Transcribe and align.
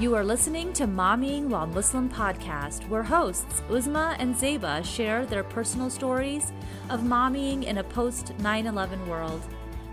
You 0.00 0.14
are 0.14 0.24
listening 0.24 0.72
to 0.72 0.84
Mommying 0.84 1.48
While 1.48 1.66
Muslim 1.66 2.08
podcast, 2.08 2.88
where 2.88 3.02
hosts 3.02 3.60
Uzma 3.68 4.16
and 4.18 4.34
Zeba 4.34 4.82
share 4.82 5.26
their 5.26 5.44
personal 5.44 5.90
stories 5.90 6.54
of 6.88 7.00
mommying 7.00 7.64
in 7.64 7.76
a 7.76 7.84
post 7.84 8.32
9 8.38 8.66
11 8.66 9.06
world. 9.06 9.42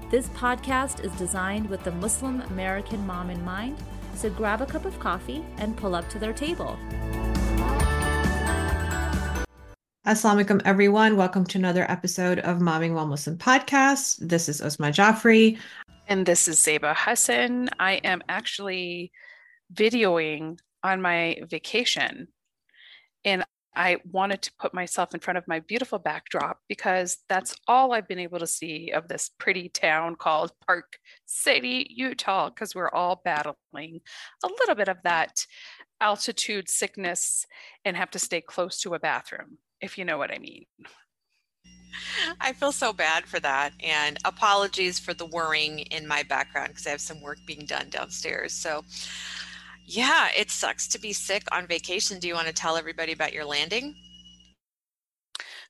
This 0.10 0.30
podcast 0.30 1.04
is 1.04 1.12
designed 1.18 1.70
with 1.70 1.84
the 1.84 1.92
Muslim 1.92 2.40
American 2.44 3.06
mom 3.06 3.30
in 3.30 3.44
mind, 3.44 3.84
so 4.16 4.30
grab 4.30 4.62
a 4.62 4.66
cup 4.66 4.86
of 4.86 4.98
coffee 4.98 5.44
and 5.58 5.76
pull 5.76 5.94
up 5.94 6.08
to 6.12 6.20
their 6.20 6.32
table. 6.32 6.80
Assalamu 10.06 10.46
alaikum, 10.46 10.62
everyone. 10.64 11.18
Welcome 11.18 11.46
to 11.48 11.58
another 11.58 11.86
episode 11.92 12.40
of 12.40 12.60
Momming 12.60 12.94
While 12.94 13.08
Muslim 13.08 13.38
podcast. 13.38 14.26
This 14.26 14.48
is 14.48 14.62
Uzma 14.62 14.94
Jaffrey. 14.94 15.58
And 16.08 16.26
this 16.26 16.48
is 16.48 16.58
Zeba 16.60 16.96
Hassan. 16.96 17.68
I 17.78 17.96
am 18.06 18.24
actually 18.30 19.12
videoing 19.74 20.60
on 20.84 21.02
my 21.02 21.38
vacation. 21.50 22.28
And 23.26 23.44
I 23.76 23.98
wanted 24.12 24.42
to 24.42 24.52
put 24.60 24.74
myself 24.74 25.14
in 25.14 25.20
front 25.20 25.38
of 25.38 25.48
my 25.48 25.60
beautiful 25.60 26.00
backdrop 26.00 26.60
because 26.68 27.20
that's 27.30 27.56
all 27.68 27.94
I've 27.94 28.08
been 28.08 28.18
able 28.18 28.40
to 28.40 28.48
see 28.48 28.92
of 28.92 29.08
this 29.08 29.30
pretty 29.38 29.70
town 29.70 30.16
called 30.16 30.52
Park 30.66 30.98
City, 31.28 31.86
Utah, 31.92 32.50
because 32.50 32.74
we're 32.74 32.90
all 32.90 33.22
battling 33.24 34.00
a 34.44 34.48
little 34.48 34.74
bit 34.74 34.88
of 34.88 34.98
that 35.04 35.46
altitude 36.02 36.70
sickness 36.70 37.46
and 37.86 37.96
have 37.96 38.10
to 38.12 38.20
stay 38.20 38.42
close 38.42 38.82
to 38.82 38.96
a 38.96 39.00
bathroom, 39.00 39.60
if 39.80 39.98
you 39.98 40.06
know 40.06 40.18
what 40.18 40.34
I 40.34 40.40
mean. 40.40 40.66
I 42.42 42.54
feel 42.54 42.72
so 42.72 42.94
bad 42.94 43.26
for 43.26 43.40
that. 43.42 43.74
And 43.84 44.18
apologies 44.26 45.00
for 45.00 45.14
the 45.14 45.26
whirring 45.26 45.80
in 45.80 46.08
my 46.08 46.24
background 46.24 46.70
because 46.70 46.88
I 46.88 46.92
have 46.92 47.02
some 47.02 47.22
work 47.22 47.38
being 47.46 47.66
done 47.66 47.90
downstairs. 47.90 48.54
So, 48.54 48.84
yeah, 49.88 50.28
it 50.38 50.52
sucks 50.52 50.90
to 50.90 51.00
be 51.00 51.14
sick 51.14 51.44
on 51.54 51.66
vacation. 51.66 52.20
Do 52.20 52.28
you 52.28 52.34
want 52.34 52.48
to 52.48 52.54
tell 52.54 52.76
everybody 52.76 53.14
about 53.14 53.32
your 53.32 53.46
landing? 53.46 53.96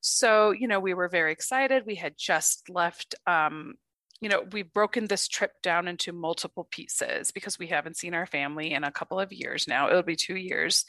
So, 0.02 0.50
you 0.52 0.68
know, 0.68 0.80
we 0.80 0.96
were 0.96 1.08
very 1.08 1.32
excited. 1.32 1.84
We 1.86 1.96
had 1.96 2.16
just 2.18 2.68
left. 2.68 3.14
Um, 3.28 3.76
you 4.20 4.30
know, 4.30 4.44
we've 4.52 4.74
broken 4.74 5.06
this 5.06 5.28
trip 5.28 5.52
down 5.62 5.88
into 5.88 6.12
multiple 6.14 6.68
pieces 6.72 7.30
because 7.30 7.60
we 7.60 7.68
haven't 7.68 7.98
seen 7.98 8.16
our 8.16 8.26
family 8.26 8.74
in 8.74 8.84
a 8.84 8.92
couple 8.92 9.20
of 9.20 9.32
years 9.32 9.68
now. 9.68 9.88
It'll 9.88 10.02
be 10.02 10.16
two 10.16 10.36
years. 10.36 10.86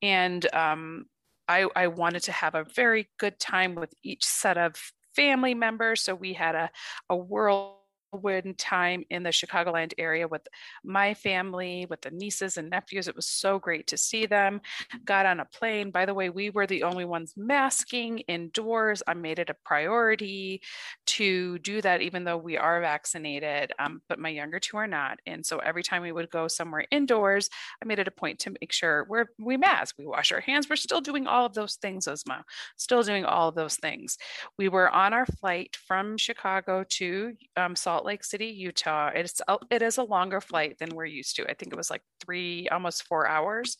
And 0.00 0.46
um, 0.54 1.04
I, 1.46 1.66
I 1.76 1.88
wanted 1.88 2.22
to 2.24 2.32
have 2.32 2.54
a 2.54 2.64
very 2.64 3.10
good 3.18 3.38
time 3.38 3.74
with 3.74 3.92
each 4.02 4.24
set 4.24 4.56
of 4.56 4.74
family 5.14 5.52
members. 5.52 6.00
So 6.00 6.14
we 6.14 6.32
had 6.32 6.54
a, 6.54 6.70
a 7.10 7.16
world 7.16 7.74
whirlwind 8.12 8.58
time 8.58 9.04
in 9.10 9.22
the 9.22 9.30
Chicagoland 9.30 9.92
area 9.98 10.26
with 10.26 10.46
my 10.84 11.14
family, 11.14 11.86
with 11.88 12.02
the 12.02 12.10
nieces 12.10 12.56
and 12.56 12.70
nephews. 12.70 13.08
It 13.08 13.16
was 13.16 13.26
so 13.26 13.58
great 13.58 13.86
to 13.88 13.96
see 13.96 14.26
them. 14.26 14.60
Got 15.04 15.26
on 15.26 15.40
a 15.40 15.44
plane. 15.44 15.90
By 15.90 16.06
the 16.06 16.14
way, 16.14 16.30
we 16.30 16.50
were 16.50 16.66
the 16.66 16.82
only 16.82 17.04
ones 17.04 17.34
masking 17.36 18.18
indoors. 18.20 19.02
I 19.06 19.14
made 19.14 19.38
it 19.38 19.50
a 19.50 19.56
priority 19.64 20.62
to 21.06 21.58
do 21.60 21.80
that, 21.82 22.02
even 22.02 22.24
though 22.24 22.36
we 22.36 22.56
are 22.56 22.80
vaccinated, 22.80 23.72
um, 23.78 24.02
but 24.08 24.18
my 24.18 24.28
younger 24.28 24.60
two 24.60 24.76
are 24.76 24.86
not. 24.86 25.18
And 25.26 25.44
so 25.44 25.58
every 25.58 25.82
time 25.82 26.02
we 26.02 26.12
would 26.12 26.30
go 26.30 26.48
somewhere 26.48 26.84
indoors, 26.90 27.48
I 27.82 27.86
made 27.86 27.98
it 27.98 28.08
a 28.08 28.12
point 28.12 28.38
to 28.40 28.54
make 28.60 28.72
sure 28.72 29.06
we're 29.08 29.26
we 29.38 29.56
mask, 29.56 29.96
we 29.98 30.06
wash 30.06 30.32
our 30.32 30.40
hands. 30.40 30.68
We're 30.68 30.76
still 30.76 31.00
doing 31.00 31.26
all 31.26 31.46
of 31.46 31.54
those 31.54 31.76
things, 31.76 32.06
Uzma. 32.06 32.42
Still 32.76 33.02
doing 33.02 33.24
all 33.24 33.48
of 33.48 33.54
those 33.54 33.76
things. 33.76 34.18
We 34.58 34.68
were 34.68 34.90
on 34.90 35.12
our 35.12 35.26
flight 35.26 35.76
from 35.86 36.16
Chicago 36.16 36.84
to 36.90 37.34
um, 37.56 37.76
Salt 37.76 37.99
Salt 38.00 38.06
Lake 38.06 38.24
City, 38.24 38.46
Utah. 38.46 39.10
It's 39.14 39.42
it 39.70 39.82
is 39.82 39.98
a 39.98 40.02
longer 40.02 40.40
flight 40.40 40.78
than 40.78 40.94
we're 40.94 41.04
used 41.04 41.36
to. 41.36 41.42
I 41.42 41.52
think 41.52 41.70
it 41.70 41.76
was 41.76 41.90
like 41.90 42.00
three, 42.24 42.66
almost 42.70 43.02
four 43.02 43.28
hours. 43.28 43.76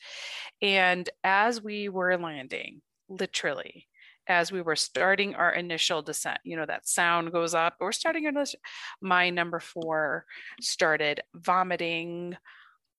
And 0.61 1.09
as 1.25 1.63
we 1.63 1.89
were 1.89 2.19
landing, 2.19 2.83
literally, 3.09 3.89
as 4.27 4.53
we 4.53 4.61
were 4.61 4.77
starting 4.77 5.35
our 5.37 5.51
initial 5.51 6.03
descent, 6.03 6.39
you 6.45 6.55
know, 6.59 6.67
that 6.67 6.87
sound 6.87 7.33
goes 7.33 7.55
up. 7.55 7.77
We're 7.81 7.93
starting 7.93 8.27
our 8.27 8.55
my 9.01 9.31
number 9.31 9.59
four 9.59 10.27
started 10.61 11.23
vomiting 11.35 12.37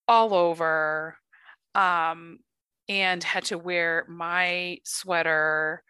all 0.08 0.34
over, 0.34 1.18
um, 1.76 2.40
and 2.90 3.24
had 3.24 3.44
to 3.46 3.60
wear 3.60 4.06
my 4.10 4.80
sweater 4.86 5.84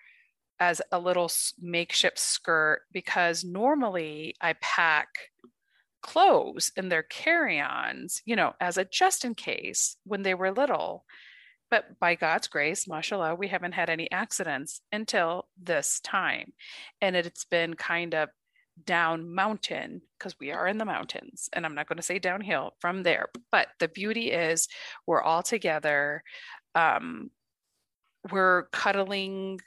as 0.61 0.79
a 0.91 0.99
little 0.99 1.29
makeshift 1.59 2.19
skirt 2.19 2.83
because 2.91 3.43
normally 3.43 4.35
I 4.39 4.53
pack 4.61 5.07
clothes 6.03 6.71
in 6.77 6.87
their 6.87 7.01
carry-ons, 7.01 8.21
you 8.25 8.35
know, 8.35 8.53
as 8.61 8.77
a 8.77 8.85
just 8.85 9.25
in 9.25 9.33
case 9.33 9.97
when 10.03 10.21
they 10.21 10.35
were 10.35 10.51
little. 10.51 11.03
But 11.71 11.99
by 11.99 12.13
God's 12.13 12.47
grace, 12.47 12.87
mashallah, 12.87 13.33
we 13.35 13.47
haven't 13.47 13.71
had 13.71 13.89
any 13.89 14.11
accidents 14.11 14.81
until 14.91 15.47
this 15.61 15.99
time. 16.01 16.53
And 17.01 17.15
it's 17.15 17.45
been 17.45 17.73
kind 17.73 18.13
of 18.13 18.29
down 18.85 19.33
mountain 19.33 20.01
because 20.17 20.35
we 20.39 20.51
are 20.51 20.67
in 20.67 20.77
the 20.77 20.85
mountains 20.85 21.49
and 21.53 21.65
i'm 21.65 21.75
not 21.75 21.87
going 21.87 21.97
to 21.97 22.03
say 22.03 22.17
downhill 22.17 22.71
from 22.79 23.03
there 23.03 23.27
but 23.51 23.67
the 23.79 23.87
beauty 23.89 24.31
is 24.31 24.69
we're 25.05 25.21
all 25.21 25.43
together 25.43 26.23
um, 26.73 27.29
we're 28.31 28.63
cuddling 28.71 29.59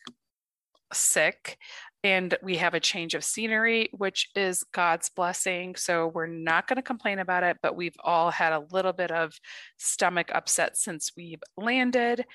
sick 0.95 1.59
and 2.05 2.37
we 2.43 2.59
have 2.59 2.75
a 2.75 2.81
change 2.81 3.15
of 3.15 3.25
scenery, 3.25 3.89
which 3.93 4.29
is 4.37 4.63
God's 4.73 5.09
blessing. 5.09 5.75
So 5.75 6.09
we're 6.09 6.27
not 6.27 6.69
going 6.69 6.77
to 6.77 6.83
complain 6.83 7.19
about 7.19 7.45
it, 7.45 7.57
but 7.63 7.77
we've 7.77 7.97
all 8.05 8.31
had 8.31 8.53
a 8.53 8.67
little 8.71 8.93
bit 8.93 9.11
of 9.11 9.33
stomach 9.79 10.31
upset 10.33 10.77
since 10.77 11.13
we've 11.17 11.43
landed. 11.57 12.27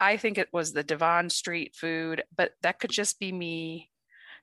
I 0.00 0.16
think 0.16 0.36
it 0.36 0.48
was 0.52 0.72
the 0.72 0.82
Devon 0.82 1.30
Street 1.30 1.76
food, 1.76 2.24
but 2.36 2.52
that 2.62 2.80
could 2.80 2.90
just 2.90 3.20
be 3.20 3.30
me 3.30 3.90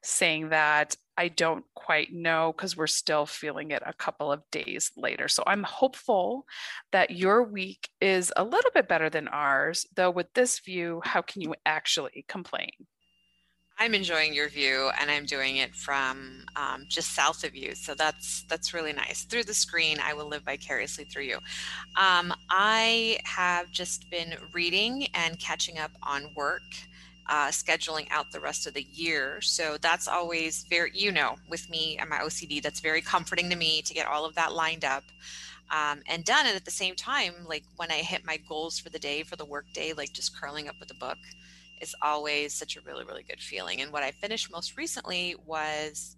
saying 0.03 0.49
that. 0.49 0.95
I 1.17 1.27
don't 1.27 1.65
quite 1.75 2.13
know 2.13 2.53
because 2.55 2.75
we're 2.75 2.87
still 2.87 3.25
feeling 3.25 3.71
it 3.71 3.83
a 3.85 3.93
couple 3.93 4.31
of 4.31 4.41
days 4.51 4.91
later. 4.95 5.27
So 5.27 5.43
I'm 5.45 5.63
hopeful 5.63 6.45
that 6.93 7.11
your 7.11 7.43
week 7.43 7.89
is 7.99 8.31
a 8.37 8.43
little 8.43 8.71
bit 8.73 8.87
better 8.87 9.09
than 9.09 9.27
ours, 9.27 9.85
though, 9.95 10.09
with 10.09 10.33
this 10.33 10.59
view, 10.59 11.01
how 11.03 11.21
can 11.21 11.41
you 11.41 11.53
actually 11.65 12.25
complain? 12.27 12.71
I'm 13.81 13.95
enjoying 13.95 14.35
your 14.35 14.47
view, 14.47 14.91
and 14.99 15.09
I'm 15.09 15.25
doing 15.25 15.57
it 15.57 15.73
from 15.73 16.43
um, 16.55 16.85
just 16.87 17.13
south 17.15 17.43
of 17.43 17.55
you. 17.55 17.73
So 17.73 17.95
that's 17.95 18.43
that's 18.43 18.75
really 18.75 18.93
nice. 18.93 19.23
Through 19.23 19.45
the 19.45 19.55
screen, 19.55 19.97
I 19.99 20.13
will 20.13 20.27
live 20.27 20.43
vicariously 20.43 21.05
through 21.05 21.23
you. 21.23 21.37
Um, 21.95 22.31
I 22.51 23.17
have 23.23 23.71
just 23.71 24.07
been 24.11 24.35
reading 24.53 25.07
and 25.15 25.39
catching 25.39 25.79
up 25.79 25.89
on 26.03 26.29
work. 26.35 26.61
Uh, 27.27 27.47
scheduling 27.47 28.07
out 28.11 28.29
the 28.31 28.39
rest 28.41 28.67
of 28.67 28.73
the 28.73 28.85
year. 28.91 29.39
So 29.39 29.77
that's 29.79 30.07
always 30.07 30.65
very, 30.69 30.91
you 30.93 31.13
know, 31.13 31.37
with 31.47 31.69
me 31.69 31.97
and 31.97 32.09
my 32.09 32.17
OCD, 32.17 32.61
that's 32.61 32.81
very 32.81 32.99
comforting 32.99 33.49
to 33.51 33.55
me 33.55 33.81
to 33.83 33.93
get 33.93 34.05
all 34.05 34.25
of 34.25 34.35
that 34.35 34.51
lined 34.53 34.83
up 34.83 35.03
um, 35.69 36.01
and 36.07 36.25
done. 36.25 36.45
And 36.45 36.57
at 36.57 36.65
the 36.65 36.71
same 36.71 36.95
time, 36.95 37.33
like 37.47 37.63
when 37.77 37.89
I 37.89 37.99
hit 37.99 38.25
my 38.25 38.37
goals 38.49 38.79
for 38.79 38.89
the 38.89 38.99
day, 38.99 39.23
for 39.23 39.37
the 39.37 39.45
work 39.45 39.65
day, 39.71 39.93
like 39.93 40.11
just 40.11 40.37
curling 40.37 40.67
up 40.67 40.75
with 40.79 40.91
a 40.91 40.95
book, 40.95 41.19
is 41.81 41.95
always 42.01 42.53
such 42.53 42.77
a 42.77 42.81
really, 42.81 43.03
really 43.03 43.23
good 43.23 43.41
feeling. 43.41 43.81
And 43.81 43.91
what 43.91 44.03
I 44.03 44.11
finished 44.11 44.51
most 44.51 44.77
recently 44.77 45.35
was 45.45 46.15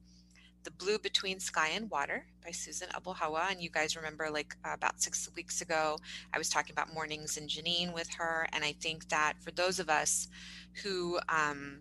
The 0.64 0.72
Blue 0.72 1.00
Between 1.00 1.40
Sky 1.40 1.70
and 1.74 1.90
Water 1.90 2.26
by 2.44 2.52
Susan 2.52 2.90
Abulhawa. 2.90 3.52
And 3.52 3.62
you 3.62 3.70
guys 3.70 3.96
remember, 3.96 4.30
like 4.30 4.56
uh, 4.66 4.74
about 4.74 5.02
six 5.02 5.30
weeks 5.36 5.62
ago, 5.62 5.98
I 6.34 6.38
was 6.38 6.50
talking 6.50 6.74
about 6.74 6.94
Mornings 6.94 7.38
in 7.38 7.48
Jenin 7.48 7.94
with 7.94 8.10
her. 8.18 8.48
And 8.52 8.64
I 8.64 8.74
think 8.74 9.10
that 9.10 9.34
for 9.40 9.52
those 9.52 9.80
of 9.80 9.90
us 9.90 10.28
who 10.84 11.20
um, 11.30 11.80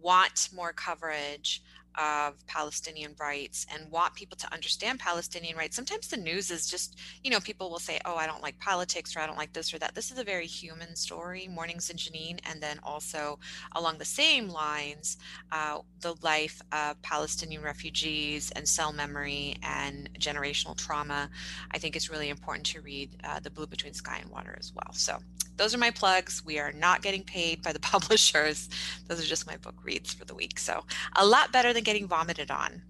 want 0.00 0.48
more 0.54 0.72
coverage 0.72 1.62
of 1.96 2.34
Palestinian 2.46 3.14
rights 3.18 3.66
and 3.72 3.90
want 3.90 4.14
people 4.14 4.36
to 4.38 4.52
understand 4.52 4.98
Palestinian 4.98 5.56
rights. 5.56 5.76
Sometimes 5.76 6.08
the 6.08 6.16
news 6.16 6.50
is 6.50 6.68
just, 6.68 6.98
you 7.22 7.30
know, 7.30 7.40
people 7.40 7.70
will 7.70 7.78
say, 7.78 8.00
oh, 8.04 8.16
I 8.16 8.26
don't 8.26 8.42
like 8.42 8.58
politics 8.58 9.16
or 9.16 9.20
I 9.20 9.26
don't 9.26 9.38
like 9.38 9.52
this 9.52 9.72
or 9.72 9.78
that. 9.78 9.94
This 9.94 10.10
is 10.10 10.18
a 10.18 10.24
very 10.24 10.46
human 10.46 10.96
story, 10.96 11.48
Mornings 11.48 11.90
in 11.90 11.96
Jenin. 11.96 12.40
And 12.44 12.62
then 12.62 12.78
also 12.82 13.38
along 13.72 13.98
the 13.98 14.04
same 14.04 14.48
lines, 14.48 15.18
uh, 15.50 15.78
the 16.00 16.14
life 16.22 16.60
of 16.72 17.00
Palestinian 17.02 17.62
refugees 17.62 18.50
and 18.52 18.68
cell 18.68 18.92
memory 18.92 19.56
and 19.62 20.10
generational 20.18 20.76
trauma. 20.76 21.30
I 21.70 21.78
think 21.78 21.96
it's 21.96 22.10
really 22.10 22.28
important 22.28 22.66
to 22.66 22.80
read 22.80 23.16
uh, 23.24 23.40
The 23.40 23.50
Blue 23.50 23.66
Between 23.66 23.94
Sky 23.94 24.18
and 24.20 24.30
Water 24.30 24.56
as 24.58 24.72
well. 24.74 24.92
So 24.92 25.18
those 25.56 25.74
are 25.74 25.78
my 25.78 25.90
plugs. 25.90 26.42
We 26.44 26.58
are 26.58 26.72
not 26.72 27.02
getting 27.02 27.22
paid 27.22 27.62
by 27.62 27.72
the 27.72 27.80
publishers. 27.92 28.68
Those 29.08 29.22
are 29.22 29.26
just 29.26 29.46
my 29.46 29.56
book 29.56 29.74
reads 29.82 30.12
for 30.12 30.24
the 30.24 30.34
week. 30.34 30.58
So 30.58 30.84
a 31.16 31.26
lot 31.26 31.52
better 31.52 31.72
than 31.72 31.84
getting 31.84 32.06
vomited 32.06 32.50
on 32.50 32.82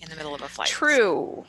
in 0.00 0.08
the 0.08 0.16
middle 0.16 0.34
of 0.34 0.42
a 0.42 0.48
flight. 0.48 0.68
True. 0.68 1.44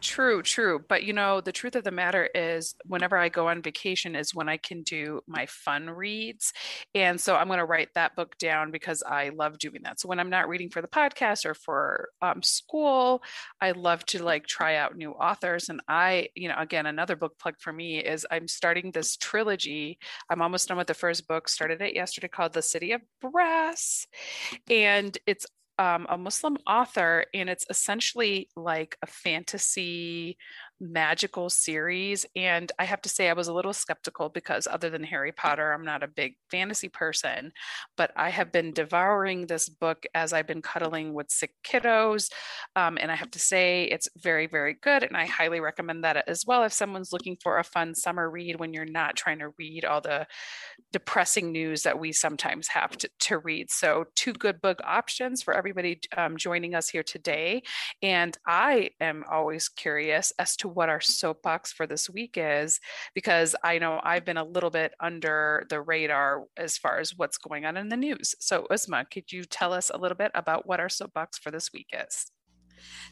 True, 0.00 0.42
true. 0.42 0.84
But 0.88 1.02
you 1.02 1.12
know, 1.12 1.40
the 1.40 1.50
truth 1.50 1.74
of 1.74 1.82
the 1.82 1.90
matter 1.90 2.28
is, 2.32 2.76
whenever 2.84 3.16
I 3.16 3.28
go 3.28 3.48
on 3.48 3.62
vacation, 3.62 4.14
is 4.14 4.32
when 4.32 4.48
I 4.48 4.56
can 4.56 4.82
do 4.82 5.20
my 5.26 5.46
fun 5.46 5.90
reads. 5.90 6.52
And 6.94 7.20
so 7.20 7.34
I'm 7.34 7.48
going 7.48 7.58
to 7.58 7.64
write 7.64 7.88
that 7.94 8.14
book 8.14 8.38
down 8.38 8.70
because 8.70 9.02
I 9.02 9.30
love 9.30 9.58
doing 9.58 9.82
that. 9.82 9.98
So 9.98 10.08
when 10.08 10.20
I'm 10.20 10.30
not 10.30 10.48
reading 10.48 10.70
for 10.70 10.80
the 10.82 10.88
podcast 10.88 11.44
or 11.44 11.54
for 11.54 12.10
um, 12.22 12.44
school, 12.44 13.24
I 13.60 13.72
love 13.72 14.04
to 14.06 14.22
like 14.22 14.46
try 14.46 14.76
out 14.76 14.96
new 14.96 15.10
authors. 15.12 15.68
And 15.68 15.80
I, 15.88 16.28
you 16.36 16.48
know, 16.48 16.56
again, 16.58 16.86
another 16.86 17.16
book 17.16 17.36
plug 17.40 17.54
for 17.58 17.72
me 17.72 17.98
is 17.98 18.24
I'm 18.30 18.46
starting 18.46 18.92
this 18.92 19.16
trilogy. 19.16 19.98
I'm 20.30 20.42
almost 20.42 20.68
done 20.68 20.78
with 20.78 20.86
the 20.86 20.94
first 20.94 21.26
book, 21.26 21.48
started 21.48 21.82
it 21.82 21.96
yesterday 21.96 22.28
called 22.28 22.52
The 22.52 22.62
City 22.62 22.92
of 22.92 23.00
Brass. 23.20 24.06
And 24.70 25.18
it's 25.26 25.46
um, 25.78 26.06
a 26.08 26.18
Muslim 26.18 26.58
author, 26.66 27.24
and 27.34 27.48
it's 27.48 27.66
essentially 27.70 28.48
like 28.56 28.96
a 29.02 29.06
fantasy 29.06 30.36
magical 30.80 31.50
series. 31.50 32.24
And 32.36 32.70
I 32.78 32.84
have 32.84 33.02
to 33.02 33.08
say, 33.08 33.28
I 33.28 33.32
was 33.32 33.48
a 33.48 33.52
little 33.52 33.72
skeptical 33.72 34.28
because, 34.28 34.66
other 34.66 34.90
than 34.90 35.02
Harry 35.04 35.32
Potter, 35.32 35.72
I'm 35.72 35.84
not 35.84 36.02
a 36.02 36.08
big 36.08 36.34
fantasy 36.50 36.88
person. 36.88 37.52
But 37.96 38.12
I 38.16 38.30
have 38.30 38.52
been 38.52 38.72
devouring 38.72 39.46
this 39.46 39.68
book 39.68 40.06
as 40.14 40.32
I've 40.32 40.46
been 40.46 40.62
cuddling 40.62 41.14
with 41.14 41.30
sick 41.30 41.52
kiddos. 41.64 42.30
Um, 42.76 42.98
and 43.00 43.10
I 43.10 43.14
have 43.14 43.30
to 43.32 43.38
say, 43.38 43.84
it's 43.84 44.08
very, 44.16 44.46
very 44.46 44.76
good. 44.80 45.02
And 45.02 45.16
I 45.16 45.26
highly 45.26 45.60
recommend 45.60 46.04
that 46.04 46.28
as 46.28 46.44
well 46.46 46.62
if 46.62 46.72
someone's 46.72 47.12
looking 47.12 47.36
for 47.42 47.58
a 47.58 47.64
fun 47.64 47.94
summer 47.94 48.30
read 48.30 48.58
when 48.58 48.72
you're 48.72 48.84
not 48.84 49.16
trying 49.16 49.38
to 49.40 49.50
read 49.58 49.84
all 49.84 50.00
the 50.00 50.26
depressing 50.92 51.52
news 51.52 51.82
that 51.82 51.98
we 51.98 52.12
sometimes 52.12 52.68
have 52.68 52.96
to, 52.98 53.10
to 53.20 53.38
read. 53.38 53.70
So, 53.70 54.06
two 54.14 54.32
good 54.32 54.60
book 54.60 54.80
options 54.84 55.42
for 55.42 55.54
everybody 55.54 56.00
um, 56.16 56.36
joining 56.36 56.74
us 56.74 56.88
here 56.88 57.02
today. 57.02 57.62
And 58.02 58.36
I 58.46 58.90
am 59.00 59.24
always 59.30 59.68
curious 59.68 60.32
as 60.38 60.56
to 60.56 60.67
what 60.68 60.88
our 60.88 61.00
soapbox 61.00 61.72
for 61.72 61.86
this 61.86 62.08
week 62.08 62.34
is, 62.36 62.80
because 63.14 63.54
I 63.64 63.78
know 63.78 64.00
I've 64.02 64.24
been 64.24 64.36
a 64.36 64.44
little 64.44 64.70
bit 64.70 64.94
under 65.00 65.64
the 65.70 65.80
radar 65.80 66.44
as 66.56 66.78
far 66.78 66.98
as 66.98 67.16
what's 67.16 67.38
going 67.38 67.64
on 67.64 67.76
in 67.76 67.88
the 67.88 67.96
news. 67.96 68.34
So, 68.40 68.66
Uzma, 68.70 69.10
could 69.10 69.32
you 69.32 69.44
tell 69.44 69.72
us 69.72 69.90
a 69.92 69.98
little 69.98 70.16
bit 70.16 70.30
about 70.34 70.66
what 70.66 70.80
our 70.80 70.88
soapbox 70.88 71.38
for 71.38 71.50
this 71.50 71.72
week 71.72 71.88
is? 71.92 72.30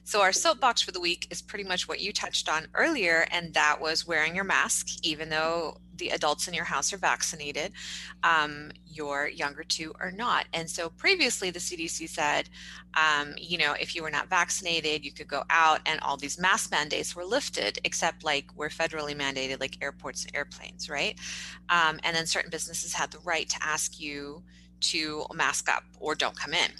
So, 0.05 0.23
our 0.23 0.33
soapbox 0.33 0.83
for 0.83 0.93
the 0.93 1.01
week 1.01 1.27
is 1.31 1.43
pretty 1.43 1.65
much 1.65 1.89
what 1.89 2.01
you 2.01 2.13
touched 2.13 2.49
on 2.49 2.67
earlier, 2.75 3.27
and 3.31 3.53
that 3.55 3.81
was 3.81 4.07
wearing 4.07 4.35
your 4.35 4.45
mask, 4.45 4.89
even 5.03 5.29
though 5.29 5.79
the 5.97 6.11
adults 6.11 6.47
in 6.47 6.53
your 6.55 6.65
house 6.65 6.93
are 6.93 6.99
vaccinated, 6.99 7.73
um, 8.23 8.71
your 8.87 9.29
younger 9.29 9.65
two 9.65 9.95
are 9.99 10.11
not. 10.11 10.47
And 10.53 10.69
so, 10.69 10.91
previously, 10.91 11.51
the 11.51 11.59
CDC 11.59 12.09
said, 12.09 12.49
um, 12.95 13.35
you 13.37 13.59
know, 13.59 13.73
if 13.73 13.95
you 13.95 14.03
were 14.03 14.11
not 14.11 14.29
vaccinated, 14.29 15.05
you 15.05 15.13
could 15.13 15.29
go 15.29 15.45
out, 15.51 15.81
and 15.87 16.01
all 16.01 16.17
these 16.17 16.39
mask 16.39 16.71
mandates 16.71 17.17
were 17.17 17.25
lifted, 17.25 17.79
except 17.85 18.25
like 18.25 18.47
we're 18.55 18.69
federally 18.69 19.17
mandated, 19.17 19.61
like 19.61 19.83
airports 19.83 20.25
and 20.25 20.37
airplanes, 20.37 20.89
right? 20.89 21.19
Um, 21.69 21.99
and 22.05 22.15
then 22.15 22.27
certain 22.27 22.51
businesses 22.51 22.93
had 22.93 23.11
the 23.11 23.19
right 23.21 23.49
to 23.49 23.57
ask 23.62 24.01
you 24.01 24.43
to 24.79 25.27
mask 25.35 25.69
up 25.69 25.85
or 25.99 26.15
don't 26.15 26.37
come 26.37 26.55
in. 26.55 26.71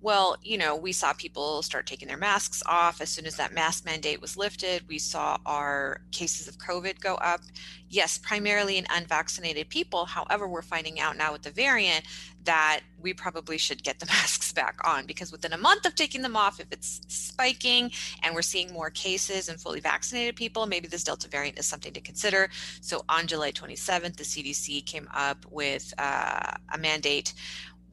Well, 0.00 0.36
you 0.42 0.58
know, 0.58 0.76
we 0.76 0.92
saw 0.92 1.12
people 1.12 1.62
start 1.62 1.86
taking 1.86 2.08
their 2.08 2.16
masks 2.16 2.62
off 2.66 3.00
as 3.00 3.08
soon 3.10 3.26
as 3.26 3.36
that 3.36 3.52
mask 3.52 3.84
mandate 3.84 4.20
was 4.20 4.36
lifted. 4.36 4.86
We 4.88 4.98
saw 4.98 5.38
our 5.46 6.00
cases 6.12 6.48
of 6.48 6.58
COVID 6.58 7.00
go 7.00 7.14
up. 7.16 7.40
Yes, 7.88 8.18
primarily 8.18 8.76
in 8.76 8.86
unvaccinated 8.90 9.68
people. 9.68 10.04
However, 10.04 10.48
we're 10.48 10.62
finding 10.62 11.00
out 11.00 11.16
now 11.16 11.32
with 11.32 11.42
the 11.42 11.50
variant 11.50 12.04
that 12.44 12.80
we 13.00 13.14
probably 13.14 13.58
should 13.58 13.82
get 13.82 13.98
the 13.98 14.06
masks 14.08 14.52
back 14.52 14.78
on 14.84 15.06
because 15.06 15.32
within 15.32 15.52
a 15.52 15.58
month 15.58 15.86
of 15.86 15.94
taking 15.94 16.22
them 16.22 16.36
off, 16.36 16.60
if 16.60 16.66
it's 16.70 17.00
spiking 17.08 17.90
and 18.22 18.34
we're 18.34 18.42
seeing 18.42 18.72
more 18.72 18.90
cases 18.90 19.48
in 19.48 19.56
fully 19.56 19.80
vaccinated 19.80 20.36
people, 20.36 20.66
maybe 20.66 20.88
this 20.88 21.04
Delta 21.04 21.28
variant 21.28 21.58
is 21.58 21.66
something 21.66 21.92
to 21.92 22.00
consider. 22.00 22.50
So 22.80 23.04
on 23.08 23.26
July 23.26 23.52
27th, 23.52 24.16
the 24.16 24.24
CDC 24.24 24.84
came 24.86 25.08
up 25.14 25.44
with 25.50 25.92
uh, 25.98 26.52
a 26.72 26.78
mandate 26.78 27.34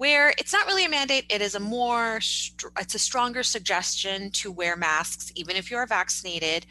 where 0.02 0.34
it's 0.40 0.52
not 0.52 0.66
really 0.66 0.84
a 0.84 0.90
mandate 0.90 1.28
it 1.30 1.44
is 1.44 1.54
a 1.54 1.60
more 1.60 2.16
it's 2.16 2.96
a 2.96 3.00
stronger 3.00 3.44
suggestion 3.44 4.32
to 4.32 4.52
wear 4.52 4.76
masks 4.76 5.32
even 5.36 5.56
if 5.56 5.70
you 5.70 5.78
are 5.78 5.86
vaccinated 5.86 6.66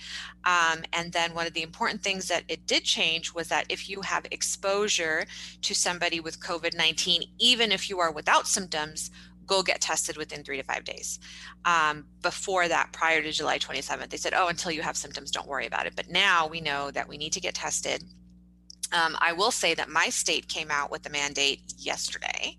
um, 0.44 0.82
and 0.92 1.12
then 1.12 1.32
one 1.32 1.46
of 1.46 1.52
the 1.52 1.62
important 1.62 2.02
things 2.02 2.26
that 2.26 2.42
it 2.48 2.66
did 2.66 2.82
change 2.82 3.32
was 3.32 3.46
that 3.46 3.64
if 3.68 3.88
you 3.88 4.00
have 4.00 4.26
exposure 4.32 5.24
to 5.62 5.72
somebody 5.72 6.18
with 6.18 6.40
covid-19 6.40 7.20
even 7.38 7.70
if 7.70 7.88
you 7.88 8.00
are 8.00 8.10
without 8.10 8.48
symptoms 8.48 9.12
go 9.46 9.62
get 9.62 9.80
tested 9.80 10.16
within 10.16 10.44
three 10.44 10.56
to 10.56 10.62
five 10.62 10.84
days. 10.84 11.18
Um, 11.64 12.06
before 12.22 12.68
that 12.68 12.92
prior 12.92 13.20
to 13.20 13.32
july 13.32 13.58
27th 13.58 14.08
they 14.08 14.16
said 14.16 14.32
oh 14.32 14.46
until 14.46 14.70
you 14.70 14.80
have 14.82 14.96
symptoms 14.96 15.30
don't 15.30 15.48
worry 15.48 15.66
about 15.66 15.86
it. 15.86 15.94
But 15.94 16.08
now 16.08 16.48
we 16.48 16.60
know 16.60 16.90
that 16.90 17.08
we 17.08 17.16
need 17.16 17.32
to 17.34 17.40
get 17.40 17.54
tested 17.54 18.02
um, 18.92 19.16
I 19.20 19.32
will 19.32 19.50
say 19.50 19.74
that 19.74 19.88
my 19.88 20.08
state 20.08 20.48
came 20.48 20.70
out 20.70 20.90
with 20.90 21.06
a 21.06 21.10
mandate 21.10 21.62
yesterday 21.78 22.56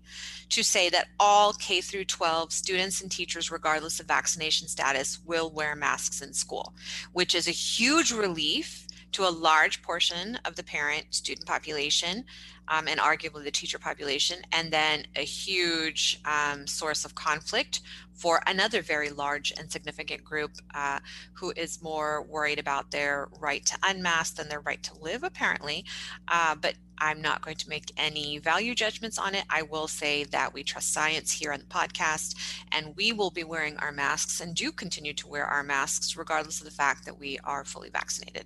to 0.48 0.62
say 0.62 0.90
that 0.90 1.08
all 1.18 1.52
K 1.54 1.80
through 1.80 2.04
12 2.04 2.52
students 2.52 3.00
and 3.00 3.10
teachers, 3.10 3.50
regardless 3.50 4.00
of 4.00 4.06
vaccination 4.06 4.68
status, 4.68 5.18
will 5.24 5.50
wear 5.50 5.74
masks 5.74 6.20
in 6.20 6.32
school, 6.32 6.74
which 7.12 7.34
is 7.34 7.48
a 7.48 7.52
huge 7.52 8.12
relief 8.12 8.86
to 9.12 9.28
a 9.28 9.30
large 9.30 9.82
portion 9.82 10.38
of 10.44 10.56
the 10.56 10.62
parent 10.62 11.06
student 11.10 11.46
population 11.46 12.24
um, 12.68 12.88
and 12.88 13.00
arguably 13.00 13.44
the 13.44 13.50
teacher 13.50 13.78
population, 13.78 14.38
and 14.52 14.72
then 14.72 15.06
a 15.16 15.24
huge 15.24 16.20
um, 16.24 16.66
source 16.66 17.04
of 17.04 17.14
conflict 17.14 17.80
for 18.14 18.40
another 18.46 18.82
very 18.82 19.10
large 19.10 19.52
and 19.58 19.70
significant 19.70 20.22
group 20.22 20.52
uh, 20.74 21.00
who 21.34 21.52
is 21.56 21.82
more 21.82 22.22
worried 22.22 22.58
about 22.58 22.90
their 22.90 23.28
right 23.40 23.64
to 23.66 23.76
unmask 23.82 24.36
than 24.36 24.48
their 24.48 24.60
right 24.60 24.82
to 24.82 24.94
live, 25.00 25.22
apparently. 25.24 25.84
Uh, 26.28 26.54
but 26.54 26.74
I'm 26.98 27.20
not 27.20 27.42
going 27.42 27.56
to 27.56 27.68
make 27.68 27.90
any 27.96 28.38
value 28.38 28.76
judgments 28.76 29.18
on 29.18 29.34
it. 29.34 29.44
I 29.50 29.62
will 29.62 29.88
say 29.88 30.22
that 30.24 30.54
we 30.54 30.62
trust 30.62 30.92
science 30.92 31.32
here 31.32 31.52
on 31.52 31.58
the 31.58 31.66
podcast, 31.66 32.36
and 32.70 32.94
we 32.94 33.12
will 33.12 33.30
be 33.30 33.42
wearing 33.42 33.76
our 33.78 33.90
masks 33.90 34.40
and 34.40 34.54
do 34.54 34.70
continue 34.70 35.12
to 35.14 35.26
wear 35.26 35.44
our 35.44 35.64
masks 35.64 36.16
regardless 36.16 36.60
of 36.60 36.64
the 36.64 36.70
fact 36.70 37.04
that 37.04 37.18
we 37.18 37.40
are 37.42 37.64
fully 37.64 37.90
vaccinated. 37.90 38.44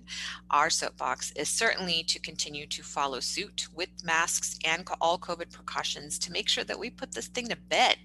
Our 0.49 0.71
soapbox 0.71 1.31
is 1.33 1.49
certainly 1.49 2.03
to 2.07 2.19
continue 2.19 2.65
to 2.65 2.81
follow 2.81 3.19
suit 3.19 3.67
with 3.75 3.89
masks 4.07 4.57
and 4.65 4.87
all 4.99 5.19
COVID 5.19 5.51
precautions 5.51 6.17
to 6.19 6.31
make 6.31 6.49
sure 6.49 6.63
that 6.63 6.79
we 6.79 6.89
put 6.89 7.11
this 7.11 7.27
thing 7.27 7.47
to 7.49 7.55
bed. 7.55 7.97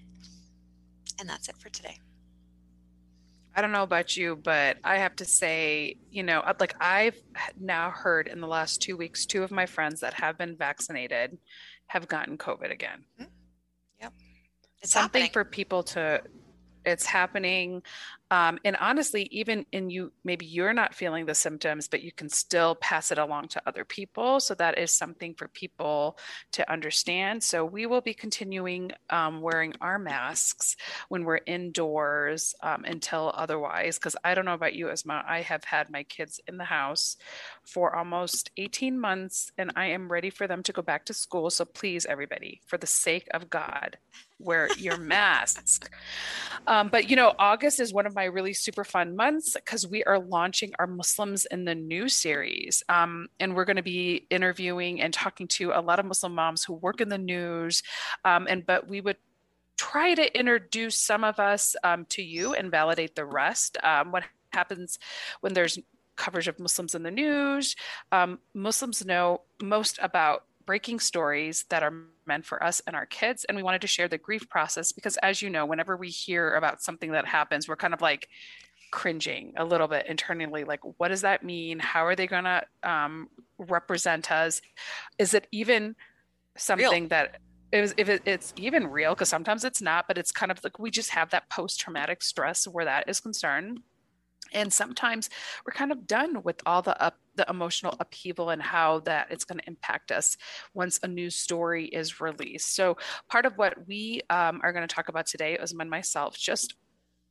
And 1.19 1.27
that's 1.27 1.49
it 1.49 1.57
for 1.57 1.69
today. 1.69 1.97
I 3.55 3.61
don't 3.61 3.71
know 3.71 3.83
about 3.83 4.17
you, 4.17 4.35
but 4.35 4.77
I 4.83 4.97
have 4.97 5.15
to 5.17 5.25
say, 5.25 5.97
you 6.11 6.23
know, 6.23 6.43
like 6.59 6.75
I've 6.79 7.17
now 7.59 7.91
heard 7.91 8.27
in 8.27 8.41
the 8.41 8.47
last 8.47 8.81
two 8.81 8.97
weeks, 8.97 9.25
two 9.25 9.43
of 9.43 9.51
my 9.51 9.65
friends 9.65 9.99
that 10.01 10.15
have 10.15 10.37
been 10.37 10.55
vaccinated 10.55 11.37
have 11.87 12.07
gotten 12.07 12.37
COVID 12.37 12.71
again. 12.71 13.05
Mm-hmm. 13.19 13.29
Yep. 14.01 14.13
It's 14.81 14.91
something 14.91 15.21
happening. 15.21 15.33
for 15.33 15.45
people 15.45 15.83
to, 15.83 16.21
it's 16.83 17.05
happening. 17.05 17.83
Um, 18.33 18.57
and 18.65 18.75
honestly, 18.77 19.27
even 19.29 19.63
in 19.71 19.91
you, 19.91 20.11
maybe 20.23 20.47
you're 20.47 20.73
not 20.73 20.95
feeling 20.95 21.27
the 21.27 21.35
symptoms, 21.35 21.87
but 21.87 22.01
you 22.01 22.11
can 22.11 22.29
still 22.29 22.73
pass 22.73 23.11
it 23.11 23.19
along 23.19 23.49
to 23.49 23.61
other 23.67 23.85
people. 23.85 24.39
So 24.39 24.55
that 24.55 24.79
is 24.79 24.89
something 24.89 25.35
for 25.35 25.47
people 25.47 26.17
to 26.53 26.71
understand. 26.71 27.43
So 27.43 27.63
we 27.63 27.85
will 27.85 28.01
be 28.01 28.15
continuing 28.15 28.91
um, 29.11 29.39
wearing 29.39 29.75
our 29.81 29.99
masks 29.99 30.75
when 31.09 31.25
we're 31.25 31.41
indoors 31.45 32.55
um, 32.63 32.85
until 32.85 33.31
otherwise. 33.35 33.99
Because 33.99 34.15
I 34.23 34.33
don't 34.33 34.45
know 34.45 34.55
about 34.55 34.73
you, 34.73 34.87
Uzma, 34.87 35.23
I 35.27 35.41
have 35.41 35.63
had 35.63 35.91
my 35.91 36.01
kids 36.01 36.39
in 36.47 36.57
the 36.57 36.63
house 36.63 37.17
for 37.63 37.95
almost 37.95 38.49
18 38.57 38.99
months 38.99 39.51
and 39.59 39.73
I 39.75 39.89
am 39.89 40.11
ready 40.11 40.31
for 40.31 40.47
them 40.47 40.63
to 40.63 40.73
go 40.73 40.81
back 40.81 41.05
to 41.05 41.13
school. 41.13 41.51
So 41.51 41.65
please, 41.65 42.07
everybody, 42.07 42.61
for 42.65 42.79
the 42.79 42.87
sake 42.87 43.27
of 43.31 43.51
God, 43.51 43.99
wear 44.39 44.69
your 44.77 44.97
masks. 45.13 45.79
Um, 46.67 46.89
but 46.89 47.09
you 47.09 47.15
know, 47.15 47.33
August 47.37 47.79
is 47.79 47.93
one 47.93 48.05
of 48.05 48.15
my 48.15 48.22
really 48.25 48.53
super 48.53 48.83
fun 48.83 49.15
months 49.15 49.53
because 49.53 49.87
we 49.87 50.03
are 50.03 50.19
launching 50.19 50.73
our 50.79 50.87
Muslims 50.87 51.45
in 51.45 51.65
the 51.65 51.75
New 51.75 52.09
series. 52.09 52.83
Um, 52.89 53.27
and 53.39 53.55
we're 53.55 53.65
going 53.65 53.77
to 53.77 53.83
be 53.83 54.27
interviewing 54.29 55.01
and 55.01 55.13
talking 55.13 55.47
to 55.49 55.71
a 55.71 55.81
lot 55.81 55.99
of 55.99 56.05
Muslim 56.05 56.35
moms 56.35 56.63
who 56.63 56.73
work 56.73 57.01
in 57.01 57.09
the 57.09 57.17
news. 57.17 57.83
Um, 58.25 58.47
and 58.49 58.65
but 58.65 58.87
we 58.87 59.01
would 59.01 59.17
try 59.77 60.13
to 60.15 60.37
introduce 60.37 60.97
some 60.97 61.23
of 61.23 61.39
us 61.39 61.75
um, 61.83 62.05
to 62.09 62.21
you 62.21 62.53
and 62.53 62.71
validate 62.71 63.15
the 63.15 63.25
rest. 63.25 63.77
Um, 63.83 64.11
what 64.11 64.23
happens 64.51 64.99
when 65.41 65.53
there's 65.53 65.79
coverage 66.15 66.47
of 66.47 66.59
Muslims 66.59 66.95
in 66.95 67.03
the 67.03 67.11
news? 67.11 67.75
Um, 68.11 68.39
Muslims 68.53 69.05
know 69.05 69.41
most 69.61 69.99
about 70.01 70.45
breaking 70.65 70.99
stories 70.99 71.65
that 71.69 71.83
are 71.83 71.93
meant 72.25 72.45
for 72.45 72.63
us 72.63 72.81
and 72.87 72.95
our 72.95 73.05
kids. 73.05 73.45
And 73.45 73.55
we 73.55 73.63
wanted 73.63 73.81
to 73.81 73.87
share 73.87 74.07
the 74.07 74.17
grief 74.17 74.49
process 74.49 74.91
because, 74.91 75.17
as 75.17 75.41
you 75.41 75.49
know, 75.49 75.65
whenever 75.65 75.97
we 75.97 76.09
hear 76.09 76.55
about 76.55 76.81
something 76.81 77.11
that 77.11 77.25
happens, 77.25 77.67
we're 77.67 77.75
kind 77.75 77.93
of 77.93 78.01
like 78.01 78.27
cringing 78.91 79.53
a 79.57 79.65
little 79.65 79.87
bit 79.87 80.05
internally 80.07 80.63
like, 80.63 80.81
what 80.97 81.07
does 81.07 81.21
that 81.21 81.43
mean? 81.43 81.79
How 81.79 82.05
are 82.05 82.15
they 82.15 82.27
going 82.27 82.43
to 82.43 82.63
um, 82.83 83.27
represent 83.57 84.31
us? 84.31 84.61
Is 85.17 85.33
it 85.33 85.47
even 85.51 85.95
something 86.57 87.03
real. 87.03 87.09
that 87.09 87.39
if 87.71 88.07
it, 88.07 88.21
it's 88.25 88.53
even 88.55 88.85
real? 88.87 89.15
Because 89.15 89.29
sometimes 89.29 89.65
it's 89.65 89.81
not, 89.81 90.05
but 90.07 90.17
it's 90.17 90.31
kind 90.31 90.51
of 90.51 90.63
like 90.63 90.77
we 90.77 90.91
just 90.91 91.09
have 91.09 91.31
that 91.31 91.49
post 91.49 91.79
traumatic 91.79 92.21
stress 92.21 92.65
where 92.65 92.85
that 92.85 93.09
is 93.09 93.19
concerned 93.19 93.79
and 94.53 94.71
sometimes 94.71 95.29
we're 95.65 95.73
kind 95.73 95.91
of 95.91 96.07
done 96.07 96.43
with 96.43 96.61
all 96.65 96.81
the 96.81 97.01
up 97.01 97.17
the 97.35 97.45
emotional 97.49 97.95
upheaval 97.99 98.51
and 98.51 98.61
how 98.61 98.99
that 98.99 99.27
it's 99.31 99.43
going 99.43 99.59
to 99.59 99.67
impact 99.67 100.11
us 100.11 100.37
once 100.75 100.99
a 101.01 101.07
new 101.07 101.31
story 101.31 101.85
is 101.85 102.21
released. 102.21 102.75
So 102.75 102.97
part 103.27 103.47
of 103.47 103.57
what 103.57 103.87
we 103.87 104.21
um, 104.29 104.61
are 104.63 104.71
going 104.71 104.87
to 104.87 104.95
talk 104.95 105.09
about 105.09 105.25
today 105.25 105.57
Uzma 105.59 105.81
and 105.81 105.89
myself 105.89 106.37
just 106.37 106.75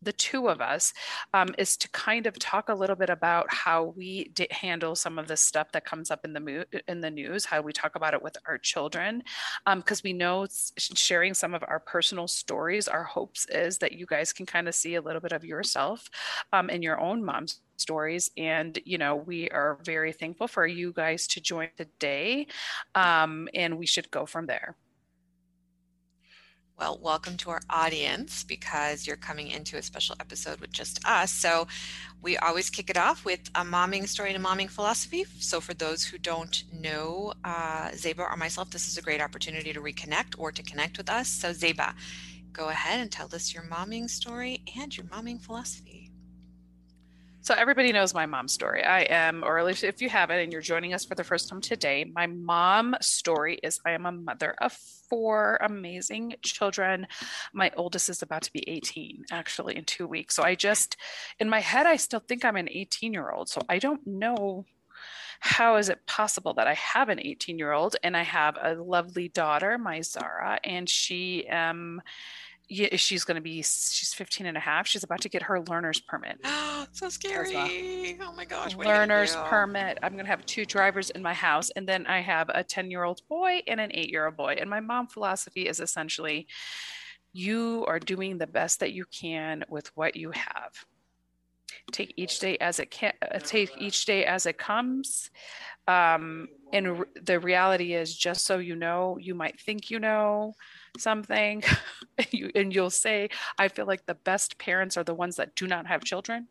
the 0.02 0.12
two 0.12 0.48
of 0.48 0.60
us 0.60 0.92
um, 1.34 1.54
is 1.58 1.76
to 1.78 1.88
kind 1.90 2.26
of 2.26 2.38
talk 2.38 2.68
a 2.68 2.74
little 2.74 2.96
bit 2.96 3.10
about 3.10 3.52
how 3.52 3.94
we 3.96 4.24
d- 4.34 4.48
handle 4.50 4.94
some 4.94 5.18
of 5.18 5.28
the 5.28 5.36
stuff 5.36 5.72
that 5.72 5.84
comes 5.84 6.10
up 6.10 6.24
in 6.24 6.32
the 6.32 6.40
mo- 6.40 6.64
in 6.88 7.00
the 7.00 7.10
news, 7.10 7.44
how 7.44 7.60
we 7.60 7.72
talk 7.72 7.94
about 7.94 8.14
it 8.14 8.22
with 8.22 8.36
our 8.46 8.58
children, 8.58 9.22
because 9.76 9.98
um, 9.98 10.02
we 10.04 10.12
know 10.12 10.46
sharing 10.78 11.34
some 11.34 11.54
of 11.54 11.64
our 11.68 11.80
personal 11.80 12.28
stories. 12.28 12.88
Our 12.88 13.04
hopes 13.04 13.46
is 13.46 13.78
that 13.78 13.92
you 13.92 14.06
guys 14.06 14.32
can 14.32 14.46
kind 14.46 14.68
of 14.68 14.74
see 14.74 14.94
a 14.96 15.00
little 15.00 15.20
bit 15.20 15.32
of 15.32 15.44
yourself 15.44 16.08
um, 16.52 16.70
in 16.70 16.82
your 16.82 17.00
own 17.00 17.24
mom's 17.24 17.60
stories 17.76 18.30
and 18.36 18.78
you 18.84 18.96
know 18.96 19.16
we 19.16 19.48
are 19.50 19.78
very 19.84 20.12
thankful 20.12 20.46
for 20.46 20.66
you 20.66 20.92
guys 20.92 21.26
to 21.26 21.40
join 21.40 21.68
today 21.76 22.46
um, 22.94 23.48
and 23.54 23.76
we 23.76 23.86
should 23.86 24.08
go 24.10 24.24
from 24.24 24.46
there 24.46 24.76
well, 26.82 26.98
welcome 27.00 27.36
to 27.36 27.48
our 27.48 27.60
audience 27.70 28.42
because 28.42 29.06
you're 29.06 29.14
coming 29.14 29.46
into 29.46 29.76
a 29.76 29.82
special 29.82 30.16
episode 30.18 30.58
with 30.58 30.72
just 30.72 30.98
us. 31.06 31.30
So, 31.30 31.68
we 32.20 32.36
always 32.38 32.70
kick 32.70 32.90
it 32.90 32.96
off 32.96 33.24
with 33.24 33.38
a 33.54 33.62
momming 33.62 34.08
story 34.08 34.34
and 34.34 34.44
a 34.44 34.48
momming 34.48 34.68
philosophy. 34.68 35.24
So, 35.38 35.60
for 35.60 35.74
those 35.74 36.04
who 36.04 36.18
don't 36.18 36.64
know 36.72 37.34
uh, 37.44 37.90
Zeba 37.90 38.28
or 38.28 38.36
myself, 38.36 38.70
this 38.70 38.88
is 38.88 38.98
a 38.98 39.02
great 39.02 39.20
opportunity 39.20 39.72
to 39.72 39.80
reconnect 39.80 40.34
or 40.38 40.50
to 40.50 40.62
connect 40.64 40.98
with 40.98 41.08
us. 41.08 41.28
So, 41.28 41.50
Zeba, 41.50 41.94
go 42.52 42.70
ahead 42.70 42.98
and 42.98 43.12
tell 43.12 43.32
us 43.32 43.54
your 43.54 43.62
momming 43.62 44.10
story 44.10 44.62
and 44.76 44.96
your 44.96 45.06
momming 45.06 45.40
philosophy. 45.40 46.01
So 47.44 47.54
everybody 47.54 47.90
knows 47.90 48.14
my 48.14 48.24
mom's 48.24 48.52
story. 48.52 48.84
I 48.84 49.00
am, 49.00 49.42
or 49.42 49.58
at 49.58 49.66
least 49.66 49.82
if 49.82 50.00
you 50.00 50.08
haven't 50.08 50.38
and 50.38 50.52
you're 50.52 50.62
joining 50.62 50.94
us 50.94 51.04
for 51.04 51.16
the 51.16 51.24
first 51.24 51.48
time 51.48 51.60
today, 51.60 52.04
my 52.04 52.28
mom 52.28 52.94
story 53.00 53.58
is 53.64 53.80
I 53.84 53.90
am 53.90 54.06
a 54.06 54.12
mother 54.12 54.54
of 54.60 54.72
four 55.10 55.58
amazing 55.60 56.36
children. 56.42 57.08
My 57.52 57.72
oldest 57.76 58.08
is 58.08 58.22
about 58.22 58.42
to 58.42 58.52
be 58.52 58.62
18 58.68 59.24
actually 59.32 59.76
in 59.76 59.82
two 59.82 60.06
weeks. 60.06 60.36
So 60.36 60.44
I 60.44 60.54
just, 60.54 60.96
in 61.40 61.50
my 61.50 61.58
head, 61.58 61.84
I 61.84 61.96
still 61.96 62.20
think 62.20 62.44
I'm 62.44 62.54
an 62.54 62.68
18 62.70 63.12
year 63.12 63.30
old. 63.30 63.48
So 63.48 63.60
I 63.68 63.80
don't 63.80 64.06
know 64.06 64.64
how 65.40 65.74
is 65.74 65.88
it 65.88 66.06
possible 66.06 66.54
that 66.54 66.68
I 66.68 66.74
have 66.74 67.08
an 67.08 67.18
18 67.18 67.58
year 67.58 67.72
old 67.72 67.96
and 68.04 68.16
I 68.16 68.22
have 68.22 68.56
a 68.62 68.74
lovely 68.74 69.26
daughter, 69.26 69.78
my 69.78 70.00
Zara, 70.00 70.60
and 70.62 70.88
she 70.88 71.48
um 71.48 72.00
yeah, 72.72 72.96
she's 72.96 73.24
going 73.24 73.34
to 73.34 73.42
be 73.42 73.56
she's 73.56 74.14
15 74.14 74.46
and 74.46 74.56
a 74.56 74.60
half 74.60 74.86
she's 74.86 75.04
about 75.04 75.20
to 75.20 75.28
get 75.28 75.42
her 75.42 75.60
learner's 75.60 76.00
permit. 76.00 76.38
So 76.94 77.08
scary. 77.08 78.18
Oh 78.20 78.32
my 78.36 78.44
gosh 78.44 78.76
learner's 78.76 79.34
permit. 79.46 79.98
I'm 80.02 80.12
going 80.12 80.24
to 80.24 80.30
have 80.30 80.44
two 80.46 80.64
drivers 80.64 81.10
in 81.10 81.22
my 81.22 81.32
house 81.32 81.70
and 81.70 81.88
then 81.88 82.06
i 82.06 82.20
have 82.20 82.50
a 82.52 82.64
10 82.64 82.90
year 82.90 83.04
old 83.04 83.20
boy 83.28 83.60
and 83.66 83.80
an 83.80 83.90
8 83.94 84.10
year 84.10 84.26
old 84.26 84.36
boy 84.36 84.56
and 84.58 84.68
my 84.68 84.80
mom 84.80 85.06
philosophy 85.06 85.68
is 85.68 85.80
essentially 85.80 86.46
you 87.32 87.84
are 87.88 88.00
doing 88.00 88.38
the 88.38 88.46
best 88.46 88.80
that 88.80 88.92
you 88.92 89.04
can 89.06 89.64
with 89.68 89.90
what 89.96 90.16
you 90.16 90.32
have. 90.32 90.72
Take 91.90 92.12
each 92.16 92.38
day 92.40 92.58
as 92.58 92.78
it 92.78 92.90
can 92.90 93.12
uh, 93.22 93.38
take 93.38 93.70
each 93.78 94.04
day 94.04 94.24
as 94.24 94.44
it 94.46 94.58
comes 94.58 95.30
um, 95.88 96.48
and 96.72 97.04
the 97.20 97.38
reality 97.40 97.94
is 97.94 98.16
just 98.16 98.44
so 98.44 98.58
you 98.58 98.76
know 98.76 99.18
you 99.20 99.34
might 99.34 99.60
think 99.60 99.90
you 99.90 99.98
know 99.98 100.54
something 100.98 101.62
you, 102.30 102.50
and 102.54 102.74
you'll 102.74 102.90
say 102.90 103.28
i 103.58 103.68
feel 103.68 103.86
like 103.86 104.04
the 104.06 104.14
best 104.14 104.58
parents 104.58 104.96
are 104.96 105.04
the 105.04 105.14
ones 105.14 105.36
that 105.36 105.54
do 105.54 105.66
not 105.66 105.86
have 105.86 106.04
children 106.04 106.48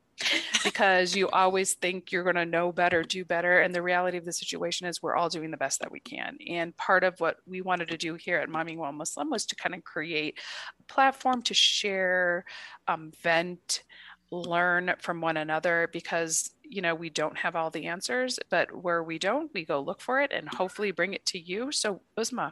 because 0.64 1.16
you 1.16 1.30
always 1.30 1.74
think 1.74 2.12
you're 2.12 2.24
going 2.24 2.36
to 2.36 2.46
know 2.46 2.72
better 2.72 3.04
do 3.04 3.26
better 3.26 3.60
and 3.60 3.74
the 3.74 3.82
reality 3.82 4.18
of 4.18 4.26
the 4.26 4.34
situation 4.34 4.88
is 4.88 5.02
we're 5.02 5.16
all 5.16 5.30
doing 5.30 5.52
the 5.52 5.58
best 5.58 5.80
that 5.80 5.92
we 5.92 6.00
can. 6.00 6.38
And 6.48 6.76
part 6.78 7.04
of 7.04 7.20
what 7.20 7.38
we 7.48 7.62
wanted 7.62 7.88
to 7.90 7.98
do 7.98 8.16
here 8.16 8.38
at 8.38 8.50
momming 8.50 8.78
while 8.78 8.92
muslim 8.92 9.30
was 9.30 9.46
to 9.48 9.56
kind 9.56 9.76
of 9.76 9.84
create 9.84 10.40
a 10.80 10.84
platform 10.94 11.42
to 11.44 11.54
share 11.54 12.46
um, 12.88 13.12
vent 13.22 13.84
learn 14.32 14.94
from 15.00 15.20
one 15.20 15.36
another 15.36 15.90
because 15.92 16.52
you 16.64 16.82
know 16.82 16.96
we 16.96 17.10
don't 17.10 17.38
have 17.38 17.54
all 17.54 17.70
the 17.70 17.86
answers 17.86 18.40
but 18.50 18.74
where 18.74 19.04
we 19.04 19.20
don't 19.20 19.52
we 19.54 19.66
go 19.66 19.82
look 19.82 20.00
for 20.00 20.22
it 20.22 20.32
and 20.32 20.48
hopefully 20.48 20.92
bring 20.92 21.14
it 21.14 21.26
to 21.26 21.38
you. 21.40 21.72
So 21.72 22.02
uzma 22.18 22.52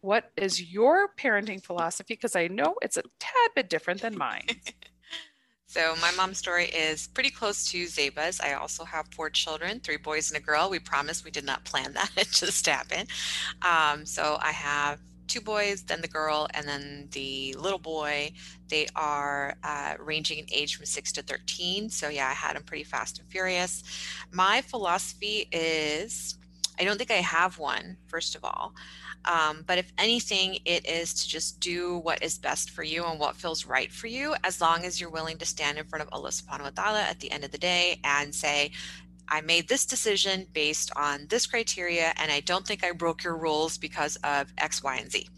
what 0.00 0.30
is 0.36 0.72
your 0.72 1.08
parenting 1.16 1.62
philosophy 1.62 2.14
because 2.14 2.36
i 2.36 2.46
know 2.46 2.74
it's 2.82 2.96
a 2.96 3.02
tad 3.18 3.50
bit 3.54 3.68
different 3.68 4.00
than 4.00 4.16
mine 4.16 4.46
So 5.70 5.94
my 6.00 6.10
mom's 6.16 6.38
story 6.38 6.64
is 6.64 7.06
pretty 7.06 7.30
close 7.30 7.64
to 7.70 7.86
Zeba's. 7.86 8.40
I 8.40 8.54
also 8.54 8.82
have 8.82 9.06
four 9.14 9.30
children, 9.30 9.78
three 9.78 9.98
boys 9.98 10.28
and 10.28 10.36
a 10.36 10.44
girl. 10.44 10.68
We 10.68 10.80
promised 10.80 11.24
we 11.24 11.30
did 11.30 11.44
not 11.44 11.64
plan 11.64 11.92
that; 11.94 12.10
it 12.16 12.28
just 12.32 12.66
happened. 12.66 13.08
Um, 13.62 14.04
so 14.04 14.36
I 14.42 14.50
have 14.50 14.98
two 15.28 15.40
boys, 15.40 15.84
then 15.84 16.00
the 16.00 16.08
girl, 16.08 16.48
and 16.54 16.66
then 16.66 17.06
the 17.12 17.54
little 17.56 17.78
boy. 17.78 18.32
They 18.68 18.88
are 18.96 19.54
uh, 19.62 19.94
ranging 20.00 20.38
in 20.38 20.46
age 20.52 20.74
from 20.74 20.86
six 20.86 21.12
to 21.12 21.22
13. 21.22 21.88
So, 21.88 22.08
yeah, 22.08 22.26
I 22.26 22.34
had 22.34 22.56
them 22.56 22.64
pretty 22.64 22.82
fast 22.82 23.20
and 23.20 23.28
furious. 23.30 23.84
My 24.32 24.62
philosophy 24.62 25.46
is 25.52 26.36
I 26.80 26.84
don't 26.84 26.96
think 26.96 27.10
I 27.10 27.16
have 27.16 27.58
one, 27.58 27.98
first 28.08 28.34
of 28.34 28.44
all. 28.44 28.74
Um, 29.24 29.64
but 29.66 29.78
if 29.78 29.92
anything, 29.98 30.58
it 30.64 30.88
is 30.88 31.14
to 31.14 31.28
just 31.28 31.60
do 31.60 31.98
what 31.98 32.22
is 32.22 32.38
best 32.38 32.70
for 32.70 32.82
you 32.82 33.04
and 33.04 33.18
what 33.18 33.36
feels 33.36 33.66
right 33.66 33.92
for 33.92 34.06
you, 34.06 34.34
as 34.44 34.60
long 34.60 34.84
as 34.84 35.00
you're 35.00 35.10
willing 35.10 35.38
to 35.38 35.46
stand 35.46 35.78
in 35.78 35.84
front 35.86 36.02
of 36.02 36.08
Allah 36.12 36.30
subhanahu 36.30 36.62
wa 36.62 36.70
ta'ala 36.70 37.02
at 37.02 37.20
the 37.20 37.30
end 37.30 37.44
of 37.44 37.50
the 37.50 37.58
day 37.58 38.00
and 38.04 38.34
say, 38.34 38.72
I 39.32 39.40
made 39.42 39.68
this 39.68 39.86
decision 39.86 40.46
based 40.52 40.90
on 40.96 41.26
this 41.28 41.46
criteria, 41.46 42.12
and 42.16 42.32
I 42.32 42.40
don't 42.40 42.66
think 42.66 42.84
I 42.84 42.90
broke 42.90 43.22
your 43.22 43.36
rules 43.36 43.78
because 43.78 44.16
of 44.24 44.52
X, 44.58 44.82
Y, 44.82 44.96
and 44.96 45.10
Z. 45.10 45.28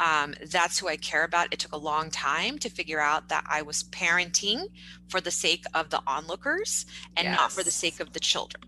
Um, 0.00 0.34
that's 0.50 0.78
who 0.78 0.88
I 0.88 0.96
care 0.96 1.22
about. 1.22 1.52
It 1.52 1.60
took 1.60 1.72
a 1.72 1.78
long 1.78 2.10
time 2.10 2.58
to 2.58 2.68
figure 2.68 3.00
out 3.00 3.28
that 3.28 3.44
I 3.48 3.62
was 3.62 3.84
parenting 3.84 4.66
for 5.08 5.20
the 5.20 5.30
sake 5.30 5.64
of 5.74 5.90
the 5.90 6.02
onlookers 6.06 6.84
and 7.16 7.26
yes. 7.26 7.38
not 7.38 7.52
for 7.52 7.62
the 7.62 7.70
sake 7.70 8.00
of 8.00 8.12
the 8.12 8.20
children. 8.20 8.64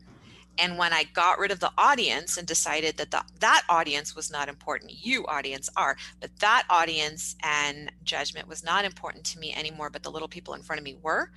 And 0.61 0.77
when 0.77 0.93
I 0.93 1.05
got 1.05 1.39
rid 1.39 1.51
of 1.51 1.61
the 1.61 1.73
audience 1.79 2.37
and 2.37 2.47
decided 2.47 2.97
that 2.99 3.11
the, 3.11 3.25
that 3.41 3.63
audience 3.69 4.15
was 4.15 4.31
not 4.31 4.49
important, 4.49 5.05
you 5.05 5.27
audience 5.27 5.71
are, 5.77 5.97
but 6.21 6.31
that 6.41 6.65
audience 6.69 7.35
and 7.43 7.91
judgment 8.05 8.47
was 8.47 8.63
not 8.63 8.85
important 8.85 9.25
to 9.27 9.39
me 9.39 9.55
anymore, 9.55 9.91
but 9.91 10.03
the 10.03 10.11
little 10.11 10.29
people 10.29 10.55
in 10.55 10.63
front 10.63 10.79
of 10.79 10.85
me 10.85 10.97
were. 11.01 11.31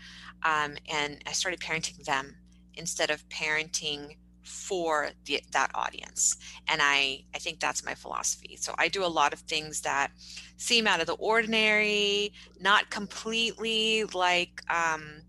Um, 0.43 0.75
and 0.91 1.23
I 1.25 1.31
started 1.31 1.61
parenting 1.61 2.03
them 2.03 2.35
instead 2.75 3.09
of 3.09 3.27
parenting 3.29 4.17
for 4.43 5.11
the, 5.25 5.41
that 5.51 5.71
audience 5.73 6.35
and 6.67 6.81
i 6.83 7.23
i 7.33 7.37
think 7.37 7.61
that's 7.61 7.85
my 7.85 7.95
philosophy 7.95 8.57
so 8.59 8.75
i 8.77 8.89
do 8.89 9.05
a 9.05 9.07
lot 9.07 9.31
of 9.31 9.39
things 9.39 9.81
that 9.81 10.11
seem 10.57 10.85
out 10.85 10.99
of 10.99 11.07
the 11.07 11.13
ordinary 11.13 12.33
not 12.59 12.89
completely 12.89 14.03
like 14.13 14.61
um, 14.69 15.21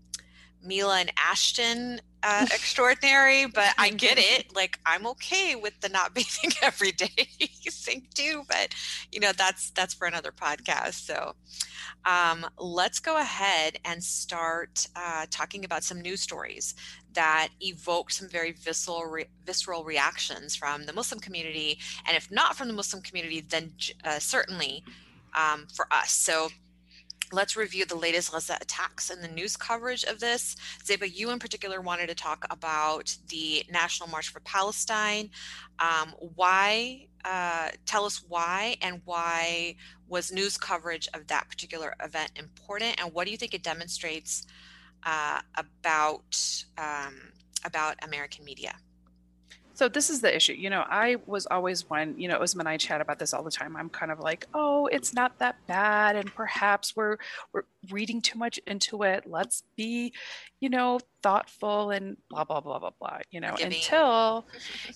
mila 0.61 0.99
and 0.99 1.11
ashton 1.17 2.01
uh, 2.25 2.45
extraordinary, 2.53 3.45
but 3.45 3.73
I 3.77 3.89
get 3.89 4.17
it. 4.17 4.47
Like 4.55 4.79
I'm 4.85 5.05
okay 5.07 5.55
with 5.55 5.81
the 5.81 5.89
not 5.89 6.13
bathing 6.15 6.51
every 6.61 6.93
day 6.93 7.27
thing 7.85 8.07
too, 8.13 8.43
but 8.47 8.73
you 9.11 9.19
know 9.19 9.31
that's 9.31 9.69
that's 9.71 9.93
for 9.93 10.07
another 10.07 10.31
podcast. 10.31 11.05
So 11.05 11.35
um, 12.05 12.45
let's 12.57 12.99
go 12.99 13.17
ahead 13.17 13.77
and 13.85 14.03
start 14.03 14.87
uh, 14.95 15.25
talking 15.29 15.63
about 15.63 15.83
some 15.83 16.01
news 16.01 16.21
stories 16.21 16.75
that 17.13 17.49
evoke 17.61 18.11
some 18.11 18.27
very 18.27 18.51
visceral 18.51 19.05
re- 19.05 19.27
visceral 19.45 19.83
reactions 19.83 20.55
from 20.55 20.85
the 20.85 20.93
Muslim 20.93 21.19
community, 21.19 21.79
and 22.07 22.17
if 22.17 22.31
not 22.31 22.55
from 22.55 22.67
the 22.67 22.73
Muslim 22.73 23.01
community, 23.01 23.41
then 23.41 23.71
uh, 24.03 24.19
certainly 24.19 24.83
um, 25.33 25.67
for 25.73 25.87
us. 25.91 26.11
So 26.11 26.49
let's 27.31 27.55
review 27.55 27.85
the 27.85 27.95
latest 27.95 28.31
Gaza 28.31 28.57
attacks 28.61 29.09
and 29.09 29.23
the 29.23 29.27
news 29.27 29.57
coverage 29.57 30.03
of 30.03 30.19
this. 30.19 30.55
Zeba, 30.83 31.09
you 31.13 31.31
in 31.31 31.39
particular 31.39 31.81
wanted 31.81 32.07
to 32.07 32.15
talk 32.15 32.45
about 32.49 33.15
the 33.27 33.63
National 33.71 34.09
March 34.09 34.29
for 34.29 34.39
Palestine. 34.41 35.29
Um, 35.79 36.13
why? 36.35 37.07
Uh, 37.23 37.69
tell 37.87 38.05
us 38.05 38.23
why 38.27 38.77
and 38.81 39.01
why 39.05 39.75
was 40.07 40.31
news 40.31 40.57
coverage 40.57 41.07
of 41.15 41.25
that 41.27 41.49
particular 41.49 41.95
event 42.03 42.31
important, 42.35 42.95
and 43.01 43.11
what 43.13 43.25
do 43.25 43.31
you 43.31 43.37
think 43.37 43.55
it 43.55 43.63
demonstrates 43.63 44.45
uh, 45.03 45.41
about 45.57 46.63
um, 46.77 47.15
about 47.63 47.95
American 48.03 48.45
media? 48.45 48.75
So 49.75 49.89
this 49.89 50.09
is 50.09 50.21
the 50.21 50.35
issue. 50.35 50.53
You 50.53 50.69
know, 50.69 50.85
I 50.89 51.17
was 51.25 51.45
always 51.45 51.89
one, 51.89 52.17
you 52.17 52.27
know, 52.27 52.39
Uzma 52.39 52.61
and 52.61 52.69
I 52.69 52.77
chat 52.77 53.01
about 53.01 53.19
this 53.19 53.33
all 53.33 53.43
the 53.43 53.51
time. 53.51 53.75
I'm 53.75 53.89
kind 53.89 54.11
of 54.11 54.19
like, 54.19 54.47
oh, 54.53 54.87
it's 54.87 55.13
not 55.13 55.37
that 55.39 55.57
bad. 55.67 56.15
And 56.15 56.33
perhaps 56.33 56.95
we're 56.95 57.17
we're 57.53 57.63
reading 57.91 58.21
too 58.21 58.39
much 58.39 58.57
into 58.65 59.03
it. 59.03 59.25
Let's 59.27 59.63
be, 59.75 60.13
you 60.59 60.69
know, 60.69 60.99
thoughtful 61.21 61.91
and 61.91 62.17
blah, 62.29 62.45
blah, 62.45 62.61
blah, 62.61 62.79
blah, 62.79 62.91
blah. 62.99 63.19
You 63.31 63.41
know, 63.41 63.55
until 63.61 64.45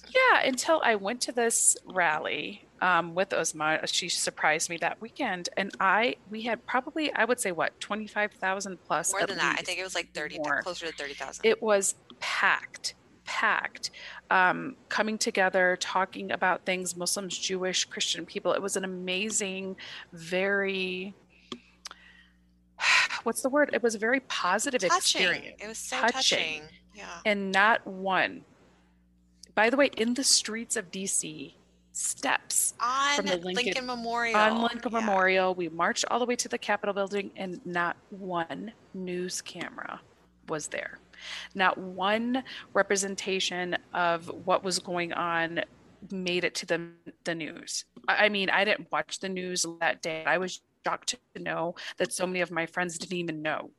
yeah, 0.07 0.41
until 0.45 0.81
I 0.83 0.95
went 0.95 1.21
to 1.21 1.31
this 1.31 1.77
rally 1.85 2.65
um, 2.81 3.15
with 3.15 3.29
Uzma. 3.29 3.81
She 3.87 4.09
surprised 4.09 4.69
me 4.69 4.77
that 4.77 5.01
weekend, 5.01 5.49
and 5.57 5.71
I 5.79 6.15
we 6.29 6.43
had 6.43 6.65
probably 6.65 7.11
I 7.13 7.25
would 7.25 7.39
say 7.39 7.51
what 7.51 7.79
twenty 7.79 8.07
five 8.07 8.31
thousand 8.33 8.77
plus. 8.85 9.11
More 9.11 9.25
than 9.25 9.37
that, 9.37 9.57
I 9.59 9.61
think 9.61 9.79
it 9.79 9.83
was 9.83 9.95
like 9.95 10.13
thirty, 10.13 10.37
more. 10.37 10.61
closer 10.61 10.87
to 10.87 10.93
thirty 10.93 11.13
thousand. 11.13 11.45
It 11.45 11.61
was 11.61 11.95
packed, 12.19 12.95
packed, 13.29 13.91
um, 14.31 14.75
coming 14.89 15.19
together, 15.19 15.77
talking 15.79 16.31
about 16.31 16.65
things, 16.65 16.97
Muslims, 16.97 17.37
Jewish, 17.37 17.85
Christian 17.85 18.25
people. 18.25 18.53
It 18.53 18.61
was 18.61 18.75
an 18.75 18.83
amazing, 18.83 19.75
very 20.11 21.13
what's 23.23 23.43
the 23.43 23.49
word? 23.49 23.69
It 23.71 23.83
was 23.83 23.93
a 23.93 23.99
very 23.99 24.21
positive 24.21 24.81
touching. 24.81 25.21
experience. 25.21 25.61
It 25.61 25.67
was 25.67 25.77
so 25.77 25.97
touching. 25.97 26.13
touching. 26.13 26.63
Yeah. 26.95 27.19
And 27.23 27.51
not 27.51 27.85
one. 27.85 28.41
By 29.53 29.69
the 29.69 29.77
way, 29.77 29.91
in 29.95 30.15
the 30.15 30.23
streets 30.23 30.75
of 30.75 30.89
DC, 30.89 31.53
steps 31.91 32.73
on 32.79 33.15
from 33.15 33.25
the 33.27 33.37
Lincoln, 33.37 33.65
Lincoln 33.65 33.85
Memorial. 33.85 34.37
On 34.37 34.61
Lincoln 34.63 34.91
yeah. 34.91 34.99
Memorial, 35.01 35.53
we 35.53 35.69
marched 35.69 36.05
all 36.09 36.17
the 36.17 36.25
way 36.25 36.35
to 36.35 36.47
the 36.47 36.57
Capitol 36.57 36.95
building, 36.95 37.29
and 37.35 37.63
not 37.63 37.95
one 38.09 38.71
news 38.95 39.39
camera 39.41 40.01
was 40.47 40.67
there. 40.67 40.97
Not 41.55 41.77
one 41.77 42.43
representation 42.73 43.77
of 43.93 44.27
what 44.45 44.63
was 44.63 44.79
going 44.79 45.13
on 45.13 45.61
made 46.11 46.43
it 46.43 46.55
to 46.55 46.65
the 46.65 46.87
the 47.25 47.35
news. 47.35 47.85
I 48.07 48.29
mean, 48.29 48.49
I 48.49 48.63
didn't 48.63 48.91
watch 48.91 49.19
the 49.19 49.29
news 49.29 49.65
that 49.81 50.01
day. 50.01 50.23
I 50.25 50.37
was 50.37 50.61
shocked 50.85 51.17
to 51.35 51.41
know 51.41 51.75
that 51.97 52.13
so 52.13 52.25
many 52.25 52.41
of 52.41 52.51
my 52.51 52.65
friends 52.65 52.97
didn't 52.97 53.17
even 53.17 53.41
know 53.41 53.71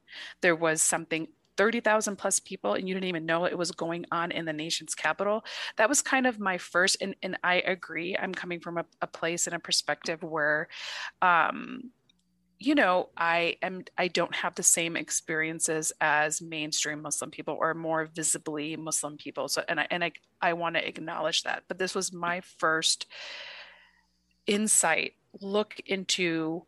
there 0.43 0.55
was 0.55 0.83
something 0.83 1.29
30,000 1.57 2.17
plus 2.17 2.41
people 2.41 2.73
and 2.73 2.89
you 2.89 2.95
didn't 2.95 3.09
even 3.09 3.27
know 3.27 3.45
it 3.45 3.59
was 3.59 3.71
going 3.71 4.07
on 4.11 4.31
in 4.31 4.47
the 4.47 4.53
nation's 4.53 4.95
capital. 4.95 5.45
That 5.77 5.91
was 5.91 6.01
kind 6.01 6.27
of 6.27 6.39
my 6.39 6.57
first, 6.57 6.97
and, 7.03 7.15
and 7.23 7.37
I 7.45 7.57
agree. 7.57 8.17
I'm 8.17 8.33
coming 8.33 8.61
from 8.61 8.79
a, 8.79 8.87
a 9.03 9.07
place 9.07 9.47
and 9.47 9.55
a 9.55 9.59
perspective 9.59 10.23
where, 10.23 10.69
um, 11.21 11.91
you 12.63 12.75
know, 12.75 13.09
I 13.17 13.57
am, 13.63 13.85
I 13.97 14.09
don't 14.09 14.35
have 14.35 14.55
the 14.55 14.63
same 14.63 14.95
experiences 14.95 15.95
as 15.99 16.43
mainstream 16.43 17.01
Muslim 17.01 17.31
people 17.31 17.57
or 17.59 17.73
more 17.73 18.05
visibly 18.05 18.77
Muslim 18.77 19.17
people. 19.17 19.49
So, 19.49 19.65
and 19.67 19.81
I, 19.81 19.87
and 19.91 20.05
I, 20.05 20.13
I 20.43 20.53
want 20.53 20.77
to 20.77 20.87
acknowledge 20.87 21.43
that, 21.45 21.65
but 21.69 21.79
this 21.79 21.95
was 21.95 22.13
my 22.13 22.43
first 22.43 23.07
insight, 24.47 25.15
look 25.41 25.81
into 25.87 26.67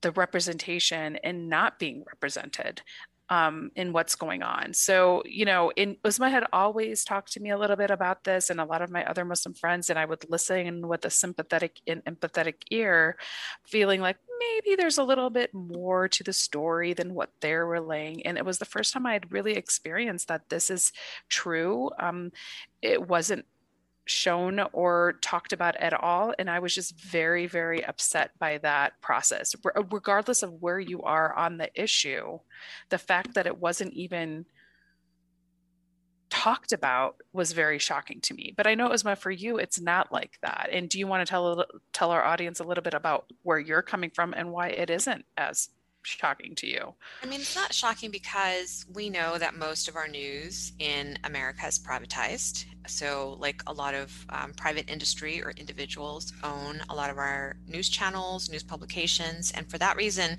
the 0.00 0.10
representation 0.10 1.16
and 1.16 1.48
not 1.48 1.78
being 1.78 2.02
represented 2.06 2.82
um, 3.30 3.70
in 3.76 3.92
what's 3.92 4.16
going 4.16 4.42
on. 4.42 4.74
So, 4.74 5.22
you 5.24 5.44
know, 5.44 5.70
in 5.76 5.96
Uzma 6.04 6.30
had 6.30 6.44
always 6.52 7.04
talked 7.04 7.32
to 7.32 7.40
me 7.40 7.50
a 7.50 7.58
little 7.58 7.76
bit 7.76 7.90
about 7.90 8.24
this, 8.24 8.50
and 8.50 8.60
a 8.60 8.64
lot 8.64 8.82
of 8.82 8.90
my 8.90 9.04
other 9.04 9.24
Muslim 9.24 9.54
friends, 9.54 9.88
and 9.88 9.98
I 9.98 10.04
would 10.04 10.28
listen 10.28 10.86
with 10.86 11.04
a 11.04 11.10
sympathetic 11.10 11.80
and 11.86 12.04
empathetic 12.04 12.56
ear, 12.70 13.16
feeling 13.64 14.00
like 14.00 14.16
maybe 14.40 14.74
there's 14.74 14.98
a 14.98 15.04
little 15.04 15.30
bit 15.30 15.54
more 15.54 16.08
to 16.08 16.24
the 16.24 16.32
story 16.32 16.92
than 16.92 17.14
what 17.14 17.30
they're 17.40 17.66
relaying. 17.66 18.26
And 18.26 18.36
it 18.36 18.44
was 18.44 18.58
the 18.58 18.64
first 18.64 18.92
time 18.92 19.06
I 19.06 19.12
had 19.12 19.32
really 19.32 19.52
experienced 19.52 20.28
that 20.28 20.48
this 20.48 20.70
is 20.70 20.92
true. 21.28 21.90
Um, 22.00 22.32
it 22.82 23.06
wasn't 23.06 23.46
shown 24.10 24.60
or 24.72 25.14
talked 25.22 25.52
about 25.52 25.76
at 25.76 25.94
all. 25.94 26.34
And 26.38 26.50
I 26.50 26.58
was 26.58 26.74
just 26.74 26.98
very, 26.98 27.46
very 27.46 27.84
upset 27.84 28.32
by 28.38 28.58
that 28.58 29.00
process. 29.00 29.54
Uh, 29.64 29.82
regardless 29.90 30.42
of 30.42 30.60
where 30.60 30.80
you 30.80 31.02
are 31.02 31.32
on 31.34 31.58
the 31.58 31.70
issue, 31.80 32.40
the 32.88 32.98
fact 32.98 33.34
that 33.34 33.46
it 33.46 33.58
wasn't 33.58 33.94
even 33.94 34.46
talked 36.28 36.72
about 36.72 37.16
was 37.32 37.52
very 37.52 37.78
shocking 37.78 38.20
to 38.22 38.34
me. 38.34 38.52
But 38.56 38.66
I 38.66 38.74
know 38.74 38.86
it 38.86 38.92
was 38.92 39.04
for 39.18 39.30
you, 39.30 39.58
it's 39.58 39.80
not 39.80 40.12
like 40.12 40.38
that. 40.42 40.70
And 40.72 40.88
do 40.88 40.98
you 40.98 41.06
want 41.06 41.26
to 41.26 41.30
tell 41.30 41.64
tell 41.92 42.10
our 42.10 42.22
audience 42.22 42.60
a 42.60 42.64
little 42.64 42.82
bit 42.82 42.94
about 42.94 43.26
where 43.42 43.58
you're 43.58 43.82
coming 43.82 44.10
from 44.10 44.34
and 44.36 44.50
why 44.50 44.68
it 44.68 44.90
isn't 44.90 45.24
as 45.36 45.68
shocking 46.02 46.54
to 46.56 46.66
you? 46.66 46.94
I 47.22 47.26
mean, 47.26 47.40
it's 47.40 47.56
not 47.56 47.72
shocking 47.72 48.10
because 48.10 48.86
we 48.92 49.10
know 49.10 49.38
that 49.38 49.54
most 49.54 49.88
of 49.88 49.96
our 49.96 50.08
news 50.08 50.72
in 50.78 51.18
America 51.24 51.66
is 51.66 51.78
privatized. 51.78 52.64
So, 52.86 53.36
like 53.38 53.62
a 53.66 53.72
lot 53.72 53.94
of 53.94 54.26
um, 54.30 54.52
private 54.54 54.90
industry 54.90 55.42
or 55.42 55.52
individuals 55.52 56.32
own 56.42 56.80
a 56.88 56.94
lot 56.94 57.10
of 57.10 57.18
our 57.18 57.56
news 57.66 57.88
channels, 57.88 58.50
news 58.50 58.62
publications. 58.62 59.52
And 59.52 59.70
for 59.70 59.78
that 59.78 59.96
reason, 59.96 60.38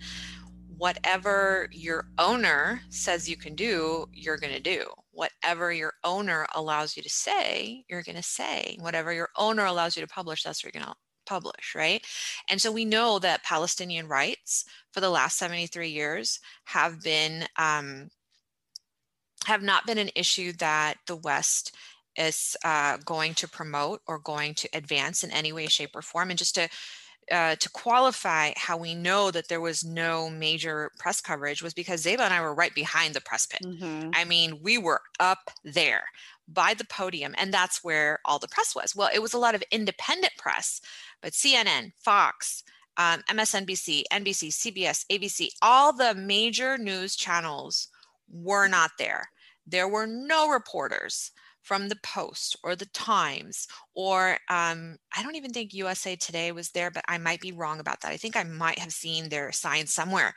whatever 0.77 1.67
your 1.71 2.07
owner 2.17 2.81
says 2.89 3.29
you 3.29 3.37
can 3.37 3.53
do, 3.53 4.07
you're 4.13 4.37
going 4.37 4.53
to 4.53 4.59
do. 4.59 4.85
Whatever 5.11 5.71
your 5.71 5.93
owner 6.03 6.47
allows 6.55 6.97
you 6.97 7.03
to 7.03 7.09
say, 7.09 7.85
you're 7.87 8.01
going 8.01 8.15
to 8.15 8.23
say. 8.23 8.77
Whatever 8.79 9.13
your 9.13 9.29
owner 9.37 9.65
allows 9.65 9.95
you 9.95 10.01
to 10.01 10.07
publish, 10.07 10.41
that's 10.41 10.63
what 10.63 10.73
you're 10.73 10.81
going 10.81 10.91
to 10.91 10.97
publish, 11.25 11.75
right? 11.75 12.05
And 12.49 12.61
so 12.61 12.71
we 12.71 12.85
know 12.85 13.19
that 13.19 13.43
Palestinian 13.43 14.07
rights 14.07 14.65
for 14.91 15.01
the 15.01 15.09
last 15.09 15.37
73 15.37 15.89
years 15.89 16.39
have 16.65 17.01
been 17.01 17.45
um, 17.57 18.09
have 19.45 19.63
not 19.63 19.87
been 19.87 19.97
an 19.97 20.11
issue 20.15 20.51
that 20.53 20.95
the 21.07 21.15
West 21.15 21.75
is 22.15 22.55
uh, 22.63 22.97
going 23.05 23.33
to 23.35 23.47
promote 23.47 24.01
or 24.05 24.19
going 24.19 24.53
to 24.53 24.69
advance 24.73 25.23
in 25.23 25.31
any 25.31 25.53
way, 25.53 25.67
shape, 25.67 25.95
or 25.95 26.01
form. 26.01 26.29
And 26.29 26.37
just 26.37 26.55
to 26.55 26.69
uh, 27.31 27.55
to 27.55 27.69
qualify 27.69 28.51
how 28.57 28.75
we 28.75 28.93
know 28.93 29.31
that 29.31 29.47
there 29.47 29.61
was 29.61 29.85
no 29.85 30.29
major 30.29 30.91
press 30.99 31.21
coverage 31.21 31.63
was 31.63 31.73
because 31.73 32.03
Zeba 32.03 32.19
and 32.19 32.33
I 32.33 32.41
were 32.41 32.53
right 32.53 32.73
behind 32.73 33.13
the 33.13 33.21
press 33.21 33.45
pit. 33.45 33.61
Mm-hmm. 33.63 34.09
I 34.13 34.25
mean, 34.25 34.59
we 34.61 34.77
were 34.77 35.01
up 35.19 35.51
there 35.63 36.03
by 36.53 36.73
the 36.73 36.85
podium, 36.85 37.33
and 37.37 37.53
that's 37.53 37.83
where 37.83 38.19
all 38.25 38.39
the 38.39 38.47
press 38.47 38.75
was. 38.75 38.95
Well, 38.95 39.09
it 39.13 39.21
was 39.21 39.33
a 39.33 39.39
lot 39.39 39.55
of 39.55 39.63
independent 39.71 40.33
press, 40.37 40.81
but 41.21 41.33
CNN, 41.33 41.93
Fox, 41.97 42.63
um, 42.97 43.21
MSNBC, 43.29 44.03
NBC, 44.11 44.49
CBS, 44.49 45.05
ABC, 45.07 45.49
all 45.61 45.93
the 45.93 46.13
major 46.15 46.77
news 46.77 47.15
channels 47.15 47.87
were 48.29 48.67
not 48.67 48.91
there. 48.97 49.29
There 49.65 49.87
were 49.87 50.07
no 50.07 50.49
reporters 50.49 51.31
from 51.61 51.89
the 51.89 51.97
Post 52.03 52.57
or 52.63 52.75
the 52.75 52.87
Times, 52.87 53.67
or 53.93 54.31
um, 54.49 54.97
I 55.15 55.21
don't 55.23 55.35
even 55.35 55.51
think 55.51 55.73
USA 55.73 56.15
Today 56.15 56.51
was 56.51 56.71
there, 56.71 56.89
but 56.89 57.03
I 57.07 57.17
might 57.17 57.39
be 57.39 57.51
wrong 57.51 57.79
about 57.79 58.01
that. 58.01 58.11
I 58.11 58.17
think 58.17 58.35
I 58.35 58.43
might 58.43 58.79
have 58.79 58.91
seen 58.91 59.29
their 59.29 59.51
sign 59.51 59.85
somewhere. 59.87 60.33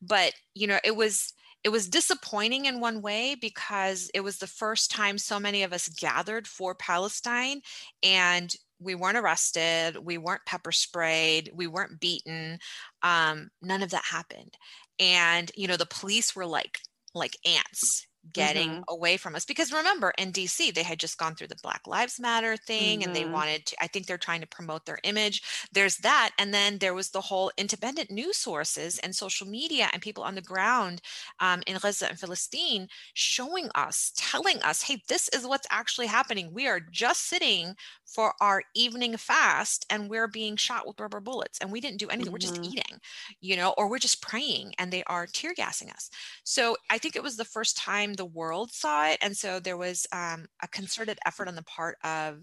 But, 0.00 0.32
you 0.54 0.66
know, 0.66 0.78
it 0.84 0.94
was 0.94 1.32
it 1.64 1.70
was 1.70 1.88
disappointing 1.88 2.66
in 2.66 2.80
one 2.80 3.02
way 3.02 3.36
because 3.40 4.10
it 4.14 4.20
was 4.20 4.38
the 4.38 4.46
first 4.46 4.90
time 4.90 5.18
so 5.18 5.40
many 5.40 5.62
of 5.62 5.72
us 5.72 5.88
gathered 5.88 6.46
for 6.46 6.74
Palestine 6.74 7.60
and 8.02 8.54
we 8.80 8.94
weren't 8.94 9.18
arrested, 9.18 9.96
we 9.96 10.18
weren't 10.18 10.46
pepper 10.46 10.70
sprayed, 10.70 11.50
we 11.52 11.66
weren't 11.66 11.98
beaten. 11.98 12.58
Um, 13.02 13.50
none 13.60 13.82
of 13.82 13.90
that 13.90 14.04
happened. 14.04 14.56
And 15.00 15.50
you 15.56 15.66
know, 15.66 15.76
the 15.76 15.86
police 15.86 16.34
were 16.36 16.46
like 16.46 16.78
like 17.14 17.36
ants 17.44 18.06
getting 18.32 18.70
mm-hmm. 18.70 18.82
away 18.88 19.16
from 19.16 19.34
us 19.34 19.44
because 19.44 19.72
remember 19.72 20.12
in 20.18 20.32
DC 20.32 20.74
they 20.74 20.82
had 20.82 20.98
just 20.98 21.18
gone 21.18 21.34
through 21.34 21.46
the 21.46 21.56
Black 21.62 21.86
Lives 21.86 22.20
Matter 22.20 22.56
thing 22.56 23.00
mm-hmm. 23.00 23.08
and 23.08 23.16
they 23.16 23.22
mm-hmm. 23.22 23.32
wanted 23.32 23.66
to 23.66 23.76
I 23.82 23.86
think 23.86 24.06
they're 24.06 24.18
trying 24.18 24.40
to 24.40 24.46
promote 24.46 24.86
their 24.86 24.98
image 25.04 25.42
there's 25.72 25.98
that 25.98 26.30
and 26.38 26.52
then 26.52 26.78
there 26.78 26.94
was 26.94 27.10
the 27.10 27.20
whole 27.20 27.50
independent 27.56 28.10
news 28.10 28.36
sources 28.36 28.98
and 28.98 29.14
social 29.14 29.46
media 29.46 29.88
and 29.92 30.02
people 30.02 30.24
on 30.24 30.34
the 30.34 30.42
ground 30.42 31.00
um, 31.40 31.62
in 31.66 31.76
Gaza 31.78 32.08
and 32.08 32.20
Palestine 32.20 32.88
showing 33.14 33.68
us 33.74 34.12
telling 34.16 34.58
us 34.62 34.82
hey 34.82 35.02
this 35.08 35.28
is 35.30 35.46
what's 35.46 35.66
actually 35.70 36.06
happening 36.06 36.52
we 36.52 36.66
are 36.66 36.80
just 36.80 37.26
sitting 37.26 37.74
for 38.08 38.34
our 38.40 38.62
evening 38.74 39.16
fast 39.16 39.86
and 39.90 40.08
we're 40.08 40.28
being 40.28 40.56
shot 40.56 40.86
with 40.86 40.98
rubber 40.98 41.20
bullets 41.20 41.58
and 41.60 41.70
we 41.70 41.80
didn't 41.80 41.98
do 41.98 42.08
anything 42.08 42.26
mm-hmm. 42.26 42.32
we're 42.32 42.38
just 42.38 42.54
mm-hmm. 42.54 42.64
eating 42.64 43.00
you 43.40 43.56
know 43.56 43.74
or 43.76 43.88
we're 43.88 43.98
just 43.98 44.22
praying 44.22 44.72
and 44.78 44.92
they 44.92 45.04
are 45.04 45.26
tear 45.26 45.52
gassing 45.54 45.90
us 45.90 46.10
so 46.44 46.76
I 46.90 46.98
think 46.98 47.16
it 47.16 47.22
was 47.22 47.36
the 47.36 47.44
first 47.44 47.76
time 47.76 48.14
the 48.14 48.24
world 48.24 48.72
saw 48.72 49.06
it. 49.08 49.18
And 49.20 49.36
so 49.36 49.60
there 49.60 49.76
was 49.76 50.06
um, 50.12 50.46
a 50.62 50.68
concerted 50.68 51.18
effort 51.26 51.48
on 51.48 51.54
the 51.54 51.62
part 51.62 51.98
of 52.04 52.38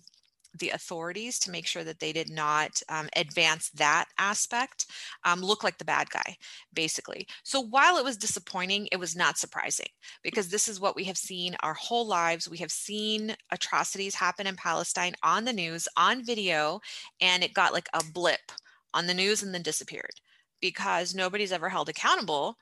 the 0.59 0.69
authorities 0.69 1.39
to 1.39 1.51
make 1.51 1.67
sure 1.67 1.83
that 1.83 1.99
they 1.99 2.13
did 2.13 2.29
not 2.29 2.81
um, 2.89 3.09
advance 3.15 3.69
that 3.71 4.05
aspect, 4.17 4.87
um, 5.23 5.41
look 5.41 5.63
like 5.63 5.77
the 5.77 5.85
bad 5.85 6.09
guy, 6.09 6.37
basically. 6.73 7.27
So 7.43 7.59
while 7.59 7.97
it 7.97 8.03
was 8.03 8.17
disappointing, 8.17 8.87
it 8.91 8.99
was 8.99 9.15
not 9.15 9.37
surprising 9.37 9.89
because 10.23 10.49
this 10.49 10.67
is 10.67 10.79
what 10.79 10.95
we 10.95 11.03
have 11.05 11.17
seen 11.17 11.55
our 11.61 11.73
whole 11.73 12.07
lives. 12.07 12.49
We 12.49 12.57
have 12.57 12.71
seen 12.71 13.35
atrocities 13.51 14.15
happen 14.15 14.47
in 14.47 14.55
Palestine 14.55 15.13
on 15.23 15.45
the 15.45 15.53
news, 15.53 15.87
on 15.97 16.23
video, 16.23 16.79
and 17.21 17.43
it 17.43 17.53
got 17.53 17.73
like 17.73 17.87
a 17.93 18.03
blip 18.13 18.51
on 18.93 19.07
the 19.07 19.13
news 19.13 19.43
and 19.43 19.53
then 19.53 19.61
disappeared 19.61 20.21
because 20.61 21.13
nobody's 21.13 21.51
ever 21.51 21.69
held 21.69 21.89
accountable 21.89 22.57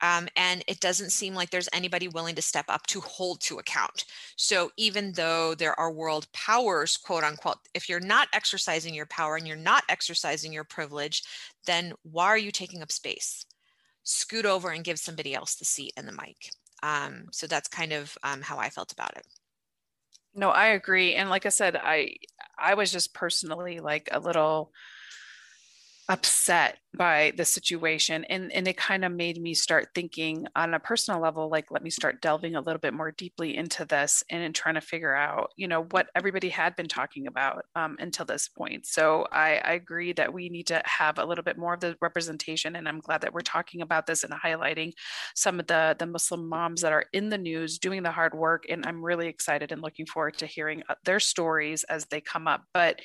um, 0.00 0.28
and 0.36 0.62
it 0.68 0.80
doesn't 0.80 1.10
seem 1.10 1.34
like 1.34 1.50
there's 1.50 1.68
anybody 1.72 2.08
willing 2.08 2.34
to 2.34 2.42
step 2.42 2.66
up 2.68 2.86
to 2.88 3.00
hold 3.00 3.40
to 3.42 3.58
account. 3.58 4.04
So 4.36 4.70
even 4.76 5.12
though 5.12 5.54
there 5.54 5.78
are 5.78 5.90
world 5.90 6.26
powers, 6.32 6.96
quote 6.96 7.24
unquote, 7.24 7.58
if 7.74 7.88
you're 7.88 8.00
not 8.00 8.28
exercising 8.32 8.94
your 8.94 9.06
power 9.06 9.36
and 9.36 9.46
you're 9.46 9.56
not 9.56 9.84
exercising 9.88 10.52
your 10.52 10.64
privilege, 10.64 11.22
then 11.66 11.94
why 12.02 12.26
are 12.26 12.38
you 12.38 12.50
taking 12.50 12.82
up 12.82 12.92
space? 12.92 13.46
Scoot 14.02 14.46
over 14.46 14.70
and 14.70 14.84
give 14.84 14.98
somebody 14.98 15.34
else 15.34 15.54
the 15.54 15.64
seat 15.64 15.92
and 15.96 16.06
the 16.06 16.12
mic. 16.12 16.50
Um, 16.82 17.26
so 17.32 17.46
that's 17.46 17.68
kind 17.68 17.92
of 17.92 18.16
um, 18.22 18.42
how 18.42 18.58
I 18.58 18.68
felt 18.68 18.92
about 18.92 19.16
it. 19.16 19.26
No, 20.34 20.50
I 20.50 20.68
agree. 20.68 21.14
And 21.14 21.30
like 21.30 21.46
I 21.46 21.50
said, 21.50 21.76
I 21.76 22.16
I 22.58 22.74
was 22.74 22.92
just 22.92 23.14
personally 23.14 23.80
like 23.80 24.10
a 24.12 24.20
little 24.20 24.72
upset 26.08 26.78
by 26.96 27.32
the 27.36 27.44
situation 27.44 28.24
and 28.24 28.50
and 28.52 28.66
it 28.66 28.76
kind 28.76 29.04
of 29.04 29.12
made 29.12 29.40
me 29.40 29.52
start 29.52 29.88
thinking 29.94 30.46
on 30.56 30.72
a 30.72 30.80
personal 30.80 31.20
level 31.20 31.50
like 31.50 31.70
let 31.70 31.82
me 31.82 31.90
start 31.90 32.22
delving 32.22 32.54
a 32.56 32.60
little 32.60 32.80
bit 32.80 32.94
more 32.94 33.10
deeply 33.12 33.56
into 33.56 33.84
this 33.84 34.22
and 34.30 34.42
in 34.42 34.52
trying 34.52 34.74
to 34.76 34.80
figure 34.80 35.14
out 35.14 35.50
you 35.56 35.68
know 35.68 35.84
what 35.90 36.08
everybody 36.14 36.48
had 36.48 36.74
been 36.76 36.88
talking 36.88 37.26
about 37.26 37.64
um, 37.74 37.96
until 38.00 38.24
this 38.24 38.48
point. 38.48 38.86
So 38.86 39.26
I, 39.30 39.60
I 39.62 39.72
agree 39.72 40.12
that 40.14 40.32
we 40.32 40.48
need 40.48 40.68
to 40.68 40.80
have 40.84 41.18
a 41.18 41.24
little 41.24 41.44
bit 41.44 41.58
more 41.58 41.74
of 41.74 41.80
the 41.80 41.96
representation 42.00 42.76
and 42.76 42.88
i'm 42.88 43.00
glad 43.00 43.20
that 43.20 43.32
we're 43.34 43.40
talking 43.40 43.82
about 43.82 44.06
this 44.06 44.24
and 44.24 44.32
highlighting 44.32 44.92
some 45.34 45.60
of 45.60 45.66
the 45.66 45.96
the 45.98 46.06
muslim 46.06 46.48
moms 46.48 46.80
that 46.82 46.92
are 46.92 47.06
in 47.12 47.28
the 47.28 47.38
news 47.38 47.78
doing 47.78 48.02
the 48.02 48.10
hard 48.10 48.34
work 48.34 48.64
and 48.70 48.86
i'm 48.86 49.04
really 49.04 49.28
excited 49.28 49.72
and 49.72 49.82
looking 49.82 50.06
forward 50.06 50.36
to 50.38 50.46
hearing 50.46 50.82
uh, 50.88 50.94
their 51.04 51.20
stories 51.20 51.84
as 51.84 52.06
they 52.06 52.20
come 52.20 52.46
up. 52.48 52.62
But 52.72 53.00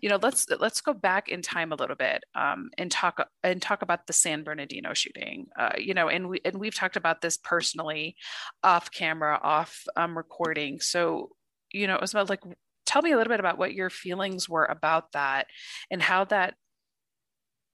you 0.00 0.08
know 0.08 0.18
let's 0.22 0.46
let's 0.58 0.80
go 0.80 0.92
back 0.92 1.28
in 1.28 1.42
time 1.42 1.72
a 1.72 1.76
little 1.76 1.96
bit. 1.96 2.24
um, 2.34 2.45
and 2.78 2.90
talk 2.90 3.26
and 3.42 3.60
talk 3.60 3.82
about 3.82 4.06
the 4.06 4.12
San 4.12 4.44
Bernardino 4.44 4.94
shooting. 4.94 5.46
Uh, 5.58 5.72
you 5.78 5.94
know, 5.94 6.08
and 6.08 6.28
we 6.28 6.40
and 6.44 6.58
we've 6.58 6.74
talked 6.74 6.96
about 6.96 7.20
this 7.20 7.36
personally, 7.36 8.16
off 8.62 8.90
camera, 8.90 9.38
off 9.42 9.84
um, 9.96 10.16
recording. 10.16 10.80
So, 10.80 11.30
you 11.72 11.86
know, 11.86 11.94
it 11.94 12.00
was 12.00 12.12
about 12.12 12.30
like 12.30 12.42
tell 12.86 13.02
me 13.02 13.12
a 13.12 13.16
little 13.16 13.30
bit 13.30 13.40
about 13.40 13.58
what 13.58 13.74
your 13.74 13.90
feelings 13.90 14.48
were 14.48 14.64
about 14.64 15.12
that 15.12 15.46
and 15.90 16.00
how 16.00 16.24
that 16.24 16.54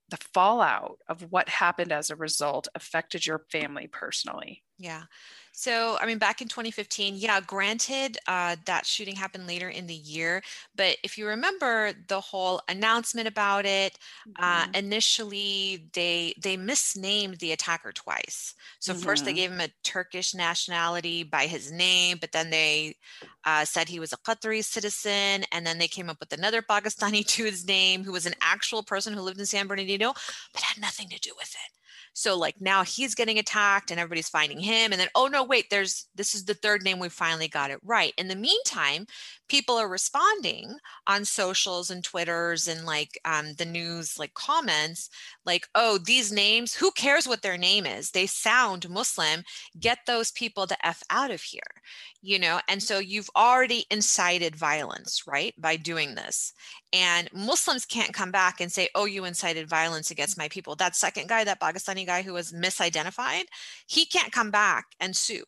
the 0.08 0.18
fallout 0.34 0.98
of 1.08 1.22
what 1.30 1.48
happened 1.48 1.90
as 1.90 2.10
a 2.10 2.16
result 2.16 2.68
affected 2.74 3.26
your 3.26 3.46
family 3.50 3.88
personally. 3.90 4.62
Yeah. 4.82 5.04
So, 5.52 5.96
I 6.00 6.06
mean, 6.06 6.18
back 6.18 6.42
in 6.42 6.48
2015, 6.48 7.14
yeah, 7.14 7.40
granted, 7.40 8.18
uh, 8.26 8.56
that 8.66 8.84
shooting 8.84 9.14
happened 9.14 9.46
later 9.46 9.68
in 9.68 9.86
the 9.86 9.94
year, 9.94 10.42
but 10.74 10.96
if 11.04 11.16
you 11.16 11.26
remember 11.28 11.92
the 12.08 12.20
whole 12.20 12.60
announcement 12.68 13.28
about 13.28 13.64
it, 13.64 13.96
uh, 14.42 14.64
Mhm. 14.64 14.74
initially 14.74 15.88
they 15.94 16.34
they 16.42 16.56
misnamed 16.56 17.38
the 17.38 17.52
attacker 17.52 17.92
twice. 17.92 18.54
So 18.80 18.94
first 18.94 19.24
they 19.24 19.32
Mhm. 19.32 19.34
gave 19.34 19.52
him 19.52 19.60
a 19.60 19.68
Turkish 19.84 20.34
nationality 20.34 21.22
by 21.22 21.46
his 21.46 21.70
name, 21.70 22.18
but 22.20 22.32
then 22.32 22.50
they 22.50 22.96
uh, 23.44 23.64
said 23.64 23.88
he 23.88 24.00
was 24.00 24.12
a 24.12 24.16
Qatari 24.16 24.64
citizen, 24.64 25.44
and 25.52 25.64
then 25.66 25.78
they 25.78 25.88
came 25.88 26.08
up 26.10 26.18
with 26.20 26.32
another 26.32 26.62
Pakistani 26.62 27.24
dude's 27.36 27.64
name, 27.66 28.02
who 28.04 28.12
was 28.12 28.26
an 28.26 28.34
actual 28.42 28.82
person 28.82 29.14
who 29.14 29.20
lived 29.20 29.38
in 29.40 29.46
San 29.46 29.66
Bernardino, 29.68 30.12
but 30.52 30.62
had 30.62 30.80
nothing 30.80 31.08
to 31.10 31.18
do 31.20 31.32
with 31.38 31.54
it. 31.54 31.72
So 32.12 32.36
like 32.36 32.56
now 32.60 32.84
he's 32.84 33.14
getting 33.14 33.38
attacked 33.38 33.90
and 33.90 33.98
everybody's 33.98 34.28
finding 34.28 34.60
him. 34.60 34.92
And 34.92 35.00
then, 35.00 35.08
oh 35.14 35.26
no, 35.26 35.44
wait, 35.44 35.70
there's 35.70 36.08
this 36.14 36.34
is 36.34 36.44
the 36.44 36.54
third 36.54 36.82
name 36.82 36.98
we 36.98 37.08
finally 37.08 37.48
got 37.48 37.70
it 37.70 37.78
right. 37.82 38.12
In 38.18 38.28
the 38.28 38.36
meantime, 38.36 39.06
people 39.52 39.76
are 39.76 39.86
responding 39.86 40.78
on 41.06 41.26
socials 41.26 41.90
and 41.90 42.02
Twitters 42.02 42.66
and 42.66 42.86
like 42.86 43.20
um, 43.26 43.52
the 43.58 43.66
news 43.66 44.18
like 44.18 44.32
comments, 44.32 45.10
like, 45.44 45.68
oh, 45.74 45.98
these 45.98 46.32
names, 46.32 46.74
who 46.74 46.90
cares 46.92 47.28
what 47.28 47.42
their 47.42 47.58
name 47.58 47.84
is? 47.84 48.12
They 48.12 48.24
sound 48.24 48.88
Muslim. 48.88 49.44
Get 49.78 49.98
those 50.06 50.30
people 50.32 50.64
the 50.64 50.86
F 50.86 51.02
out 51.10 51.30
of 51.30 51.42
here. 51.42 51.60
You 52.22 52.38
know, 52.38 52.60
and 52.66 52.82
so 52.82 52.98
you've 52.98 53.28
already 53.36 53.84
incited 53.90 54.56
violence, 54.56 55.24
right? 55.26 55.52
By 55.60 55.76
doing 55.76 56.14
this. 56.14 56.54
And 56.94 57.28
Muslims 57.34 57.84
can't 57.84 58.14
come 58.14 58.30
back 58.30 58.58
and 58.58 58.72
say, 58.72 58.88
oh, 58.94 59.04
you 59.04 59.26
incited 59.26 59.68
violence 59.68 60.10
against 60.10 60.38
my 60.38 60.48
people. 60.48 60.76
That 60.76 60.96
second 60.96 61.28
guy, 61.28 61.44
that 61.44 61.60
Pakistani 61.60 62.06
guy 62.06 62.22
who 62.22 62.32
was 62.32 62.52
misidentified, 62.52 63.44
he 63.86 64.06
can't 64.06 64.32
come 64.32 64.50
back 64.50 64.86
and 64.98 65.14
sue 65.14 65.44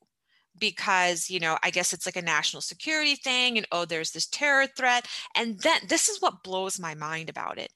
because 0.59 1.29
you 1.29 1.41
know 1.41 1.59
i 1.63 1.71
guess 1.71 1.93
it's 1.93 2.07
like 2.07 2.17
a 2.17 2.23
national 2.23 2.61
security 2.61 3.17
thing 3.17 3.57
and 3.57 3.67
oh 3.73 3.85
there's 3.85 4.13
this 4.13 4.27
terror 4.27 4.67
threat 4.67 5.07
and 5.35 5.59
then 5.61 5.81
this 5.89 6.09
is 6.09 6.21
what 6.21 6.43
blows 6.43 6.79
my 6.79 6.95
mind 6.95 7.29
about 7.29 7.59
it. 7.59 7.73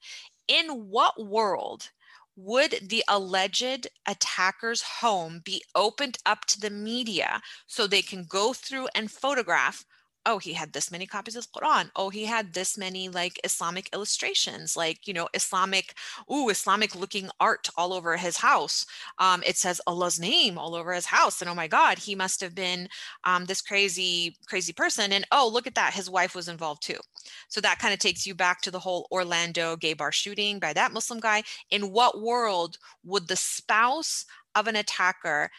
In 0.47 0.89
what 0.89 1.23
world 1.23 1.89
would 2.35 2.75
the 2.89 3.03
alleged 3.07 3.87
attacker's 4.07 4.81
home 4.81 5.41
be 5.43 5.63
opened 5.75 6.17
up 6.25 6.45
to 6.45 6.59
the 6.59 6.69
media 6.69 7.41
so 7.67 7.85
they 7.85 8.01
can 8.01 8.23
go 8.23 8.53
through 8.53 8.87
and 8.95 9.11
photograph 9.11 9.83
oh 10.29 10.37
he 10.37 10.53
had 10.53 10.71
this 10.73 10.91
many 10.91 11.05
copies 11.05 11.35
of 11.35 11.43
the 11.43 11.59
quran. 11.59 11.89
Oh 11.95 12.09
he 12.09 12.25
had 12.25 12.53
this 12.53 12.77
many 12.77 13.09
like 13.09 13.39
islamic 13.43 13.89
illustrations 13.93 14.77
like 14.77 15.07
you 15.07 15.13
know 15.13 15.27
islamic 15.33 15.95
ooh 16.31 16.49
islamic 16.49 16.95
looking 16.95 17.29
art 17.39 17.67
all 17.77 17.93
over 17.93 18.15
his 18.15 18.37
house. 18.37 18.85
Um, 19.17 19.41
it 19.45 19.57
says 19.57 19.81
allah's 19.87 20.19
name 20.19 20.57
all 20.57 20.75
over 20.75 20.93
his 20.93 21.05
house 21.05 21.41
and 21.41 21.49
oh 21.49 21.55
my 21.55 21.67
god 21.67 21.97
he 21.97 22.13
must 22.15 22.41
have 22.41 22.55
been 22.55 22.87
um, 23.23 23.45
this 23.45 23.61
crazy 23.61 24.37
crazy 24.47 24.73
person. 24.73 25.11
And 25.13 25.25
oh 25.31 25.49
look 25.51 25.67
at 25.67 25.75
that 25.75 25.93
his 25.93 26.09
wife 26.09 26.35
was 26.35 26.47
involved 26.47 26.83
too. 26.83 26.99
So 27.47 27.61
that 27.61 27.79
kind 27.79 27.93
of 27.93 27.99
takes 27.99 28.27
you 28.27 28.35
back 28.35 28.61
to 28.61 28.71
the 28.71 28.79
whole 28.79 29.07
orlando 29.11 29.75
gay 29.75 29.93
bar 29.93 30.11
shooting 30.11 30.59
by 30.59 30.73
that 30.73 30.93
muslim 30.93 31.19
guy. 31.19 31.43
In 31.71 31.91
what 31.91 32.21
world 32.21 32.77
would 33.03 33.27
the 33.27 33.35
spouse 33.35 34.25
of 34.55 34.67
an 34.67 34.75
attacker 34.75 35.49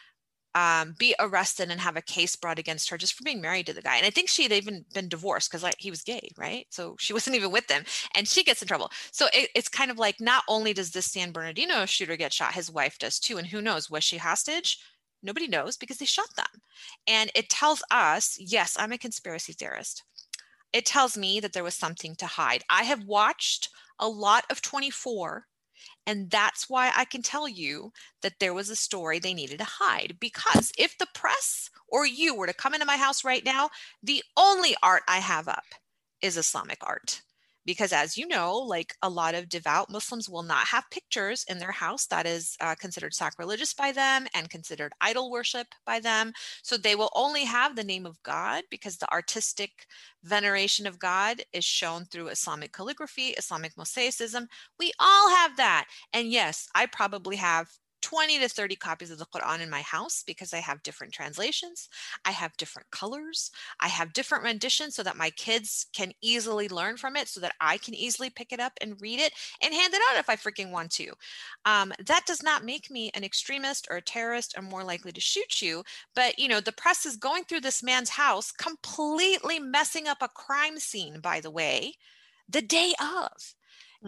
um, 0.53 0.95
be 0.97 1.15
arrested 1.19 1.69
and 1.69 1.79
have 1.79 1.95
a 1.95 2.01
case 2.01 2.35
brought 2.35 2.59
against 2.59 2.89
her 2.89 2.97
just 2.97 3.13
for 3.13 3.23
being 3.23 3.41
married 3.41 3.65
to 3.67 3.73
the 3.73 3.81
guy. 3.81 3.97
And 3.97 4.05
I 4.05 4.09
think 4.09 4.27
she 4.27 4.43
had 4.43 4.51
even 4.51 4.85
been 4.93 5.07
divorced 5.07 5.49
because 5.49 5.63
like 5.63 5.75
he 5.77 5.89
was 5.89 6.03
gay, 6.03 6.29
right? 6.37 6.67
So 6.69 6.95
she 6.99 7.13
wasn't 7.13 7.35
even 7.35 7.51
with 7.51 7.67
them, 7.67 7.83
and 8.15 8.27
she 8.27 8.43
gets 8.43 8.61
in 8.61 8.67
trouble. 8.67 8.91
So 9.11 9.27
it, 9.33 9.49
it's 9.55 9.69
kind 9.69 9.91
of 9.91 9.97
like 9.97 10.19
not 10.19 10.43
only 10.47 10.73
does 10.73 10.91
this 10.91 11.05
San 11.05 11.31
Bernardino 11.31 11.85
shooter 11.85 12.15
get 12.17 12.33
shot, 12.33 12.53
his 12.53 12.71
wife 12.71 12.99
does 12.99 13.19
too. 13.19 13.37
And 13.37 13.47
who 13.47 13.61
knows, 13.61 13.89
was 13.89 14.03
she 14.03 14.17
hostage? 14.17 14.79
Nobody 15.23 15.47
knows 15.47 15.77
because 15.77 15.97
they 15.97 16.05
shot 16.05 16.35
them. 16.35 16.61
And 17.07 17.31
it 17.35 17.49
tells 17.49 17.83
us, 17.91 18.37
yes, 18.39 18.75
I'm 18.79 18.91
a 18.91 18.97
conspiracy 18.97 19.53
theorist. 19.53 20.03
It 20.73 20.85
tells 20.85 21.17
me 21.17 21.39
that 21.39 21.53
there 21.53 21.63
was 21.63 21.75
something 21.75 22.15
to 22.15 22.25
hide. 22.25 22.63
I 22.69 22.83
have 22.83 23.03
watched 23.03 23.69
a 23.99 24.07
lot 24.07 24.45
of 24.49 24.61
24 24.61 25.45
and 26.05 26.29
that's 26.29 26.69
why 26.69 26.91
I 26.95 27.05
can 27.05 27.21
tell 27.21 27.47
you 27.47 27.91
that 28.21 28.39
there 28.39 28.53
was 28.53 28.69
a 28.69 28.75
story 28.75 29.19
they 29.19 29.33
needed 29.33 29.59
to 29.59 29.65
hide. 29.65 30.17
Because 30.19 30.71
if 30.77 30.97
the 30.97 31.07
press 31.13 31.69
or 31.87 32.05
you 32.05 32.35
were 32.35 32.47
to 32.47 32.53
come 32.53 32.73
into 32.73 32.85
my 32.85 32.97
house 32.97 33.23
right 33.23 33.45
now, 33.45 33.69
the 34.01 34.23
only 34.35 34.75
art 34.81 35.03
I 35.07 35.19
have 35.19 35.47
up 35.47 35.65
is 36.21 36.37
Islamic 36.37 36.79
art 36.81 37.21
because 37.65 37.93
as 37.93 38.17
you 38.17 38.27
know 38.27 38.55
like 38.57 38.95
a 39.01 39.09
lot 39.09 39.35
of 39.35 39.49
devout 39.49 39.89
muslims 39.89 40.29
will 40.29 40.43
not 40.43 40.67
have 40.67 40.83
pictures 40.91 41.45
in 41.47 41.59
their 41.59 41.71
house 41.71 42.05
that 42.07 42.25
is 42.25 42.55
uh, 42.61 42.75
considered 42.75 43.13
sacrilegious 43.13 43.73
by 43.73 43.91
them 43.91 44.27
and 44.33 44.49
considered 44.49 44.93
idol 45.01 45.31
worship 45.31 45.67
by 45.85 45.99
them. 45.99 46.33
So 46.63 46.77
they 46.77 46.95
will 46.95 47.11
only 47.15 47.45
have 47.45 47.75
the 47.75 47.83
name 47.83 48.05
of 48.05 48.21
god 48.23 48.63
because 48.69 48.97
the 48.97 49.11
artistic 49.11 49.71
veneration 50.23 50.87
of 50.87 50.99
god 50.99 51.41
is 51.53 51.65
shown 51.65 52.05
through 52.05 52.27
islamic 52.27 52.71
calligraphy 52.73 53.29
islamic 53.37 53.75
mosaicism. 53.75 54.47
We 54.79 54.91
all 54.99 55.29
have 55.29 55.57
that. 55.57 55.87
And 56.13 56.27
yes 56.31 56.67
i 56.75 56.85
probably 56.85 57.35
have 57.37 57.67
20 58.01 58.39
to 58.39 58.49
30 58.49 58.75
copies 58.75 59.11
of 59.11 59.17
the 59.17 59.25
Quran 59.25 59.61
in 59.61 59.69
my 59.69 59.81
house 59.81 60.23
because 60.25 60.53
I 60.53 60.57
have 60.57 60.83
different 60.83 61.13
translations. 61.13 61.89
I 62.25 62.31
have 62.31 62.57
different 62.57 62.89
colors. 62.91 63.51
I 63.79 63.87
have 63.87 64.13
different 64.13 64.43
renditions 64.43 64.95
so 64.95 65.03
that 65.03 65.17
my 65.17 65.29
kids 65.31 65.87
can 65.93 66.11
easily 66.21 66.67
learn 66.69 66.97
from 66.97 67.15
it, 67.15 67.27
so 67.27 67.39
that 67.41 67.55
I 67.61 67.77
can 67.77 67.93
easily 67.93 68.29
pick 68.29 68.51
it 68.51 68.59
up 68.59 68.73
and 68.81 68.99
read 69.01 69.19
it 69.19 69.33
and 69.61 69.73
hand 69.73 69.93
it 69.93 70.01
out 70.09 70.19
if 70.19 70.29
I 70.29 70.35
freaking 70.35 70.71
want 70.71 70.91
to. 70.91 71.11
Um, 71.65 71.93
that 72.05 72.25
does 72.25 72.43
not 72.43 72.65
make 72.65 72.89
me 72.89 73.11
an 73.13 73.23
extremist 73.23 73.87
or 73.89 73.97
a 73.97 74.01
terrorist 74.01 74.53
or 74.57 74.61
more 74.61 74.83
likely 74.83 75.11
to 75.11 75.21
shoot 75.21 75.61
you. 75.61 75.83
But, 76.15 76.39
you 76.39 76.47
know, 76.47 76.59
the 76.59 76.71
press 76.71 77.05
is 77.05 77.17
going 77.17 77.43
through 77.45 77.61
this 77.61 77.83
man's 77.83 78.09
house, 78.09 78.51
completely 78.51 79.59
messing 79.59 80.07
up 80.07 80.17
a 80.21 80.27
crime 80.27 80.79
scene, 80.79 81.19
by 81.19 81.39
the 81.41 81.51
way, 81.51 81.93
the 82.49 82.61
day 82.61 82.93
of 82.99 83.55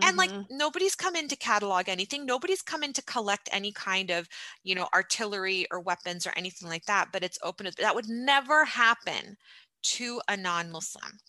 and 0.01 0.17
like 0.17 0.31
Mhm. 0.31 0.47
nobody's 0.49 0.95
come 0.95 1.15
in 1.15 1.27
to 1.27 1.35
catalog 1.35 1.87
anything 1.89 2.25
nobody's 2.25 2.61
come 2.61 2.83
in 2.83 2.93
to 2.93 3.01
collect 3.03 3.49
any 3.51 3.71
kind 3.71 4.09
of 4.09 4.27
you 4.63 4.75
know 4.75 4.87
artillery 4.93 5.67
or 5.71 5.79
weapons 5.79 6.25
or 6.27 6.33
anything 6.35 6.67
like 6.67 6.85
that 6.85 7.09
but 7.11 7.23
it's 7.23 7.39
open 7.43 7.67
that 7.77 7.95
would 7.95 8.07
never 8.09 8.65
happen 8.65 9.37
to 9.83 10.21
a 10.27 10.37
non-muslim 10.37 11.19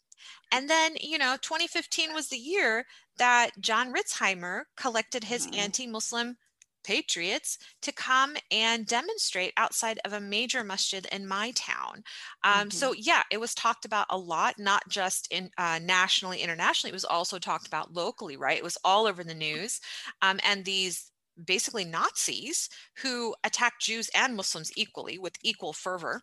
and 0.52 0.68
then 0.70 0.96
you 1.00 1.18
know 1.18 1.36
2015 1.42 2.14
was 2.14 2.28
the 2.28 2.38
year 2.38 2.86
that 3.18 3.50
jon 3.60 3.92
ritzheimer 3.92 4.64
collected 4.76 5.24
his 5.24 5.46
Mhm. 5.46 5.54
anti-muslim 5.54 6.36
patriots 6.84 7.58
to 7.82 7.92
come 7.92 8.36
and 8.50 8.86
demonstrate 8.86 9.52
outside 9.56 9.98
of 10.04 10.12
a 10.12 10.20
major 10.20 10.62
masjid 10.62 11.06
in 11.12 11.26
my 11.26 11.52
town. 11.52 12.02
Um, 12.44 12.70
so 12.70 12.92
yeah 12.92 13.22
it 13.30 13.40
was 13.40 13.54
talked 13.54 13.84
about 13.84 14.06
a 14.10 14.18
lot 14.18 14.54
not 14.58 14.82
just 14.88 15.28
in 15.30 15.50
uh, 15.58 15.80
nationally 15.82 16.40
internationally 16.40 16.90
it 16.90 16.94
was 16.94 17.04
also 17.04 17.38
talked 17.38 17.66
about 17.66 17.92
locally 17.92 18.36
right? 18.36 18.58
It 18.58 18.64
was 18.64 18.78
all 18.84 19.06
over 19.06 19.24
the 19.24 19.34
news. 19.34 19.80
Um, 20.22 20.38
and 20.46 20.64
these 20.64 21.10
basically 21.44 21.84
nazis 21.84 22.68
who 23.02 23.34
attack 23.42 23.74
jews 23.80 24.08
and 24.14 24.36
muslims 24.36 24.70
equally 24.76 25.18
with 25.18 25.36
equal 25.42 25.72
fervor 25.72 26.22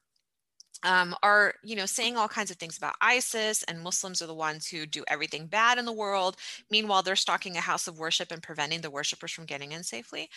um, 0.84 1.16
are 1.24 1.54
you 1.64 1.76
know 1.76 1.86
saying 1.86 2.18
all 2.18 2.28
kinds 2.28 2.52
of 2.52 2.58
things 2.58 2.78
about 2.78 2.96
isis 3.02 3.64
and 3.64 3.82
muslims 3.82 4.22
are 4.22 4.28
the 4.28 4.34
ones 4.34 4.68
who 4.68 4.86
do 4.86 5.04
everything 5.08 5.48
bad 5.48 5.78
in 5.78 5.86
the 5.86 5.92
world 5.92 6.36
meanwhile 6.70 7.02
they're 7.02 7.16
stalking 7.16 7.58
a 7.58 7.62
house 7.62 7.88
of 7.88 8.00
worship 8.00 8.32
and 8.32 8.44
preventing 8.44 8.82
the 8.82 8.92
worshipers 8.92 9.32
from 9.32 9.46
getting 9.46 9.72
in 9.72 9.84
safely 9.84 10.30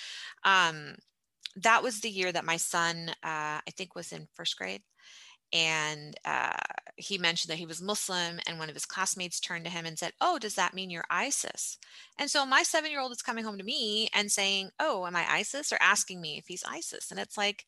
um, 0.45 0.95
that 1.57 1.83
was 1.83 2.01
the 2.01 2.11
year 2.11 2.33
that 2.33 2.45
my 2.45 2.57
son 2.57 3.11
uh, 3.23 3.61
i 3.67 3.71
think 3.77 3.95
was 3.95 4.13
in 4.13 4.27
first 4.35 4.57
grade 4.59 4.83
and 5.53 6.17
uh, 6.25 6.57
he 6.97 7.17
mentioned 7.17 7.51
that 7.51 7.59
he 7.59 7.67
was 7.67 7.81
Muslim, 7.81 8.41
and 8.47 8.59
one 8.59 8.69
of 8.69 8.75
his 8.75 8.87
classmates 8.87 9.39
turned 9.39 9.65
to 9.65 9.71
him 9.71 9.87
and 9.87 9.97
said, 9.97 10.13
"Oh, 10.21 10.39
does 10.39 10.57
that 10.57 10.75
mean 10.75 10.91
you're 10.91 11.05
ISIS?" 11.11 11.79
And 12.19 12.29
so 12.29 12.45
my 12.45 12.65
seven-year-old 12.65 13.13
is 13.13 13.23
coming 13.23 13.45
home 13.45 13.59
to 13.59 13.65
me 13.65 14.09
and 14.13 14.33
saying, 14.33 14.71
"Oh, 14.81 15.07
am 15.07 15.15
I 15.15 15.25
ISIS?" 15.31 15.73
or 15.73 15.79
asking 15.81 16.21
me 16.21 16.39
if 16.39 16.47
he's 16.49 16.65
ISIS, 16.65 17.11
and 17.13 17.21
it's 17.21 17.39
like, 17.39 17.67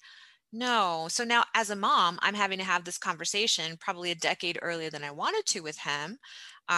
no. 0.53 1.07
So 1.11 1.25
now, 1.25 1.45
as 1.55 1.71
a 1.71 1.77
mom, 1.77 2.19
I'm 2.23 2.35
having 2.35 2.59
to 2.59 2.65
have 2.65 2.85
this 2.85 2.99
conversation 2.99 3.77
probably 3.79 4.11
a 4.11 4.15
decade 4.15 4.59
earlier 4.63 4.91
than 4.91 5.05
I 5.05 5.11
wanted 5.11 5.45
to 5.47 5.61
with 5.61 5.79
him 5.79 6.19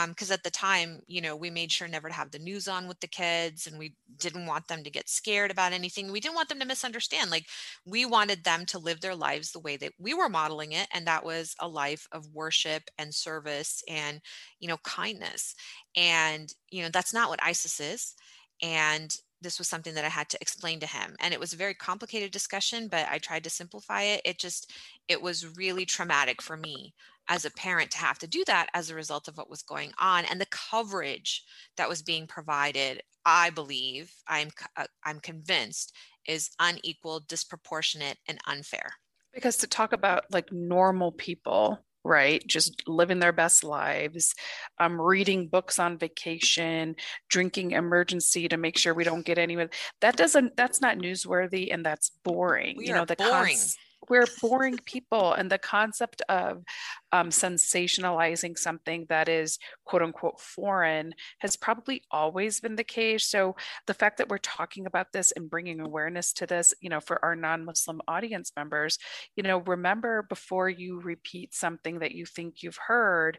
because 0.08 0.30
um, 0.30 0.34
at 0.34 0.42
the 0.42 0.50
time 0.50 1.00
you 1.06 1.20
know 1.20 1.34
we 1.34 1.48
made 1.50 1.72
sure 1.72 1.88
never 1.88 2.08
to 2.08 2.14
have 2.14 2.30
the 2.30 2.38
news 2.38 2.68
on 2.68 2.88
with 2.88 3.00
the 3.00 3.08
kids 3.08 3.66
and 3.66 3.78
we 3.78 3.94
didn't 4.18 4.44
want 4.46 4.68
them 4.68 4.84
to 4.84 4.90
get 4.90 5.08
scared 5.08 5.50
about 5.50 5.72
anything 5.72 6.12
we 6.12 6.20
didn't 6.20 6.34
want 6.34 6.48
them 6.50 6.60
to 6.60 6.66
misunderstand 6.66 7.30
like 7.30 7.46
we 7.86 8.04
wanted 8.04 8.44
them 8.44 8.66
to 8.66 8.78
live 8.78 9.00
their 9.00 9.14
lives 9.14 9.50
the 9.52 9.58
way 9.60 9.78
that 9.78 9.92
we 9.98 10.12
were 10.12 10.28
modeling 10.28 10.72
it 10.72 10.86
and 10.92 11.06
that 11.06 11.24
was 11.24 11.54
a 11.60 11.66
life 11.68 12.06
of 12.12 12.28
worship 12.34 12.82
and 12.98 13.14
service 13.14 13.82
and 13.88 14.20
you 14.60 14.68
know 14.68 14.76
kindness 14.84 15.54
and 15.96 16.52
you 16.70 16.82
know 16.82 16.90
that's 16.92 17.14
not 17.14 17.30
what 17.30 17.42
isis 17.42 17.80
is 17.80 18.14
and 18.62 19.16
this 19.40 19.58
was 19.58 19.68
something 19.68 19.94
that 19.94 20.04
I 20.04 20.08
had 20.08 20.28
to 20.30 20.38
explain 20.40 20.80
to 20.80 20.86
him. 20.86 21.14
And 21.20 21.32
it 21.32 21.40
was 21.40 21.52
a 21.52 21.56
very 21.56 21.74
complicated 21.74 22.30
discussion, 22.30 22.88
but 22.88 23.06
I 23.10 23.18
tried 23.18 23.44
to 23.44 23.50
simplify 23.50 24.02
it. 24.02 24.22
It 24.24 24.38
just, 24.38 24.72
it 25.06 25.20
was 25.20 25.56
really 25.56 25.84
traumatic 25.84 26.42
for 26.42 26.56
me 26.56 26.94
as 27.28 27.44
a 27.44 27.50
parent 27.50 27.90
to 27.90 27.98
have 27.98 28.18
to 28.18 28.26
do 28.26 28.42
that 28.46 28.68
as 28.74 28.90
a 28.90 28.94
result 28.94 29.28
of 29.28 29.36
what 29.36 29.50
was 29.50 29.62
going 29.62 29.92
on 29.98 30.24
and 30.24 30.40
the 30.40 30.46
coverage 30.46 31.44
that 31.76 31.88
was 31.88 32.02
being 32.02 32.26
provided 32.26 33.02
i 33.24 33.50
believe 33.50 34.12
i'm 34.26 34.50
uh, 34.76 34.86
i'm 35.04 35.20
convinced 35.20 35.94
is 36.26 36.50
unequal 36.58 37.20
disproportionate 37.20 38.18
and 38.26 38.38
unfair 38.46 38.92
because 39.32 39.56
to 39.56 39.66
talk 39.66 39.92
about 39.92 40.24
like 40.30 40.50
normal 40.52 41.12
people 41.12 41.78
right? 42.08 42.44
Just 42.46 42.82
living 42.88 43.18
their 43.18 43.32
best 43.32 43.62
lives 43.62 44.34
um, 44.78 45.00
reading 45.00 45.48
books 45.48 45.78
on 45.78 45.98
vacation 45.98 46.96
drinking 47.28 47.70
Emergen-C 47.70 48.48
to 48.48 48.56
make 48.56 48.78
sure 48.78 48.94
we 48.94 49.04
don't 49.04 49.24
get 49.24 49.38
anyone 49.38 49.68
that 50.00 50.16
doesn't 50.16 50.56
that's 50.56 50.80
not 50.80 50.98
newsworthy 50.98 51.72
and 51.72 51.84
that's 51.84 52.10
boring 52.24 52.76
we 52.78 52.86
you 52.86 52.92
know 52.92 53.04
the 53.04 53.16
boring. 53.16 53.56
cons- 53.56 53.76
we're 54.08 54.26
boring 54.40 54.78
people 54.84 55.32
and 55.32 55.50
the 55.50 55.58
concept 55.58 56.22
of 56.28 56.62
um, 57.12 57.30
sensationalizing 57.30 58.58
something 58.58 59.06
that 59.08 59.28
is 59.28 59.58
quote 59.84 60.02
unquote 60.02 60.40
foreign 60.40 61.14
has 61.40 61.56
probably 61.56 62.02
always 62.10 62.60
been 62.60 62.76
the 62.76 62.84
case. 62.84 63.24
So 63.24 63.56
the 63.86 63.94
fact 63.94 64.18
that 64.18 64.28
we're 64.28 64.38
talking 64.38 64.86
about 64.86 65.12
this 65.12 65.32
and 65.32 65.50
bringing 65.50 65.80
awareness 65.80 66.32
to 66.34 66.46
this 66.46 66.74
you 66.80 66.90
know 66.90 67.00
for 67.00 67.24
our 67.24 67.34
non-muslim 67.34 68.00
audience 68.08 68.52
members 68.56 68.98
you 69.36 69.42
know 69.42 69.58
remember 69.60 70.24
before 70.28 70.68
you 70.68 71.00
repeat 71.00 71.54
something 71.54 71.98
that 72.00 72.12
you 72.12 72.26
think 72.26 72.62
you've 72.62 72.78
heard 72.86 73.38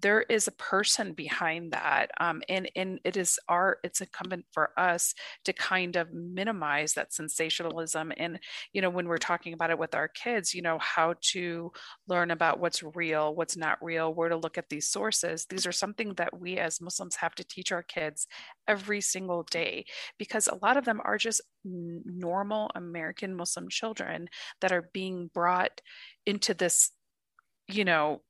there 0.00 0.22
is 0.22 0.48
a 0.48 0.52
person 0.52 1.12
behind 1.12 1.72
that 1.72 2.10
um, 2.20 2.42
and 2.48 2.70
and 2.76 3.00
it 3.04 3.16
is 3.16 3.38
our 3.48 3.78
it's 3.82 4.00
incumbent 4.00 4.44
for 4.52 4.70
us 4.78 5.14
to 5.44 5.52
kind 5.52 5.96
of 5.96 6.12
minimize 6.12 6.94
that 6.94 7.12
sensationalism. 7.12 8.12
And 8.16 8.38
you 8.72 8.82
know 8.82 8.90
when 8.90 9.08
we're 9.08 9.18
talking 9.18 9.52
about 9.52 9.70
it 9.70 9.78
with 9.78 9.94
our 9.94 9.99
kids 10.08 10.54
you 10.54 10.62
know 10.62 10.78
how 10.78 11.14
to 11.20 11.72
learn 12.08 12.30
about 12.30 12.60
what's 12.60 12.82
real 12.94 13.34
what's 13.34 13.56
not 13.56 13.82
real 13.82 14.12
where 14.12 14.28
to 14.28 14.36
look 14.36 14.58
at 14.58 14.68
these 14.68 14.88
sources 14.88 15.46
these 15.48 15.66
are 15.66 15.72
something 15.72 16.14
that 16.14 16.38
we 16.38 16.58
as 16.58 16.80
muslims 16.80 17.16
have 17.16 17.34
to 17.34 17.44
teach 17.44 17.72
our 17.72 17.82
kids 17.82 18.26
every 18.68 19.00
single 19.00 19.42
day 19.50 19.84
because 20.18 20.46
a 20.46 20.58
lot 20.62 20.76
of 20.76 20.84
them 20.84 21.00
are 21.04 21.18
just 21.18 21.40
normal 21.64 22.70
american 22.74 23.34
muslim 23.34 23.68
children 23.68 24.28
that 24.60 24.72
are 24.72 24.90
being 24.92 25.30
brought 25.32 25.80
into 26.26 26.54
this 26.54 26.90
you 27.68 27.84
know 27.84 28.20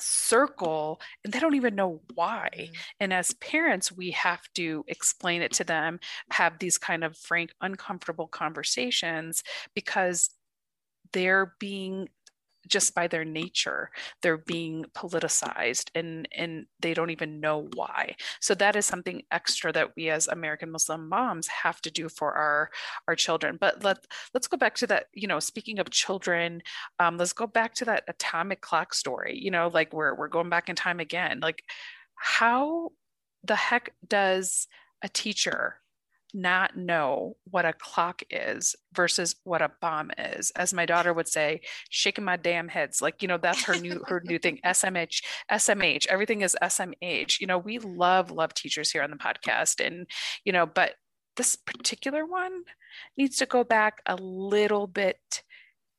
circle 0.00 1.00
and 1.24 1.32
they 1.32 1.40
don't 1.40 1.54
even 1.54 1.74
know 1.74 2.00
why 2.14 2.48
mm-hmm. 2.56 2.72
and 3.00 3.12
as 3.12 3.34
parents 3.34 3.90
we 3.90 4.10
have 4.12 4.40
to 4.54 4.84
explain 4.88 5.42
it 5.42 5.52
to 5.52 5.64
them 5.64 5.98
have 6.30 6.58
these 6.58 6.78
kind 6.78 7.04
of 7.04 7.16
frank 7.16 7.50
uncomfortable 7.60 8.26
conversations 8.26 9.42
because 9.74 10.30
they're 11.12 11.54
being 11.58 12.08
just 12.66 12.94
by 12.94 13.06
their 13.06 13.24
nature 13.24 13.90
they're 14.22 14.38
being 14.38 14.84
politicized 14.94 15.90
and 15.94 16.28
and 16.36 16.66
they 16.80 16.94
don't 16.94 17.10
even 17.10 17.40
know 17.40 17.68
why. 17.74 18.14
So 18.40 18.54
that 18.56 18.76
is 18.76 18.86
something 18.86 19.22
extra 19.32 19.72
that 19.72 19.96
we 19.96 20.10
as 20.10 20.28
american 20.28 20.70
muslim 20.70 21.08
moms 21.08 21.46
have 21.48 21.80
to 21.82 21.90
do 21.90 22.08
for 22.08 22.32
our 22.32 22.70
our 23.06 23.14
children. 23.16 23.56
But 23.60 23.82
let 23.82 23.98
let's 24.34 24.48
go 24.48 24.56
back 24.56 24.74
to 24.76 24.86
that 24.88 25.06
you 25.14 25.26
know 25.28 25.40
speaking 25.40 25.78
of 25.78 25.90
children 25.90 26.62
um, 26.98 27.16
let's 27.16 27.32
go 27.32 27.46
back 27.46 27.74
to 27.76 27.84
that 27.86 28.04
atomic 28.08 28.60
clock 28.60 28.94
story 28.94 29.38
you 29.38 29.50
know 29.50 29.68
like 29.72 29.92
we're, 29.92 30.14
we're 30.14 30.28
going 30.28 30.50
back 30.50 30.68
in 30.68 30.76
time 30.76 31.00
again. 31.00 31.40
Like 31.40 31.64
how 32.14 32.90
the 33.44 33.56
heck 33.56 33.94
does 34.06 34.66
a 35.02 35.08
teacher 35.08 35.80
not 36.34 36.76
know 36.76 37.36
what 37.50 37.64
a 37.64 37.72
clock 37.72 38.22
is 38.30 38.76
versus 38.92 39.36
what 39.44 39.62
a 39.62 39.70
bomb 39.80 40.10
is 40.18 40.50
as 40.56 40.74
my 40.74 40.84
daughter 40.84 41.12
would 41.12 41.28
say 41.28 41.60
shaking 41.90 42.24
my 42.24 42.36
damn 42.36 42.68
heads. 42.68 43.00
Like 43.00 43.22
you 43.22 43.28
know 43.28 43.38
that's 43.38 43.64
her 43.64 43.76
new 43.76 44.02
her 44.06 44.22
new 44.24 44.38
thing 44.38 44.58
smh 44.64 45.22
smh 45.50 46.06
everything 46.08 46.42
is 46.42 46.56
smh 46.62 47.40
you 47.40 47.46
know 47.46 47.58
we 47.58 47.78
love 47.78 48.30
love 48.30 48.54
teachers 48.54 48.90
here 48.90 49.02
on 49.02 49.10
the 49.10 49.16
podcast 49.16 49.84
and 49.84 50.06
you 50.44 50.52
know 50.52 50.66
but 50.66 50.94
this 51.36 51.56
particular 51.56 52.26
one 52.26 52.64
needs 53.16 53.36
to 53.36 53.46
go 53.46 53.64
back 53.64 54.02
a 54.06 54.16
little 54.16 54.86
bit 54.86 55.42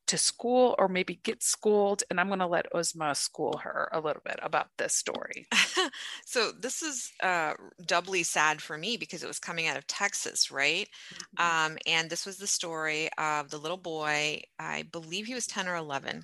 to 0.10 0.17
school 0.17 0.74
or 0.80 0.88
maybe 0.88 1.19
get 1.24 1.43
schooled 1.43 2.02
and 2.10 2.19
i'm 2.19 2.30
going 2.30 2.39
to 2.39 2.48
let 2.48 2.72
uzma 2.74 3.15
school 3.15 3.60
her 3.63 3.88
a 3.91 4.00
little 4.00 4.24
bit 4.26 4.39
about 4.41 4.69
this 4.80 4.95
story 4.95 5.48
so 6.26 6.52
this 6.60 6.82
is 6.82 7.12
uh, 7.22 7.54
doubly 7.86 8.24
sad 8.24 8.60
for 8.60 8.76
me 8.76 8.98
because 8.98 9.24
it 9.24 9.28
was 9.28 9.38
coming 9.38 9.67
out 9.67 9.78
of 9.78 9.86
texas 9.86 10.50
right 10.50 10.89
mm-hmm. 11.13 11.72
um, 11.72 11.78
and 11.86 12.10
this 12.10 12.26
was 12.26 12.38
the 12.38 12.48
story 12.48 13.08
of 13.19 13.52
the 13.52 13.58
little 13.60 13.78
boy 13.78 14.41
i 14.58 14.84
believe 14.91 15.28
he 15.28 15.36
was 15.36 15.45
10 15.45 15.67
or 15.67 15.76
11 15.76 16.24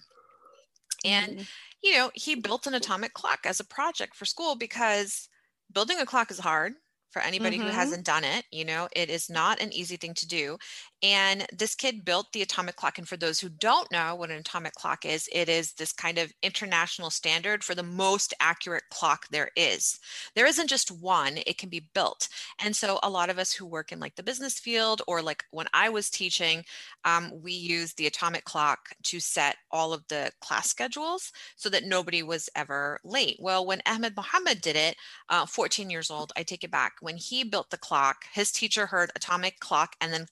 and 1.06 1.34
mm-hmm. 1.34 1.42
you 1.84 1.94
know 1.94 2.10
he 2.16 2.34
built 2.34 2.66
an 2.66 2.74
atomic 2.74 3.14
clock 3.14 3.42
as 3.46 3.60
a 3.60 3.66
project 3.66 4.16
for 4.16 4.26
school 4.26 4.56
because 4.56 5.30
building 5.72 6.00
a 6.00 6.08
clock 6.08 6.32
is 6.32 6.40
hard 6.40 6.74
for 7.16 7.22
anybody 7.22 7.58
mm-hmm. 7.58 7.68
who 7.68 7.72
hasn't 7.72 8.06
done 8.06 8.26
it. 8.26 8.44
You 8.52 8.66
know, 8.66 8.90
it 8.94 9.10
is 9.10 9.30
not 9.30 9.62
an 9.62 9.72
easy 9.72 9.96
thing 9.96 10.14
to 10.16 10.28
do. 10.28 10.58
And 11.06 11.46
this 11.56 11.76
kid 11.76 12.04
built 12.04 12.34
the 12.34 12.42
atomic 12.42 12.78
clock. 12.78 12.98
And 12.98 13.08
for 13.08 13.16
those 13.16 13.40
who 13.40 13.48
don't 13.48 13.92
know 13.92 14.16
what 14.16 14.32
an 14.32 14.38
atomic 14.38 14.74
clock 14.74 15.06
is, 15.06 15.30
it 15.32 15.48
is 15.48 15.74
this 15.74 15.94
kind 15.94 16.18
of 16.18 16.34
international 16.42 17.12
standard 17.12 17.64
for 17.64 17.76
the 17.76 17.84
most 17.84 18.34
accurate 18.40 18.86
clock 18.90 19.28
there 19.30 19.52
is. 19.56 20.00
There 20.34 20.48
isn't 20.48 20.68
just 20.68 20.90
one, 20.90 21.38
it 21.46 21.60
can 21.60 21.70
be 21.70 21.88
built. 21.94 22.28
And 22.60 22.76
so 22.76 22.98
a 23.04 23.10
lot 23.12 23.30
of 23.30 23.38
us 23.38 23.54
who 23.54 23.68
work 23.68 23.92
in 23.92 24.00
like 24.00 24.16
the 24.16 24.24
business 24.24 24.58
field 24.58 25.04
or 25.08 25.22
like 25.22 25.44
when 25.52 25.68
I 25.76 25.90
was 25.90 26.10
teaching, 26.10 26.66
um, 27.04 27.32
we 27.40 27.52
used 27.52 28.00
the 28.00 28.08
atomic 28.08 28.44
clock 28.44 28.90
to 29.04 29.20
set 29.20 29.58
all 29.70 29.94
of 29.94 30.08
the 30.08 30.32
class 30.42 30.70
schedules 30.70 31.32
so 31.56 31.70
that 31.70 31.86
nobody 31.86 32.24
was 32.24 32.50
ever 32.56 33.00
late. 33.04 33.38
Well, 33.40 33.64
when 33.64 33.84
Ahmed 33.86 34.16
Mohamed 34.16 34.60
did 34.60 34.76
it, 34.76 34.96
uh, 35.30 35.46
14 35.46 35.92
years 35.92 36.10
old, 36.10 36.34
I 36.36 36.42
take 36.42 36.64
it 36.64 36.72
back 36.72 36.94
when 37.02 37.18
he 37.18 37.44
built 37.44 37.70
the 37.70 37.78
clock, 37.78 38.26
his 38.34 38.52
teacher 38.52 38.88
heard 38.88 39.12
atomic 39.16 39.60
clock 39.60 39.96
and 40.02 40.12
then 40.12 40.26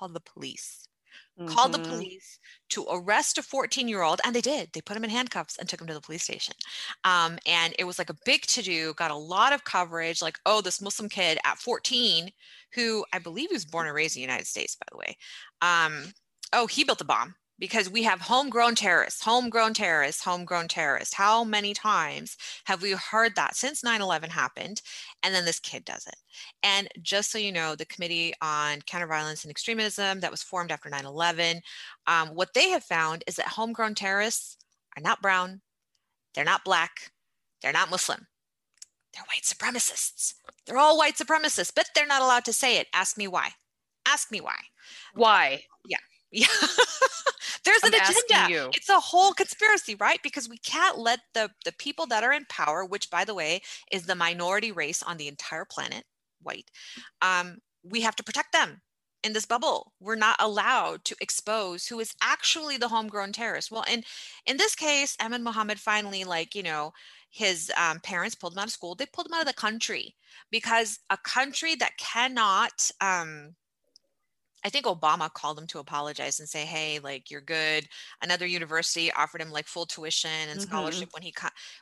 called 0.00 0.14
the 0.14 0.20
police. 0.20 0.86
Mm-hmm. 1.38 1.52
Called 1.52 1.72
the 1.72 1.78
mm-hmm. 1.78 1.90
police 1.90 2.38
to 2.70 2.86
arrest 2.90 3.38
a 3.38 3.42
14 3.42 3.88
year 3.88 4.02
old, 4.02 4.20
and 4.24 4.34
they 4.34 4.40
did. 4.40 4.70
They 4.72 4.80
put 4.80 4.96
him 4.96 5.04
in 5.04 5.10
handcuffs 5.10 5.58
and 5.58 5.68
took 5.68 5.80
him 5.80 5.86
to 5.86 5.94
the 5.94 6.00
police 6.00 6.22
station. 6.22 6.54
Um, 7.04 7.38
and 7.46 7.74
it 7.78 7.84
was 7.84 7.98
like 7.98 8.10
a 8.10 8.16
big 8.24 8.42
to 8.42 8.62
do, 8.62 8.94
got 8.94 9.10
a 9.10 9.16
lot 9.16 9.52
of 9.52 9.64
coverage 9.64 10.22
like, 10.22 10.38
oh, 10.46 10.60
this 10.60 10.80
Muslim 10.80 11.08
kid 11.08 11.38
at 11.44 11.58
14, 11.58 12.30
who 12.74 13.04
I 13.12 13.18
believe 13.18 13.50
was 13.52 13.64
born 13.64 13.86
and 13.86 13.94
raised 13.94 14.16
in 14.16 14.20
the 14.20 14.26
United 14.26 14.46
States, 14.46 14.76
by 14.76 14.86
the 14.90 14.98
way. 14.98 15.16
Um, 15.62 16.12
oh, 16.52 16.66
he 16.66 16.84
built 16.84 16.98
the 16.98 17.04
bomb 17.04 17.34
because 17.60 17.90
we 17.90 18.02
have 18.02 18.20
homegrown 18.22 18.74
terrorists, 18.74 19.22
homegrown 19.22 19.74
terrorists, 19.74 20.24
homegrown 20.24 20.68
terrorists. 20.68 21.14
How 21.14 21.44
many 21.44 21.74
times 21.74 22.36
have 22.64 22.82
we 22.82 22.92
heard 22.92 23.36
that 23.36 23.54
since 23.54 23.84
9 23.84 24.00
11 24.02 24.30
happened? 24.30 24.82
And 25.22 25.34
then 25.34 25.44
this 25.44 25.60
kid 25.60 25.84
does 25.84 26.06
it. 26.06 26.16
And 26.62 26.88
just 27.02 27.30
so 27.30 27.38
you 27.38 27.52
know, 27.52 27.76
the 27.76 27.86
Committee 27.86 28.34
on 28.42 28.80
Counterviolence 28.82 29.44
and 29.44 29.50
Extremism 29.50 30.20
that 30.20 30.30
was 30.30 30.42
formed 30.42 30.72
after 30.72 30.90
9 30.90 31.04
11, 31.06 31.60
um, 32.06 32.30
what 32.30 32.54
they 32.54 32.70
have 32.70 32.84
found 32.84 33.22
is 33.28 33.36
that 33.36 33.48
homegrown 33.48 33.94
terrorists 33.94 34.56
are 34.96 35.02
not 35.02 35.22
brown, 35.22 35.60
they're 36.34 36.44
not 36.44 36.64
black, 36.64 37.12
they're 37.62 37.72
not 37.72 37.90
Muslim. 37.90 38.26
They're 39.12 39.24
white 39.24 39.42
supremacists. 39.42 40.34
They're 40.66 40.78
all 40.78 40.96
white 40.96 41.16
supremacists, 41.16 41.72
but 41.74 41.90
they're 41.94 42.06
not 42.06 42.22
allowed 42.22 42.44
to 42.46 42.52
say 42.52 42.78
it. 42.78 42.88
Ask 42.94 43.18
me 43.18 43.26
why. 43.28 43.50
Ask 44.06 44.30
me 44.30 44.40
why. 44.40 44.56
Why? 45.14 45.64
Yeah. 45.84 45.98
Yeah. 46.32 46.46
There's 47.64 47.84
an 47.84 47.92
I'm 47.94 48.02
agenda. 48.02 48.50
It's 48.72 48.88
a 48.88 49.00
whole 49.00 49.32
conspiracy, 49.34 49.94
right? 49.96 50.20
Because 50.22 50.48
we 50.48 50.58
can't 50.58 50.98
let 50.98 51.20
the 51.34 51.50
the 51.64 51.72
people 51.72 52.06
that 52.08 52.24
are 52.24 52.32
in 52.32 52.46
power, 52.48 52.84
which 52.84 53.10
by 53.10 53.24
the 53.24 53.34
way 53.34 53.60
is 53.92 54.06
the 54.06 54.14
minority 54.14 54.72
race 54.72 55.02
on 55.02 55.16
the 55.18 55.28
entire 55.28 55.64
planet, 55.66 56.04
white, 56.42 56.70
um, 57.22 57.58
we 57.82 58.00
have 58.02 58.16
to 58.16 58.24
protect 58.24 58.52
them. 58.52 58.82
in 59.22 59.32
this 59.34 59.46
bubble. 59.46 59.92
We're 60.00 60.16
not 60.16 60.36
allowed 60.40 61.04
to 61.06 61.16
expose 61.20 61.86
who 61.86 62.00
is 62.00 62.14
actually 62.22 62.76
the 62.78 62.88
homegrown 62.88 63.32
terrorist. 63.32 63.70
Well, 63.70 63.84
in 63.90 64.04
in 64.46 64.56
this 64.56 64.74
case, 64.74 65.16
Ahmed 65.20 65.42
Mohamed 65.42 65.78
finally, 65.80 66.24
like 66.24 66.54
you 66.54 66.62
know, 66.62 66.92
his 67.30 67.70
um, 67.76 68.00
parents 68.00 68.34
pulled 68.34 68.54
him 68.54 68.58
out 68.60 68.66
of 68.66 68.72
school. 68.72 68.94
They 68.94 69.06
pulled 69.06 69.26
him 69.28 69.34
out 69.34 69.42
of 69.42 69.46
the 69.46 69.52
country 69.54 70.16
because 70.50 70.98
a 71.10 71.18
country 71.18 71.74
that 71.76 71.98
cannot 71.98 72.90
um, 73.00 73.56
I 74.64 74.68
think 74.68 74.86
Obama 74.86 75.32
called 75.32 75.58
him 75.58 75.66
to 75.68 75.78
apologize 75.78 76.38
and 76.38 76.48
say, 76.48 76.64
"Hey, 76.64 76.98
like 76.98 77.30
you're 77.30 77.40
good." 77.40 77.88
Another 78.22 78.46
university 78.46 79.12
offered 79.12 79.40
him 79.40 79.50
like 79.50 79.66
full 79.66 79.86
tuition 79.86 80.48
and 80.50 80.60
scholarship 80.60 81.08
mm-hmm. 81.08 81.14
when 81.14 81.22
he 81.22 81.34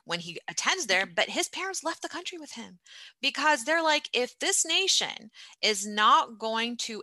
when 0.04 0.20
he 0.20 0.38
attends 0.48 0.86
there, 0.86 1.06
but 1.06 1.28
his 1.28 1.48
parents 1.48 1.84
left 1.84 2.02
the 2.02 2.08
country 2.08 2.38
with 2.38 2.52
him 2.52 2.78
because 3.20 3.64
they're 3.64 3.82
like, 3.82 4.08
if 4.12 4.38
this 4.38 4.64
nation 4.64 5.30
is 5.62 5.86
not 5.86 6.38
going 6.38 6.76
to 6.78 7.02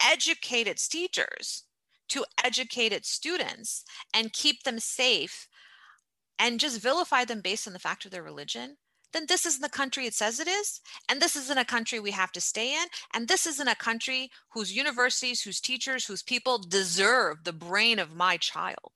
educate 0.00 0.66
its 0.66 0.88
teachers, 0.88 1.64
to 2.08 2.24
educate 2.44 2.92
its 2.92 3.10
students, 3.10 3.84
and 4.14 4.32
keep 4.32 4.62
them 4.62 4.78
safe, 4.78 5.48
and 6.38 6.60
just 6.60 6.80
vilify 6.80 7.24
them 7.24 7.40
based 7.40 7.66
on 7.66 7.72
the 7.72 7.78
fact 7.78 8.04
of 8.04 8.10
their 8.10 8.22
religion, 8.22 8.76
then 9.16 9.24
this 9.26 9.46
isn't 9.46 9.62
the 9.62 9.68
country 9.70 10.04
it 10.04 10.12
says 10.12 10.38
it 10.40 10.46
is. 10.46 10.82
And 11.08 11.22
this 11.22 11.36
isn't 11.36 11.58
a 11.58 11.64
country 11.64 11.98
we 11.98 12.10
have 12.10 12.32
to 12.32 12.40
stay 12.40 12.74
in. 12.74 12.86
And 13.14 13.26
this 13.26 13.46
isn't 13.46 13.66
a 13.66 13.74
country 13.74 14.30
whose 14.50 14.76
universities, 14.76 15.40
whose 15.40 15.58
teachers, 15.58 16.04
whose 16.04 16.22
people 16.22 16.58
deserve 16.58 17.44
the 17.44 17.54
brain 17.54 17.98
of 17.98 18.14
my 18.14 18.36
child. 18.36 18.92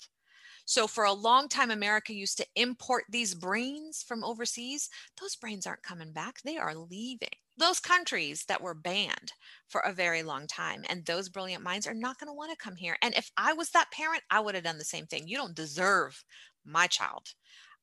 So 0.67 0.87
for 0.87 1.05
a 1.05 1.13
long 1.13 1.49
time, 1.49 1.71
America 1.71 2.13
used 2.13 2.37
to 2.37 2.47
import 2.55 3.05
these 3.09 3.35
brains 3.35 4.05
from 4.07 4.23
overseas. 4.23 4.91
Those 5.19 5.37
brains 5.37 5.67
aren't 5.67 5.83
coming 5.83 6.13
back, 6.13 6.43
they 6.45 6.59
are 6.59 6.75
leaving. 6.75 7.31
Those 7.57 7.81
countries 7.81 8.45
that 8.47 8.63
were 8.63 8.75
banned 8.75 9.33
for 9.69 9.81
a 9.81 9.93
very 9.93 10.23
long 10.23 10.47
time. 10.47 10.85
And 10.89 11.05
those 11.05 11.31
brilliant 11.31 11.65
minds 11.65 11.87
are 11.87 11.95
not 11.95 12.19
going 12.19 12.29
to 12.29 12.35
want 12.35 12.51
to 12.53 12.63
come 12.63 12.77
here. 12.77 12.97
And 13.03 13.15
if 13.15 13.31
I 13.39 13.55
was 13.55 13.71
that 13.71 13.91
parent, 13.91 14.23
I 14.31 14.41
would 14.41 14.55
have 14.55 14.65
done 14.65 14.79
the 14.79 14.85
same 14.85 15.07
thing. 15.07 15.27
You 15.27 15.39
don't 15.39 15.57
deserve 15.57 16.23
my 16.65 16.87
child 16.87 17.33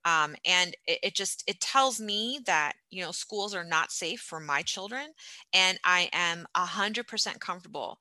um, 0.06 0.36
and 0.46 0.76
it, 0.86 1.00
it, 1.04 1.16
just 1.16 1.44
it 1.48 1.60
tells 1.60 2.00
me 2.00 2.40
that 2.46 2.74
you 2.90 3.04
know 3.04 3.12
schools 3.12 3.54
are 3.56 3.64
not 3.64 3.92
safe 3.92 4.20
for 4.22 4.40
my 4.40 4.62
children 4.62 5.08
and 5.54 5.80
i 5.84 6.10
am 6.14 6.46
100% 6.56 7.40
comfortable 7.40 8.00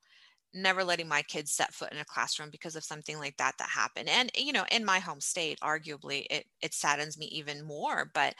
never 0.55 0.83
letting 0.85 1.09
my 1.09 1.23
kids 1.23 1.53
set 1.53 1.75
foot 1.75 1.93
in 1.93 1.99
a 1.99 2.05
classroom 2.05 2.49
because 2.51 2.77
of 2.77 2.85
something 2.85 3.19
like 3.19 3.37
that 3.37 3.55
that 3.59 3.69
happened. 3.69 4.09
And 4.09 4.31
you 4.37 4.53
know 4.53 4.65
in 4.71 4.85
my 4.85 4.99
home 4.99 5.21
state 5.21 5.59
arguably 5.63 6.27
it 6.31 6.47
it 6.63 6.75
saddens 6.75 7.19
me 7.19 7.27
even 7.27 7.65
more 7.65 8.11
but 8.15 8.35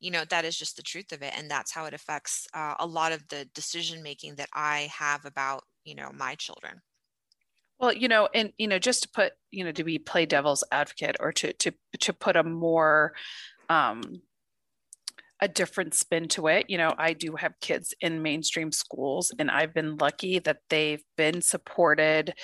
you 0.00 0.10
know 0.10 0.24
that 0.28 0.44
is 0.44 0.56
just 0.56 0.76
the 0.76 0.82
truth 0.82 1.12
of 1.12 1.22
it 1.22 1.32
and 1.36 1.50
that's 1.50 1.72
how 1.72 1.84
it 1.86 1.94
affects 1.94 2.46
uh, 2.54 2.74
a 2.78 2.86
lot 2.86 3.12
of 3.12 3.26
the 3.28 3.46
decision 3.54 4.02
making 4.02 4.34
that 4.36 4.48
i 4.52 4.90
have 4.96 5.24
about 5.24 5.64
you 5.84 5.94
know 5.94 6.10
my 6.14 6.34
children 6.34 6.80
well, 7.82 7.92
you 7.92 8.08
know, 8.08 8.28
and 8.32 8.52
you 8.58 8.68
know, 8.68 8.78
just 8.78 9.02
to 9.02 9.08
put, 9.08 9.32
you 9.50 9.64
know, 9.64 9.72
to 9.72 9.84
be 9.84 9.98
play 9.98 10.24
devil's 10.24 10.64
advocate 10.70 11.16
or 11.20 11.32
to 11.32 11.52
to 11.54 11.72
to 12.00 12.12
put 12.12 12.36
a 12.36 12.44
more 12.44 13.12
um 13.68 14.22
a 15.40 15.48
different 15.48 15.92
spin 15.92 16.28
to 16.28 16.46
it. 16.46 16.66
You 16.70 16.78
know, 16.78 16.94
I 16.96 17.14
do 17.14 17.34
have 17.34 17.58
kids 17.60 17.92
in 18.00 18.22
mainstream 18.22 18.70
schools, 18.70 19.32
and 19.40 19.50
I've 19.50 19.74
been 19.74 19.96
lucky 19.96 20.38
that 20.38 20.58
they've 20.70 21.02
been 21.16 21.42
supported 21.42 22.34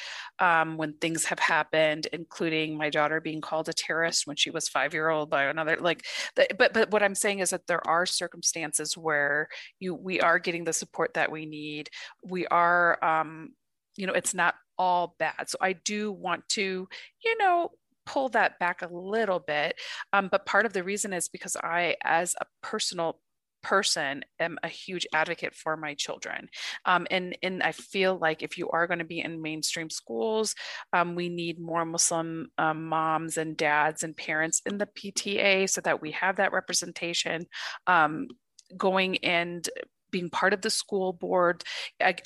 um, 0.41 0.77
when 0.77 0.95
things 0.95 1.25
have 1.27 1.39
happened, 1.39 2.09
including 2.13 2.77
my 2.77 2.91
daughter 2.91 3.21
being 3.21 3.41
called 3.41 3.69
a 3.69 3.73
terrorist 3.73 4.27
when 4.27 4.35
she 4.35 4.51
was 4.51 4.69
five 4.69 4.93
year 4.95 5.11
old 5.11 5.31
by 5.31 5.45
another. 5.45 5.77
Like, 5.77 6.05
but 6.35 6.73
but 6.75 6.91
what 6.91 7.05
I'm 7.05 7.15
saying 7.15 7.39
is 7.39 7.51
that 7.51 7.69
there 7.69 7.87
are 7.87 8.05
circumstances 8.05 8.97
where 8.97 9.49
you 9.79 9.95
we 9.95 10.21
are 10.21 10.41
getting 10.41 10.65
the 10.65 10.73
support 10.73 11.15
that 11.15 11.31
we 11.31 11.47
need. 11.47 11.91
We 12.25 12.49
are, 12.49 12.99
um, 13.05 13.51
you 13.97 14.09
know, 14.09 14.13
it's 14.13 14.35
not 14.35 14.57
all 14.79 15.15
bad. 15.19 15.49
So 15.49 15.59
I 15.61 15.73
do 15.73 16.13
want 16.13 16.49
to, 16.51 16.89
you 17.25 17.39
know, 17.39 17.73
pull 18.07 18.31
that 18.31 18.59
back 18.59 18.83
a 18.83 18.93
little 18.93 19.39
bit. 19.39 19.75
Um, 20.13 20.29
but 20.31 20.47
part 20.47 20.67
of 20.67 20.73
the 20.73 20.83
reason 20.83 21.13
is 21.13 21.29
because 21.29 21.57
I, 21.63 21.97
as 22.03 22.35
a 22.41 22.47
personal 22.63 23.21
person 23.63 24.25
am 24.39 24.57
a 24.63 24.69
huge 24.69 25.07
advocate 25.13 25.55
for 25.55 25.77
my 25.77 25.93
children 25.95 26.49
um, 26.85 27.07
and 27.11 27.37
and 27.43 27.63
i 27.63 27.73
feel 27.73 28.17
like 28.17 28.43
if 28.43 28.57
you 28.57 28.69
are 28.71 28.87
going 28.87 29.01
to 29.01 29.05
be 29.05 29.21
in 29.21 29.43
mainstream 29.43 29.91
schools 29.91 30.55
um, 30.93 31.15
we 31.17 31.29
need 31.29 31.59
more 31.61 31.85
muslim 31.85 32.49
um, 32.59 32.87
moms 32.87 33.37
and 33.37 33.57
dads 33.57 34.05
and 34.05 34.17
parents 34.17 34.63
in 34.65 34.79
the 34.79 34.87
pta 34.87 35.69
so 35.69 35.81
that 35.81 36.01
we 36.01 36.13
have 36.13 36.37
that 36.37 36.53
representation 36.53 37.45
um, 37.89 38.29
going 38.77 39.19
and 39.19 39.69
being 40.11 40.31
part 40.31 40.53
of 40.53 40.63
the 40.63 40.71
school 40.71 41.13
board, 41.13 41.65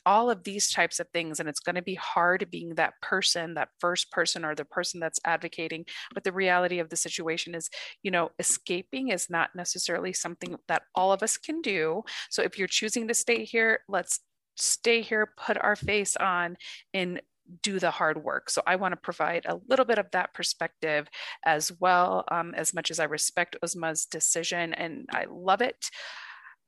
all 0.06 0.30
of 0.30 0.44
these 0.44 0.72
types 0.72 1.00
of 1.00 1.08
things. 1.08 1.40
And 1.40 1.48
it's 1.48 1.60
going 1.60 1.76
to 1.76 1.82
be 1.82 1.94
hard 1.94 2.48
being 2.50 2.74
that 2.74 2.94
person, 3.00 3.54
that 3.54 3.68
first 3.78 4.10
person, 4.10 4.44
or 4.44 4.54
the 4.54 4.64
person 4.64 5.00
that's 5.00 5.20
advocating. 5.24 5.84
But 6.14 6.24
the 6.24 6.32
reality 6.32 6.78
of 6.78 6.88
the 6.88 6.96
situation 6.96 7.54
is, 7.54 7.70
you 8.02 8.10
know, 8.10 8.30
escaping 8.38 9.08
is 9.08 9.28
not 9.30 9.50
necessarily 9.54 10.12
something 10.12 10.56
that 10.68 10.82
all 10.94 11.12
of 11.12 11.22
us 11.22 11.36
can 11.36 11.60
do. 11.60 12.02
So 12.30 12.42
if 12.42 12.58
you're 12.58 12.68
choosing 12.68 13.08
to 13.08 13.14
stay 13.14 13.44
here, 13.44 13.80
let's 13.88 14.20
stay 14.56 15.00
here, 15.00 15.32
put 15.36 15.56
our 15.58 15.76
face 15.76 16.16
on, 16.16 16.56
and 16.92 17.20
do 17.62 17.78
the 17.78 17.90
hard 17.90 18.22
work. 18.22 18.48
So 18.50 18.62
I 18.66 18.76
want 18.76 18.92
to 18.92 19.00
provide 19.00 19.46
a 19.46 19.58
little 19.68 19.84
bit 19.84 19.98
of 19.98 20.10
that 20.12 20.32
perspective 20.32 21.08
as 21.44 21.72
well. 21.80 22.24
Um, 22.30 22.54
as 22.54 22.72
much 22.72 22.90
as 22.90 23.00
I 23.00 23.04
respect 23.04 23.56
Uzma's 23.62 24.06
decision 24.06 24.72
and 24.74 25.06
I 25.12 25.26
love 25.28 25.60
it. 25.60 25.90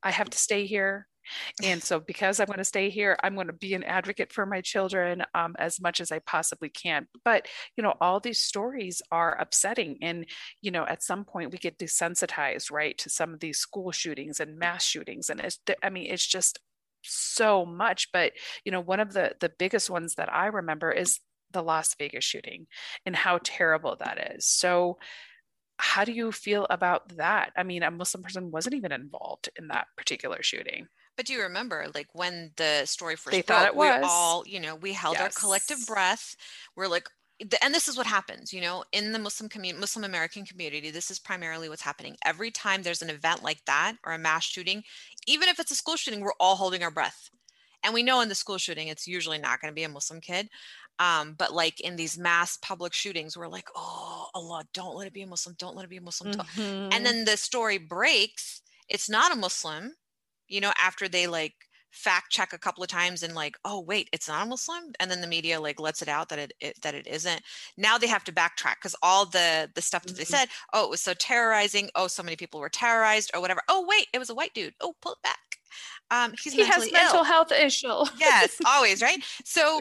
I 0.04 0.10
have 0.10 0.30
to 0.30 0.38
stay 0.38 0.66
here. 0.66 1.08
And 1.62 1.82
so, 1.82 2.00
because 2.00 2.38
I'm 2.38 2.46
going 2.46 2.58
to 2.58 2.64
stay 2.64 2.90
here, 2.90 3.16
I'm 3.22 3.34
going 3.34 3.46
to 3.46 3.54
be 3.54 3.72
an 3.72 3.82
advocate 3.82 4.30
for 4.30 4.44
my 4.44 4.60
children 4.60 5.24
um, 5.34 5.54
as 5.58 5.80
much 5.80 6.00
as 6.00 6.12
I 6.12 6.18
possibly 6.18 6.68
can. 6.68 7.06
But, 7.24 7.48
you 7.76 7.82
know, 7.82 7.94
all 8.00 8.20
these 8.20 8.42
stories 8.42 9.00
are 9.10 9.40
upsetting. 9.40 9.96
And, 10.02 10.26
you 10.60 10.70
know, 10.70 10.84
at 10.84 11.02
some 11.02 11.24
point 11.24 11.50
we 11.50 11.56
get 11.56 11.78
desensitized, 11.78 12.70
right, 12.70 12.96
to 12.98 13.08
some 13.08 13.32
of 13.32 13.40
these 13.40 13.58
school 13.58 13.90
shootings 13.90 14.38
and 14.38 14.58
mass 14.58 14.84
shootings. 14.84 15.30
And 15.30 15.40
it's, 15.40 15.58
I 15.82 15.88
mean, 15.88 16.08
it's 16.10 16.26
just 16.26 16.58
so 17.02 17.64
much. 17.64 18.12
But, 18.12 18.32
you 18.64 18.72
know, 18.72 18.80
one 18.80 19.00
of 19.00 19.14
the, 19.14 19.34
the 19.40 19.52
biggest 19.58 19.88
ones 19.88 20.16
that 20.16 20.30
I 20.30 20.46
remember 20.46 20.92
is 20.92 21.20
the 21.52 21.62
Las 21.62 21.94
Vegas 21.98 22.24
shooting 22.24 22.66
and 23.06 23.16
how 23.16 23.38
terrible 23.42 23.96
that 24.00 24.34
is. 24.36 24.46
So, 24.46 24.98
how 25.78 26.04
do 26.04 26.12
you 26.12 26.32
feel 26.32 26.66
about 26.70 27.16
that? 27.16 27.52
I 27.56 27.62
mean, 27.62 27.82
a 27.82 27.90
Muslim 27.90 28.22
person 28.22 28.50
wasn't 28.50 28.76
even 28.76 28.92
involved 28.92 29.48
in 29.58 29.68
that 29.68 29.88
particular 29.96 30.42
shooting. 30.42 30.88
But 31.16 31.26
do 31.26 31.32
you 31.32 31.42
remember, 31.42 31.86
like 31.94 32.08
when 32.12 32.52
the 32.56 32.84
story 32.86 33.16
first 33.16 33.32
they 33.32 33.42
broke, 33.42 33.58
thought 33.58 33.66
it 33.68 33.76
was. 33.76 34.00
we 34.00 34.06
all, 34.08 34.44
you 34.46 34.60
know, 34.60 34.74
we 34.74 34.92
held 34.92 35.14
yes. 35.14 35.22
our 35.22 35.40
collective 35.40 35.78
breath. 35.86 36.36
We're 36.76 36.88
like, 36.88 37.08
and 37.62 37.74
this 37.74 37.88
is 37.88 37.96
what 37.96 38.06
happens, 38.06 38.52
you 38.52 38.60
know, 38.60 38.84
in 38.92 39.12
the 39.12 39.18
Muslim 39.18 39.48
community, 39.48 39.80
Muslim 39.80 40.04
American 40.04 40.44
community. 40.44 40.90
This 40.90 41.10
is 41.10 41.18
primarily 41.18 41.68
what's 41.68 41.82
happening. 41.82 42.16
Every 42.24 42.50
time 42.50 42.82
there's 42.82 43.02
an 43.02 43.10
event 43.10 43.42
like 43.42 43.64
that 43.66 43.96
or 44.04 44.12
a 44.12 44.18
mass 44.18 44.44
shooting, 44.44 44.84
even 45.26 45.48
if 45.48 45.58
it's 45.58 45.72
a 45.72 45.76
school 45.76 45.96
shooting, 45.96 46.20
we're 46.20 46.32
all 46.38 46.56
holding 46.56 46.82
our 46.82 46.92
breath. 46.92 47.30
And 47.84 47.92
we 47.92 48.02
know 48.02 48.20
in 48.20 48.28
the 48.28 48.34
school 48.34 48.56
shooting, 48.56 48.88
it's 48.88 49.06
usually 49.06 49.38
not 49.38 49.60
going 49.60 49.70
to 49.70 49.74
be 49.74 49.82
a 49.82 49.88
Muslim 49.88 50.20
kid. 50.20 50.48
Um, 50.98 51.34
but 51.36 51.52
like 51.52 51.80
in 51.80 51.96
these 51.96 52.16
mass 52.16 52.56
public 52.58 52.92
shootings, 52.92 53.36
we're 53.36 53.48
like, 53.48 53.68
oh, 53.74 54.28
Allah, 54.34 54.64
don't 54.72 54.96
let 54.96 55.06
it 55.06 55.12
be 55.12 55.22
a 55.22 55.26
Muslim, 55.26 55.56
don't 55.58 55.76
let 55.76 55.84
it 55.84 55.90
be 55.90 55.96
a 55.96 56.02
Muslim. 56.02 56.34
Mm-hmm. 56.34 56.92
And 56.92 57.04
then 57.04 57.24
the 57.24 57.36
story 57.36 57.78
breaks, 57.78 58.62
it's 58.88 59.10
not 59.10 59.32
a 59.32 59.36
Muslim, 59.36 59.92
you 60.48 60.60
know, 60.60 60.72
after 60.80 61.08
they 61.08 61.26
like 61.26 61.54
fact 61.94 62.32
check 62.32 62.52
a 62.52 62.58
couple 62.58 62.82
of 62.82 62.88
times 62.88 63.22
and 63.22 63.36
like 63.36 63.56
oh 63.64 63.78
wait 63.78 64.08
it's 64.12 64.26
not 64.26 64.44
a 64.44 64.48
muslim 64.48 64.92
and 64.98 65.08
then 65.08 65.20
the 65.20 65.28
media 65.28 65.60
like 65.60 65.78
lets 65.78 66.02
it 66.02 66.08
out 66.08 66.28
that 66.28 66.40
it, 66.40 66.52
it 66.60 66.76
that 66.82 66.92
it 66.92 67.06
isn't 67.06 67.40
now 67.76 67.96
they 67.96 68.08
have 68.08 68.24
to 68.24 68.32
backtrack 68.32 68.74
because 68.74 68.96
all 69.00 69.24
the 69.24 69.70
the 69.76 69.80
stuff 69.80 70.02
that 70.02 70.08
mm-hmm. 70.08 70.18
they 70.18 70.24
said 70.24 70.46
oh 70.72 70.84
it 70.84 70.90
was 70.90 71.00
so 71.00 71.14
terrorizing 71.14 71.88
oh 71.94 72.08
so 72.08 72.20
many 72.20 72.34
people 72.34 72.58
were 72.58 72.68
terrorized 72.68 73.30
or 73.32 73.40
whatever 73.40 73.60
oh 73.68 73.86
wait 73.88 74.08
it 74.12 74.18
was 74.18 74.28
a 74.28 74.34
white 74.34 74.52
dude 74.54 74.74
oh 74.80 74.92
pull 75.00 75.12
it 75.12 75.22
back 75.22 75.38
um 76.10 76.34
he's 76.42 76.52
he 76.52 76.64
has 76.64 76.90
mental 76.90 77.18
Ill. 77.18 77.24
health 77.24 77.52
issue 77.52 78.04
yes 78.18 78.56
always 78.66 79.00
right 79.00 79.22
so 79.44 79.80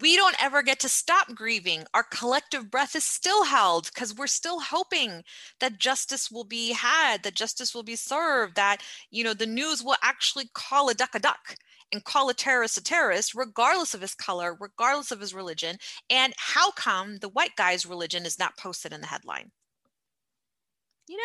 we 0.00 0.16
don't 0.16 0.42
ever 0.42 0.62
get 0.62 0.80
to 0.80 0.88
stop 0.88 1.34
grieving. 1.34 1.84
Our 1.92 2.04
collective 2.04 2.70
breath 2.70 2.96
is 2.96 3.04
still 3.04 3.44
held 3.44 3.90
because 3.92 4.14
we're 4.14 4.26
still 4.26 4.60
hoping 4.60 5.22
that 5.60 5.78
justice 5.78 6.30
will 6.30 6.44
be 6.44 6.72
had, 6.72 7.22
that 7.24 7.34
justice 7.34 7.74
will 7.74 7.82
be 7.82 7.96
served, 7.96 8.56
that 8.56 8.78
you 9.10 9.24
know 9.24 9.34
the 9.34 9.46
news 9.46 9.82
will 9.82 9.96
actually 10.02 10.48
call 10.54 10.88
a 10.88 10.94
duck 10.94 11.14
a 11.14 11.18
duck 11.18 11.56
and 11.92 12.04
call 12.04 12.28
a 12.30 12.34
terrorist 12.34 12.78
a 12.78 12.82
terrorist, 12.82 13.34
regardless 13.34 13.92
of 13.92 14.00
his 14.00 14.14
color, 14.14 14.56
regardless 14.58 15.10
of 15.10 15.20
his 15.20 15.34
religion. 15.34 15.76
And 16.08 16.32
how 16.38 16.70
come 16.70 17.18
the 17.18 17.28
white 17.28 17.56
guy's 17.56 17.84
religion 17.84 18.24
is 18.24 18.38
not 18.38 18.56
posted 18.56 18.92
in 18.92 19.02
the 19.02 19.06
headline? 19.08 19.50
You 21.08 21.16
know, 21.16 21.22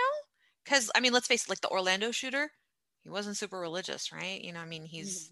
because 0.65 0.91
I 0.95 0.99
mean, 0.99 1.13
let's 1.13 1.27
face 1.27 1.45
it, 1.45 1.49
like 1.49 1.61
the 1.61 1.69
Orlando 1.69 2.11
shooter, 2.11 2.51
he 3.03 3.09
wasn't 3.09 3.37
super 3.37 3.59
religious, 3.59 4.11
right? 4.11 4.41
You 4.41 4.51
know, 4.51 4.59
I 4.59 4.65
mean, 4.65 4.83
he's 4.83 5.31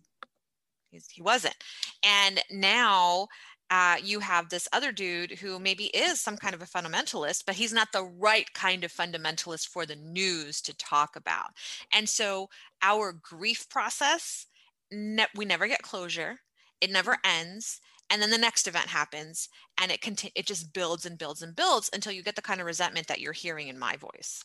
He's, 0.92 1.08
he 1.10 1.22
wasn't. 1.22 1.56
And 2.04 2.42
now 2.52 3.28
uh, 3.70 3.98
you 4.02 4.20
have 4.20 4.50
this 4.50 4.68
other 4.72 4.92
dude 4.92 5.32
who 5.40 5.60
maybe 5.60 5.86
is 5.86 6.22
some 6.22 6.38
kind 6.38 6.54
of 6.54 6.62
a 6.62 6.66
fundamentalist, 6.66 7.44
but 7.46 7.56
he's 7.56 7.74
not 7.74 7.92
the 7.92 8.04
right 8.04 8.54
kind 8.54 8.84
of 8.84 8.92
fundamentalist 8.94 9.68
for 9.68 9.86
the 9.86 9.96
news 9.96 10.62
to 10.62 10.78
talk 10.78 11.16
about. 11.16 11.52
And 11.92 12.08
so 12.08 12.50
our 12.82 13.12
grief 13.14 13.68
process, 13.70 14.46
ne- 14.92 15.26
we 15.36 15.46
never 15.46 15.68
get 15.68 15.82
closure. 15.82 16.40
it 16.82 16.92
never 16.92 17.18
ends 17.24 17.80
and 18.10 18.22
then 18.22 18.30
the 18.30 18.38
next 18.38 18.68
event 18.68 18.88
happens 18.88 19.50
and 19.78 19.92
it 19.92 20.02
conti- 20.02 20.32
it 20.36 20.46
just 20.46 20.74
builds 20.74 21.06
and 21.06 21.18
builds 21.18 21.42
and 21.42 21.56
builds 21.56 21.90
until 21.94 22.12
you 22.12 22.22
get 22.24 22.36
the 22.36 22.42
kind 22.42 22.60
of 22.62 22.68
resentment 22.68 23.08
that 23.08 23.20
you're 23.20 23.34
hearing 23.34 23.68
in 23.68 23.80
my 23.80 23.96
voice 23.98 24.44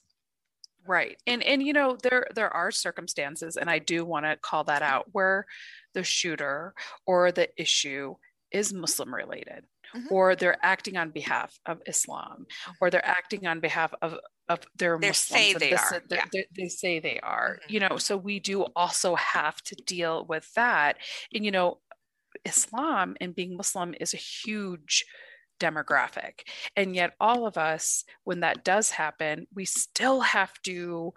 right 0.87 1.17
and 1.27 1.43
and 1.43 1.63
you 1.63 1.73
know 1.73 1.97
there 2.03 2.27
there 2.35 2.51
are 2.51 2.71
circumstances 2.71 3.57
and 3.57 3.71
i 3.71 3.79
do 3.79 4.05
want 4.05 4.25
to 4.25 4.37
call 4.37 4.65
that 4.65 4.83
out 4.83 5.07
where 5.13 5.47
the 5.95 6.03
shooter 6.03 6.75
or 7.07 7.33
the 7.33 7.49
issue 7.61 8.15
is 8.51 8.73
muslim 8.73 9.15
related 9.15 9.65
mm-hmm. 9.95 10.13
or 10.15 10.37
they're 10.37 10.59
acting 10.63 10.97
on 10.97 11.11
behalf 11.11 11.59
of 11.67 11.81
islam 11.87 12.47
or 12.81 12.89
mm-hmm. 12.89 12.93
they're 12.93 13.07
acting 13.07 13.47
on 13.47 13.61
behalf 13.61 13.93
of 14.03 14.17
of 14.49 14.61
their 14.77 14.99
they 14.99 15.13
say 15.13 15.53
they 15.55 15.71
this, 15.71 15.93
are 15.93 16.03
yeah. 16.11 16.25
they, 16.33 16.47
they, 16.57 16.69
say 16.69 16.99
they 16.99 17.21
are 17.21 17.59
mm-hmm. 17.63 17.73
you 17.73 17.81
know 17.81 17.97
so 17.97 18.17
we 18.17 18.41
do 18.41 18.63
also 18.75 19.15
have 19.15 19.61
to 19.63 19.75
deal 19.87 20.25
with 20.29 20.53
that 20.55 20.97
and 21.35 21.45
you 21.45 21.51
know 21.51 21.79
islam 22.45 23.17
and 23.21 23.35
being 23.35 23.57
muslim 23.57 23.95
is 24.01 24.15
a 24.15 24.19
huge 24.19 25.05
demographic. 25.61 26.41
And 26.77 26.97
yet, 26.97 27.15
all 27.21 27.47
of 27.47 27.57
us, 27.57 28.05
when 28.25 28.41
that 28.41 28.65
does 28.65 28.91
happen, 28.91 29.47
we 29.55 29.65
still 29.65 30.21
have 30.21 30.53
to 30.65 31.13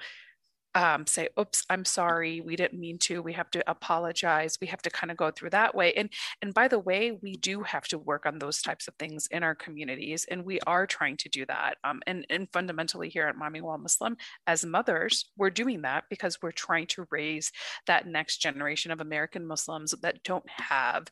um, 0.75 1.05
say, 1.05 1.29
"Oops, 1.39 1.63
I'm 1.69 1.85
sorry, 1.85 2.41
we 2.41 2.55
didn't 2.55 2.79
mean 2.79 2.97
to." 2.99 3.21
We 3.21 3.33
have 3.33 3.51
to 3.51 3.63
apologize. 3.69 4.57
We 4.59 4.67
have 4.67 4.81
to 4.83 4.89
kind 4.89 5.11
of 5.11 5.17
go 5.17 5.29
through 5.31 5.51
that 5.51 5.75
way. 5.75 5.93
And 5.93 6.09
and 6.41 6.53
by 6.53 6.67
the 6.67 6.79
way, 6.79 7.11
we 7.11 7.33
do 7.33 7.61
have 7.63 7.87
to 7.89 7.97
work 7.99 8.25
on 8.25 8.39
those 8.39 8.61
types 8.61 8.87
of 8.87 8.95
things 8.95 9.27
in 9.31 9.43
our 9.43 9.55
communities, 9.55 10.25
and 10.29 10.43
we 10.43 10.59
are 10.61 10.87
trying 10.87 11.17
to 11.17 11.29
do 11.29 11.45
that. 11.45 11.77
Um, 11.83 12.01
and 12.07 12.25
and 12.29 12.47
fundamentally 12.51 13.09
here 13.09 13.27
at 13.27 13.35
Momming 13.35 13.61
While 13.61 13.77
Muslim, 13.77 14.17
as 14.47 14.65
mothers, 14.65 15.31
we're 15.37 15.51
doing 15.51 15.81
that 15.83 16.05
because 16.09 16.41
we're 16.41 16.51
trying 16.51 16.87
to 16.87 17.05
raise 17.11 17.51
that 17.87 18.07
next 18.07 18.37
generation 18.37 18.91
of 18.91 18.99
American 19.01 19.45
Muslims 19.45 19.93
that 20.01 20.23
don't 20.23 20.49
have, 20.49 21.07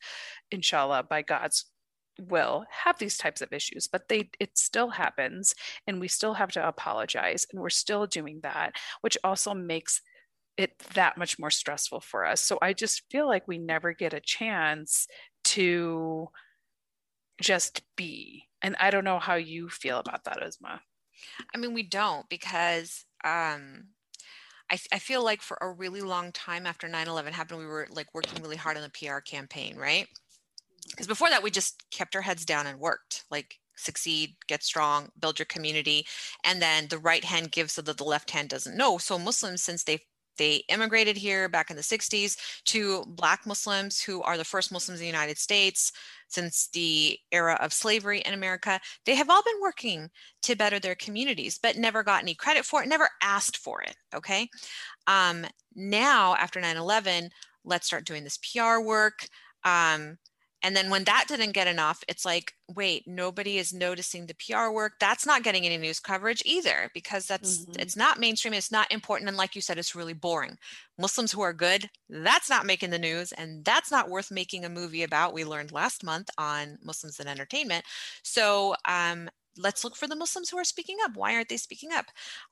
inshallah, 0.52 1.04
by 1.04 1.22
God's 1.22 1.66
will 2.30 2.66
have 2.70 2.98
these 3.00 3.18
types 3.18 3.42
of 3.42 3.52
issues 3.52 3.88
but 3.88 4.08
they 4.08 4.30
it 4.40 4.58
still 4.58 4.90
happens 4.90 5.56
and 5.88 6.00
we 6.00 6.08
still 6.08 6.36
have 6.36 6.52
to 6.52 6.66
apologize 6.66 7.46
and 7.52 7.62
we're 7.62 7.70
still 7.70 8.06
doing 8.06 8.40
that 8.44 8.74
which 9.02 9.18
also 9.24 9.54
makes 9.54 10.02
it 10.58 10.78
that 10.94 11.18
much 11.18 11.40
more 11.40 11.50
stressful 11.50 12.00
for 12.00 12.26
us 12.26 12.42
so 12.42 12.58
i 12.62 12.74
just 12.74 13.04
feel 13.10 13.28
like 13.28 13.48
we 13.48 13.58
never 13.58 13.94
get 13.94 14.14
a 14.14 14.20
chance 14.20 15.08
to 15.44 16.28
just 17.42 17.82
be 17.96 18.44
and 18.62 18.76
i 18.80 18.92
don't 18.92 19.06
know 19.06 19.20
how 19.20 19.36
you 19.36 19.68
feel 19.70 19.98
about 19.98 20.24
that 20.26 20.40
Uzma. 20.42 20.80
i 21.56 21.58
mean 21.58 21.74
we 21.74 21.84
don't 21.84 22.30
because 22.30 23.06
um 23.24 23.86
I, 24.70 24.80
I 24.94 25.00
feel 25.00 25.22
like 25.22 25.42
for 25.42 25.58
a 25.60 25.70
really 25.70 26.00
long 26.00 26.32
time 26.32 26.66
after 26.66 26.88
9-11 26.88 27.32
happened 27.32 27.60
we 27.60 27.66
were 27.66 27.88
like 27.92 28.08
working 28.14 28.42
really 28.42 28.56
hard 28.56 28.78
on 28.78 28.84
the 28.84 28.90
pr 28.90 29.20
campaign 29.20 29.76
right 29.76 30.08
because 31.02 31.08
before 31.08 31.32
that 31.32 31.42
we 31.42 31.50
just 31.50 31.84
kept 31.90 32.16
our 32.16 32.22
heads 32.22 32.46
down 32.46 32.68
and 32.68 32.80
worked 32.80 33.26
like 33.32 33.58
succeed 33.76 34.36
get 34.48 34.62
strong 34.62 35.10
build 35.20 35.40
your 35.40 35.48
community 35.48 36.06
and 36.44 36.62
then 36.62 36.88
the 36.90 37.00
right 37.00 37.24
hand 37.24 37.52
gives 37.52 37.74
so 37.74 37.82
that 37.82 37.98
the 37.98 38.04
left 38.04 38.30
hand 38.30 38.50
doesn't 38.50 38.78
know. 38.78 39.00
So 39.00 39.18
muslims 39.18 39.64
since 39.64 39.84
they 39.84 40.00
they 40.38 40.64
immigrated 40.70 41.18
here 41.18 41.50
back 41.50 41.72
in 41.72 41.76
the 41.76 41.82
60s 41.82 42.38
to 42.66 43.04
black 43.08 43.48
muslims 43.48 44.00
who 44.00 44.22
are 44.22 44.38
the 44.38 44.46
first 44.46 44.72
muslims 44.72 45.00
in 45.00 45.04
the 45.04 45.08
united 45.08 45.40
states 45.40 45.92
since 46.28 46.70
the 46.72 47.18
era 47.32 47.58
of 47.60 47.74
slavery 47.74 48.20
in 48.20 48.34
america 48.34 48.80
they 49.06 49.16
have 49.16 49.30
all 49.30 49.44
been 49.44 49.62
working 49.62 50.08
to 50.44 50.56
better 50.56 50.80
their 50.80 50.96
communities 50.96 51.60
but 51.62 51.78
never 51.78 52.04
got 52.04 52.22
any 52.22 52.36
credit 52.36 52.64
for 52.64 52.84
it 52.84 52.88
never 52.88 53.10
asked 53.24 53.58
for 53.58 53.82
it 53.82 53.96
okay? 54.16 54.48
Um, 55.08 55.46
now 55.76 56.36
after 56.36 56.62
9-11 56.62 57.30
let's 57.66 57.88
start 57.88 58.06
doing 58.06 58.24
this 58.24 58.38
pr 58.38 58.80
work. 58.80 59.28
Um, 59.64 60.18
and 60.64 60.76
then 60.76 60.90
when 60.90 61.06
that 61.06 61.26
didn't 61.28 61.54
get 61.54 61.68
enough, 61.68 62.04
it's 62.08 62.26
like, 62.26 62.54
wait, 62.68 63.08
nobody 63.08 63.58
is 63.58 63.74
noticing 63.74 64.26
the 64.28 64.36
PR 64.36 64.72
work. 64.72 64.94
That's 65.00 65.26
not 65.26 65.44
getting 65.44 65.66
any 65.66 65.78
news 65.78 66.00
coverage 66.00 66.44
either 66.46 66.92
because 66.94 67.26
that's 67.26 67.60
mm-hmm. 67.60 67.80
it's 67.80 67.96
not 67.96 68.20
mainstream, 68.20 68.54
it's 68.54 68.72
not 68.72 68.92
important. 68.92 69.28
And 69.28 69.38
like 69.38 69.56
you 69.56 69.62
said, 69.62 69.78
it's 69.78 69.96
really 69.96 70.14
boring. 70.14 70.58
Muslims 71.00 71.32
who 71.32 71.42
are 71.42 71.54
good, 71.54 71.90
that's 72.10 72.50
not 72.50 72.66
making 72.66 72.92
the 72.92 73.00
news, 73.00 73.32
and 73.32 73.66
that's 73.66 73.92
not 73.92 74.10
worth 74.10 74.30
making 74.30 74.64
a 74.66 74.70
movie 74.70 75.04
about. 75.04 75.34
We 75.34 75.44
learned 75.44 75.72
last 75.72 76.04
month 76.04 76.30
on 76.38 76.78
Muslims 76.84 77.20
and 77.20 77.28
entertainment. 77.28 77.84
So 78.24 78.76
um, 78.88 79.30
let's 79.58 79.84
look 79.84 79.96
for 79.96 80.08
the 80.08 80.16
Muslims 80.16 80.50
who 80.50 80.58
are 80.58 80.64
speaking 80.64 80.98
up. 81.04 81.12
Why 81.16 81.36
aren't 81.36 81.50
they 81.50 81.58
speaking 81.58 81.92
up? 81.92 82.06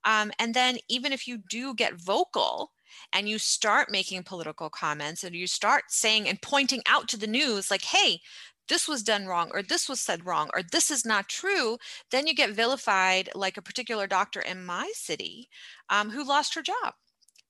Um, 0.06 0.32
and 0.39 0.54
then 0.54 0.78
even 0.89 1.12
if 1.14 1.28
you 1.28 1.39
do 1.50 1.74
get 1.74 2.00
vocal, 2.00 2.72
and 3.14 3.30
you 3.30 3.38
start 3.38 3.91
making 3.91 4.24
political 4.24 4.70
comments 4.70 5.24
and 5.24 5.36
you 5.36 5.47
start 5.47 5.84
saying 5.89 6.28
and 6.28 6.41
pointing 6.41 6.82
out 6.88 7.08
to 7.08 7.18
the 7.18 7.28
news 7.28 7.70
like 7.70 7.84
hey 7.84 8.20
this 8.68 8.88
was 8.88 9.04
done 9.04 9.26
wrong 9.26 9.50
or 9.54 9.62
this 9.62 9.89
was 9.89 10.00
said 10.00 10.26
wrong 10.26 10.50
or 10.54 10.62
this 10.72 10.89
is 10.91 11.06
not 11.06 11.30
true 11.30 11.78
then 12.12 12.28
you 12.28 12.34
get 12.34 12.52
vilified 12.52 13.30
like 13.36 13.58
a 13.58 13.62
particular 13.62 14.08
doctor 14.08 14.39
in 14.41 14.66
my 14.66 14.89
city 14.93 15.47
um, 15.89 16.10
who 16.10 16.28
lost 16.28 16.56
her 16.56 16.62
job 16.62 16.93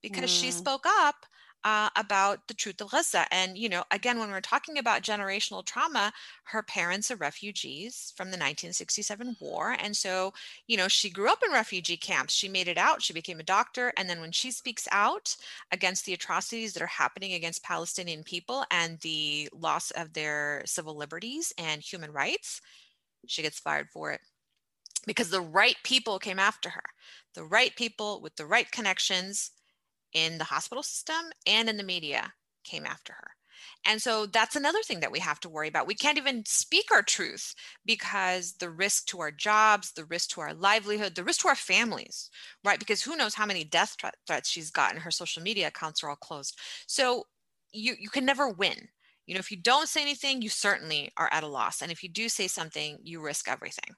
because 0.01 0.29
mm. 0.29 0.41
she 0.41 0.51
spoke 0.51 0.85
up 0.85 1.25
uh, 1.63 1.89
about 1.95 2.47
the 2.47 2.53
truth 2.53 2.79
of 2.81 2.91
Gaza. 2.91 3.25
And, 3.31 3.57
you 3.57 3.67
know, 3.67 3.83
again, 3.91 4.19
when 4.19 4.31
we're 4.31 4.41
talking 4.41 4.77
about 4.77 5.01
generational 5.01 5.65
trauma, 5.65 6.13
her 6.45 6.63
parents 6.63 7.11
are 7.11 7.15
refugees 7.15 8.13
from 8.15 8.27
the 8.27 8.37
1967 8.37 9.35
war. 9.39 9.75
And 9.79 9.95
so, 9.95 10.33
you 10.67 10.77
know, 10.77 10.87
she 10.87 11.09
grew 11.09 11.29
up 11.29 11.43
in 11.45 11.51
refugee 11.51 11.97
camps. 11.97 12.33
She 12.33 12.47
made 12.47 12.67
it 12.67 12.77
out. 12.77 13.01
She 13.01 13.13
became 13.13 13.39
a 13.39 13.43
doctor. 13.43 13.91
And 13.97 14.09
then 14.09 14.21
when 14.21 14.31
she 14.31 14.51
speaks 14.51 14.87
out 14.91 15.35
against 15.71 16.05
the 16.05 16.13
atrocities 16.13 16.73
that 16.73 16.83
are 16.83 16.87
happening 16.87 17.33
against 17.33 17.63
Palestinian 17.63 18.23
people 18.23 18.63
and 18.71 18.99
the 19.01 19.49
loss 19.53 19.91
of 19.91 20.13
their 20.13 20.63
civil 20.65 20.95
liberties 20.95 21.53
and 21.57 21.81
human 21.81 22.11
rights, 22.11 22.61
she 23.27 23.41
gets 23.41 23.59
fired 23.59 23.89
for 23.91 24.11
it 24.11 24.21
because 25.05 25.29
the 25.29 25.41
right 25.41 25.75
people 25.83 26.19
came 26.19 26.39
after 26.39 26.69
her 26.69 26.83
the 27.35 27.43
right 27.43 27.75
people 27.75 28.21
with 28.21 28.35
the 28.35 28.45
right 28.45 28.71
connections 28.71 29.51
in 30.13 30.37
the 30.37 30.45
hospital 30.45 30.83
system 30.83 31.31
and 31.45 31.69
in 31.69 31.77
the 31.77 31.83
media 31.83 32.33
came 32.63 32.85
after 32.85 33.13
her. 33.13 33.31
And 33.85 34.01
so 34.01 34.25
that's 34.25 34.55
another 34.55 34.81
thing 34.83 34.99
that 35.01 35.11
we 35.11 35.19
have 35.19 35.39
to 35.41 35.49
worry 35.49 35.67
about. 35.67 35.87
We 35.87 35.95
can't 35.95 36.17
even 36.17 36.45
speak 36.45 36.91
our 36.91 37.01
truth 37.01 37.55
because 37.85 38.53
the 38.53 38.69
risk 38.69 39.07
to 39.07 39.19
our 39.19 39.31
jobs, 39.31 39.91
the 39.91 40.05
risk 40.05 40.29
to 40.31 40.41
our 40.41 40.53
livelihood, 40.53 41.15
the 41.15 41.23
risk 41.23 41.41
to 41.41 41.49
our 41.49 41.55
families, 41.55 42.29
right? 42.63 42.79
Because 42.79 43.01
who 43.01 43.17
knows 43.17 43.35
how 43.35 43.45
many 43.45 43.63
death 43.63 43.97
threats 44.27 44.49
she's 44.49 44.71
gotten. 44.71 45.01
Her 45.01 45.11
social 45.11 45.43
media 45.43 45.67
accounts 45.67 46.03
are 46.03 46.09
all 46.09 46.15
closed. 46.15 46.57
So 46.87 47.25
you, 47.73 47.95
you 47.99 48.09
can 48.09 48.25
never 48.25 48.49
win. 48.49 48.89
You 49.25 49.35
know, 49.35 49.39
if 49.39 49.51
you 49.51 49.57
don't 49.57 49.87
say 49.87 50.01
anything, 50.01 50.41
you 50.41 50.49
certainly 50.49 51.11
are 51.17 51.29
at 51.31 51.43
a 51.43 51.47
loss. 51.47 51.81
And 51.81 51.91
if 51.91 52.01
you 52.01 52.09
do 52.09 52.29
say 52.29 52.47
something, 52.47 52.97
you 53.03 53.21
risk 53.21 53.47
everything. 53.47 53.95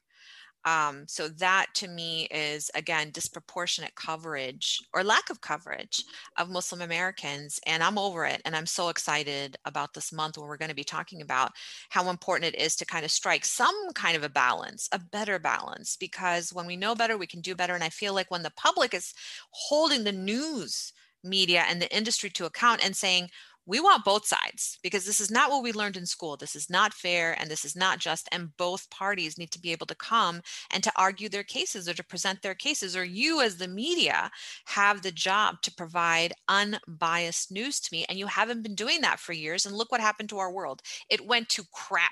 Um, 0.65 1.05
so 1.07 1.27
that 1.27 1.67
to 1.75 1.87
me 1.87 2.27
is 2.31 2.69
again 2.75 3.09
disproportionate 3.11 3.95
coverage 3.95 4.79
or 4.93 5.03
lack 5.03 5.29
of 5.29 5.41
coverage 5.41 6.03
of 6.37 6.49
Muslim 6.49 6.81
Americans, 6.81 7.59
and 7.65 7.83
I'm 7.83 7.97
over 7.97 8.25
it. 8.25 8.41
And 8.45 8.55
I'm 8.55 8.65
so 8.65 8.89
excited 8.89 9.57
about 9.65 9.93
this 9.93 10.13
month 10.13 10.37
where 10.37 10.47
we're 10.47 10.57
going 10.57 10.69
to 10.69 10.75
be 10.75 10.83
talking 10.83 11.21
about 11.21 11.51
how 11.89 12.09
important 12.09 12.53
it 12.53 12.61
is 12.61 12.75
to 12.77 12.85
kind 12.85 13.05
of 13.05 13.11
strike 13.11 13.45
some 13.45 13.75
kind 13.93 14.15
of 14.15 14.23
a 14.23 14.29
balance, 14.29 14.87
a 14.91 14.99
better 14.99 15.39
balance, 15.39 15.97
because 15.97 16.53
when 16.53 16.67
we 16.67 16.75
know 16.75 16.95
better, 16.95 17.17
we 17.17 17.27
can 17.27 17.41
do 17.41 17.55
better. 17.55 17.73
And 17.73 17.83
I 17.83 17.89
feel 17.89 18.13
like 18.13 18.29
when 18.29 18.43
the 18.43 18.51
public 18.55 18.93
is 18.93 19.13
holding 19.51 20.03
the 20.03 20.11
news 20.11 20.93
media 21.23 21.63
and 21.67 21.81
the 21.81 21.95
industry 21.95 22.29
to 22.31 22.45
account 22.45 22.83
and 22.83 22.95
saying, 22.95 23.29
we 23.65 23.79
want 23.79 24.03
both 24.03 24.25
sides 24.25 24.79
because 24.81 25.05
this 25.05 25.19
is 25.19 25.29
not 25.29 25.51
what 25.51 25.61
we 25.61 25.71
learned 25.71 25.95
in 25.95 26.05
school. 26.05 26.35
This 26.35 26.55
is 26.55 26.69
not 26.69 26.93
fair 26.93 27.39
and 27.39 27.49
this 27.49 27.63
is 27.63 27.75
not 27.75 27.99
just. 27.99 28.27
And 28.31 28.55
both 28.57 28.89
parties 28.89 29.37
need 29.37 29.51
to 29.51 29.61
be 29.61 29.71
able 29.71 29.85
to 29.87 29.95
come 29.95 30.41
and 30.71 30.83
to 30.83 30.91
argue 30.95 31.29
their 31.29 31.43
cases 31.43 31.87
or 31.87 31.93
to 31.93 32.03
present 32.03 32.41
their 32.41 32.55
cases. 32.55 32.95
Or 32.97 33.03
you, 33.03 33.41
as 33.41 33.57
the 33.57 33.67
media, 33.67 34.31
have 34.65 35.01
the 35.01 35.11
job 35.11 35.61
to 35.61 35.73
provide 35.73 36.33
unbiased 36.47 37.51
news 37.51 37.79
to 37.81 37.89
me. 37.91 38.05
And 38.09 38.17
you 38.17 38.25
haven't 38.27 38.63
been 38.63 38.75
doing 38.75 39.01
that 39.01 39.19
for 39.19 39.33
years. 39.33 39.65
And 39.65 39.75
look 39.75 39.91
what 39.91 40.01
happened 40.01 40.29
to 40.29 40.39
our 40.39 40.51
world. 40.51 40.81
It 41.09 41.27
went 41.27 41.49
to 41.49 41.63
crap. 41.71 42.11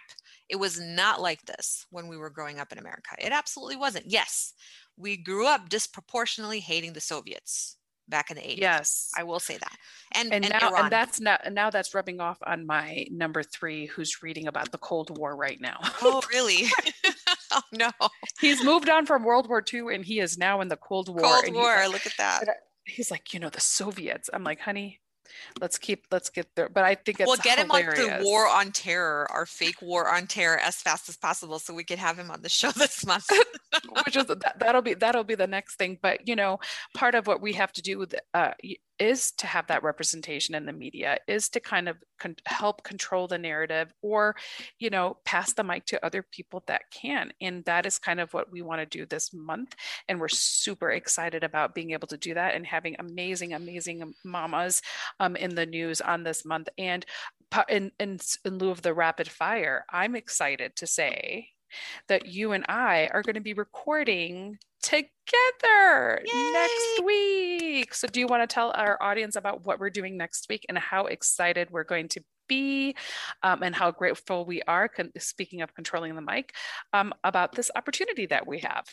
It 0.50 0.58
was 0.58 0.80
not 0.80 1.20
like 1.20 1.46
this 1.46 1.86
when 1.90 2.08
we 2.08 2.18
were 2.18 2.30
growing 2.30 2.60
up 2.60 2.72
in 2.72 2.78
America. 2.78 3.16
It 3.18 3.32
absolutely 3.32 3.76
wasn't. 3.76 4.06
Yes, 4.08 4.54
we 4.98 5.18
grew 5.18 5.48
up 5.48 5.70
disproportionately 5.70 6.60
hating 6.60 6.94
the 6.94 7.02
Soviets 7.02 7.78
back 8.10 8.32
in 8.32 8.38
the 8.38 8.42
80s. 8.42 8.58
Yes. 8.58 9.12
I 9.18 9.24
will 9.24 9.40
say 9.40 9.58
that. 9.58 9.78
And 10.14 10.34
and, 10.34 10.46
and 10.46 10.54
now 10.60 10.70
Iran. 10.70 10.84
and 10.84 10.92
that's 10.92 11.20
now 11.20 11.38
now 11.52 11.70
that's 11.70 11.94
rubbing 11.94 12.20
off 12.20 12.38
on 12.46 12.66
my 12.66 13.06
number 13.12 13.44
3 13.44 13.86
who's 13.88 14.24
reading 14.24 14.48
about 14.48 14.72
the 14.72 14.78
Cold 14.78 15.18
War 15.18 15.36
right 15.36 15.60
now. 15.62 15.78
oh, 16.02 16.22
really? 16.30 16.68
oh 17.52 17.62
no. 17.72 17.92
He's 18.40 18.64
moved 18.64 18.90
on 18.90 19.06
from 19.06 19.24
World 19.24 19.48
War 19.48 19.64
II 19.72 19.94
and 19.94 20.04
he 20.04 20.20
is 20.20 20.38
now 20.38 20.62
in 20.62 20.68
the 20.68 20.78
Cold 20.78 21.10
War. 21.10 21.22
Cold 21.22 21.54
War, 21.54 21.88
look 21.88 22.06
at 22.06 22.18
that. 22.18 22.46
He's 22.86 23.12
like, 23.12 23.34
you 23.34 23.40
know, 23.40 23.50
the 23.50 23.62
Soviets. 23.62 24.30
I'm 24.34 24.44
like, 24.44 24.60
honey, 24.60 25.00
let's 25.60 25.78
keep 25.78 26.06
let's 26.12 26.30
get 26.30 26.48
there 26.56 26.70
but 26.70 26.84
i 26.84 26.96
think 26.96 27.20
it's 27.20 27.28
we'll 27.28 27.38
get 27.38 27.60
hilarious. 27.60 28.00
him 28.00 28.12
on 28.14 28.20
the 28.20 28.26
war 28.26 28.48
on 28.48 28.72
terror 28.72 29.28
our 29.32 29.46
fake 29.46 29.82
war 29.82 30.10
on 30.14 30.28
terror 30.28 30.58
as 30.58 30.76
fast 30.76 31.10
as 31.10 31.18
possible 31.18 31.60
so 31.60 31.74
we 31.74 31.84
could 31.84 32.00
have 32.00 32.18
him 32.18 32.32
on 32.32 32.42
the 32.42 32.50
show 32.50 32.72
this 32.78 33.06
month 33.06 33.30
which 34.06 34.16
is 34.16 34.26
that, 34.26 34.56
that'll 34.60 34.82
be 34.82 34.94
that'll 34.94 35.24
be 35.24 35.36
the 35.36 35.48
next 35.48 35.76
thing 35.76 35.98
but 36.02 36.28
you 36.28 36.36
know 36.36 36.60
part 36.94 37.16
of 37.16 37.28
what 37.28 37.42
we 37.42 37.54
have 37.54 37.72
to 37.72 37.82
do 37.82 37.98
with 37.98 38.16
uh 38.34 38.52
is 39.00 39.32
to 39.32 39.48
have 39.48 39.68
that 39.68 39.84
representation 39.84 40.56
in 40.56 40.66
the 40.66 40.74
media 40.74 41.18
is 41.28 41.50
to 41.50 41.60
kind 41.60 41.88
of 41.88 41.98
con- 42.20 42.36
help 42.46 42.84
control 42.84 43.28
the 43.28 43.38
narrative 43.38 43.94
or 44.02 44.36
you 44.78 44.90
know 44.90 45.18
pass 45.26 45.54
the 45.54 45.64
mic 45.64 45.86
to 45.86 46.06
other 46.06 46.24
people 46.32 46.64
that 46.68 46.84
can. 46.92 47.32
And 47.42 47.64
that 47.66 47.86
is 47.86 47.98
kind 47.98 48.20
of 48.20 48.34
what 48.34 48.52
we 48.52 48.62
want 48.62 48.82
to 48.82 48.98
do 48.98 49.06
this 49.06 49.34
month. 49.34 49.76
And 50.08 50.20
we're 50.20 50.28
super 50.28 50.92
excited 50.92 51.44
about 51.44 51.76
being 51.76 51.92
able 51.92 52.08
to 52.08 52.18
do 52.18 52.34
that 52.34 52.56
and 52.56 52.66
having 52.66 52.96
amazing 53.00 53.54
amazing 53.54 54.14
mamas 54.24 54.82
um, 55.20 55.36
in 55.36 55.56
the 55.56 55.66
news 55.66 56.02
on 56.02 56.24
this 56.24 56.46
month. 56.46 56.70
And 56.78 57.06
in, 57.68 57.92
in, 58.00 58.20
in 58.46 58.58
lieu 58.60 58.70
of 58.70 58.84
the 58.84 58.94
rapid 58.94 59.28
fire 59.28 59.84
i'm 59.90 60.16
excited 60.16 60.76
to 60.76 60.86
say 60.86 61.50
that 62.08 62.28
you 62.28 62.52
and 62.52 62.66
I 62.68 63.10
are 63.14 63.22
going 63.22 63.36
to 63.36 63.42
be 63.42 63.54
recording 63.54 64.58
together 64.82 66.22
Yay! 66.26 66.52
next 66.52 67.04
week. 67.04 67.94
So, 67.94 68.08
do 68.08 68.20
you 68.20 68.28
want 68.28 68.48
to 68.48 68.54
tell 68.54 68.72
our 68.76 69.02
audience 69.02 69.36
about 69.36 69.66
what 69.66 69.80
we're 69.80 69.90
doing 69.90 70.18
next 70.18 70.48
week 70.50 70.66
and 70.70 70.78
how 70.78 71.06
excited 71.06 71.70
we're 71.72 71.84
going 71.84 72.08
to 72.10 72.22
be 72.48 72.96
um, 73.44 73.64
and 73.64 73.76
how 73.76 73.92
grateful 73.92 74.46
we 74.46 74.62
are, 74.64 74.90
speaking 75.18 75.62
of 75.62 75.74
controlling 75.76 76.16
the 76.16 76.22
mic, 76.22 76.54
um, 76.94 77.14
about 77.24 77.54
this 77.54 77.72
opportunity 77.76 78.26
that 78.26 78.48
we 78.48 78.60
have? 78.60 78.86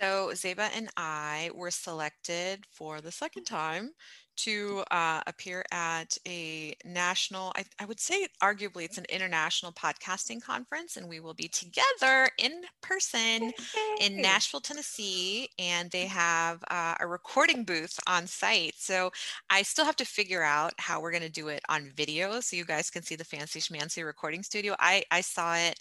So, 0.00 0.30
Zeba 0.32 0.70
and 0.74 0.88
I 0.96 1.50
were 1.54 1.70
selected 1.70 2.64
for 2.70 3.02
the 3.02 3.12
second 3.12 3.44
time 3.44 3.90
to 4.38 4.82
uh, 4.90 5.20
appear 5.26 5.62
at 5.70 6.16
a 6.26 6.74
national, 6.86 7.52
I, 7.54 7.64
I, 7.78 7.84
would 7.84 8.00
say 8.00 8.26
arguably 8.42 8.84
it's 8.84 8.96
an 8.96 9.04
international 9.10 9.72
podcasting 9.72 10.42
conference, 10.42 10.96
and 10.96 11.06
we 11.06 11.20
will 11.20 11.34
be 11.34 11.48
together 11.48 12.30
in 12.38 12.62
person 12.80 13.52
in 14.00 14.22
Nashville, 14.22 14.60
Tennessee. 14.60 15.50
And 15.58 15.90
they 15.90 16.06
have 16.06 16.64
uh, 16.70 16.94
a 17.00 17.06
recording 17.06 17.64
booth 17.64 17.98
on 18.06 18.26
site. 18.26 18.76
So 18.78 19.10
I 19.50 19.60
still 19.60 19.84
have 19.84 19.96
to 19.96 20.06
figure 20.06 20.42
out 20.42 20.72
how 20.78 21.02
we're 21.02 21.12
going 21.12 21.22
to 21.22 21.28
do 21.28 21.48
it 21.48 21.60
on 21.68 21.92
video 21.94 22.40
so 22.40 22.56
you 22.56 22.64
guys 22.64 22.88
can 22.88 23.02
see 23.02 23.16
the 23.16 23.24
fancy 23.24 23.60
schmancy 23.60 24.02
recording 24.02 24.42
studio. 24.42 24.74
I, 24.78 25.04
I 25.10 25.20
saw 25.20 25.56
it 25.56 25.78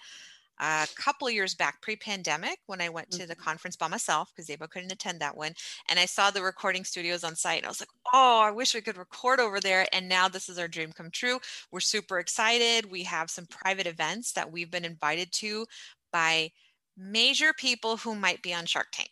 a 0.60 0.88
couple 0.96 1.28
of 1.28 1.34
years 1.34 1.56
back 1.56 1.82
pre-pandemic 1.82 2.60
when 2.66 2.82
I 2.82 2.90
went 2.90 3.10
to 3.12 3.26
the 3.26 3.34
mm-hmm. 3.34 3.44
conference 3.44 3.76
by 3.76 3.88
myself 3.88 4.32
because 4.36 4.50
Ava 4.50 4.68
couldn't 4.68 4.92
attend 4.92 5.20
that 5.20 5.38
one. 5.38 5.54
And 5.90 6.00
I 6.00 6.06
saw 6.06 6.32
the 6.32 6.42
recording 6.42 6.84
studios 6.84 7.24
on 7.24 7.36
site 7.36 7.60
and 7.60 7.66
I 7.66 7.70
was 7.70 7.80
like, 7.80 7.90
oh, 8.14 8.42
I 8.42 8.52
wish 8.52 8.76
we 8.76 8.82
could 8.82 8.98
record 8.98 9.40
over 9.40 9.60
there. 9.60 9.86
And 9.94 10.10
now 10.10 10.28
this 10.28 10.50
is 10.50 10.60
our 10.60 10.68
dream 10.68 10.92
come 10.92 11.12
true. 11.12 11.40
We're 11.72 11.80
super 11.80 12.20
excited. 12.20 12.92
We 12.92 13.04
have 13.04 13.30
some 13.30 13.46
private 13.46 13.88
events 13.88 14.34
that 14.34 14.52
we've 14.52 14.72
been 14.72 14.86
invited 14.86 15.32
to 15.34 15.66
by 16.12 16.52
major 16.98 17.54
people 17.54 17.98
who 17.98 18.16
might 18.16 18.42
be 18.42 18.54
on 18.54 18.66
Shark 18.66 18.88
Tank 18.92 19.12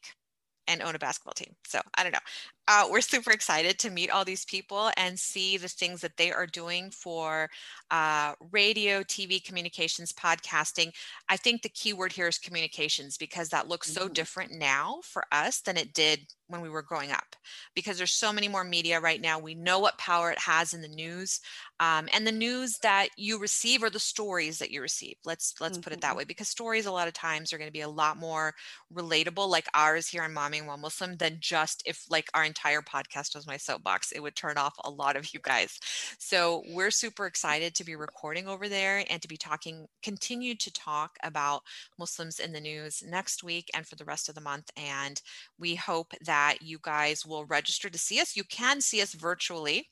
and 0.67 0.81
own 0.81 0.95
a 0.95 0.99
basketball 0.99 1.33
team. 1.33 1.55
So 1.65 1.79
I 1.97 2.03
don't 2.03 2.11
know 2.11 2.19
uh, 2.67 2.85
we're 2.89 3.01
super 3.01 3.31
excited 3.31 3.79
to 3.79 3.89
meet 3.89 4.09
all 4.09 4.25
these 4.25 4.45
people 4.45 4.91
and 4.97 5.17
see 5.17 5.57
the 5.57 5.67
things 5.67 6.01
that 6.01 6.17
they 6.17 6.31
are 6.31 6.45
doing 6.45 6.91
for 6.91 7.49
uh, 7.91 8.33
radio, 8.51 9.01
TV, 9.03 9.43
communications, 9.43 10.11
podcasting. 10.11 10.91
I 11.29 11.37
think 11.37 11.61
the 11.61 11.69
key 11.69 11.93
word 11.93 12.11
here 12.11 12.27
is 12.27 12.37
communications 12.37 13.17
because 13.17 13.49
that 13.49 13.69
looks 13.69 13.91
so 13.91 14.03
mm-hmm. 14.03 14.13
different 14.13 14.51
now 14.51 14.99
for 15.03 15.23
us 15.31 15.61
than 15.61 15.77
it 15.77 15.93
did 15.93 16.19
when 16.47 16.61
we 16.61 16.69
were 16.69 16.81
growing 16.81 17.11
up 17.11 17.35
because 17.75 17.97
there's 17.97 18.13
so 18.13 18.31
many 18.31 18.47
more 18.47 18.63
media 18.63 18.99
right 18.99 19.21
now. 19.21 19.39
We 19.39 19.55
know 19.55 19.79
what 19.79 19.97
power 19.97 20.31
it 20.31 20.39
has 20.39 20.73
in 20.73 20.81
the 20.81 20.87
news, 20.87 21.39
um, 21.79 22.07
and 22.13 22.25
the 22.25 22.31
news 22.31 22.77
that 22.79 23.09
you 23.17 23.39
receive 23.39 23.83
are 23.83 23.89
the 23.89 23.99
stories 23.99 24.59
that 24.59 24.71
you 24.71 24.81
receive. 24.81 25.17
Let's 25.25 25.55
let's 25.59 25.77
mm-hmm. 25.77 25.83
put 25.83 25.93
it 25.93 26.01
that 26.01 26.09
mm-hmm. 26.09 26.19
way 26.19 26.23
because 26.23 26.47
stories 26.47 26.85
a 26.85 26.91
lot 26.91 27.07
of 27.07 27.13
times 27.13 27.51
are 27.51 27.57
going 27.57 27.67
to 27.67 27.73
be 27.73 27.81
a 27.81 27.89
lot 27.89 28.17
more 28.17 28.53
relatable, 28.93 29.47
like 29.49 29.67
ours 29.73 30.07
here 30.07 30.23
on 30.23 30.33
Momming 30.33 30.65
While 30.65 30.77
Muslim, 30.77 31.17
than 31.17 31.37
just 31.39 31.83
if 31.85 32.05
like 32.09 32.29
our 32.33 32.45
entire 32.57 32.81
podcast 32.81 33.35
was 33.35 33.47
my 33.47 33.57
soapbox, 33.57 34.11
it 34.11 34.19
would 34.19 34.35
turn 34.35 34.57
off 34.57 34.75
a 34.83 34.89
lot 34.89 35.15
of 35.15 35.33
you 35.33 35.39
guys. 35.41 35.79
So 36.17 36.63
we're 36.69 36.91
super 36.91 37.25
excited 37.25 37.75
to 37.75 37.83
be 37.83 37.95
recording 37.95 38.47
over 38.47 38.67
there 38.67 39.03
and 39.09 39.21
to 39.21 39.27
be 39.27 39.37
talking, 39.37 39.85
continue 40.01 40.55
to 40.55 40.73
talk 40.73 41.17
about 41.23 41.61
Muslims 41.99 42.39
in 42.39 42.51
the 42.51 42.59
news 42.59 43.03
next 43.05 43.43
week 43.43 43.69
and 43.75 43.85
for 43.85 43.95
the 43.95 44.05
rest 44.05 44.29
of 44.29 44.35
the 44.35 44.41
month. 44.41 44.69
And 44.75 45.21
we 45.59 45.75
hope 45.75 46.13
that 46.25 46.57
you 46.61 46.79
guys 46.81 47.25
will 47.25 47.45
register 47.45 47.89
to 47.89 47.97
see 47.97 48.19
us. 48.19 48.35
You 48.35 48.43
can 48.43 48.81
see 48.81 49.01
us 49.01 49.13
virtually. 49.13 49.89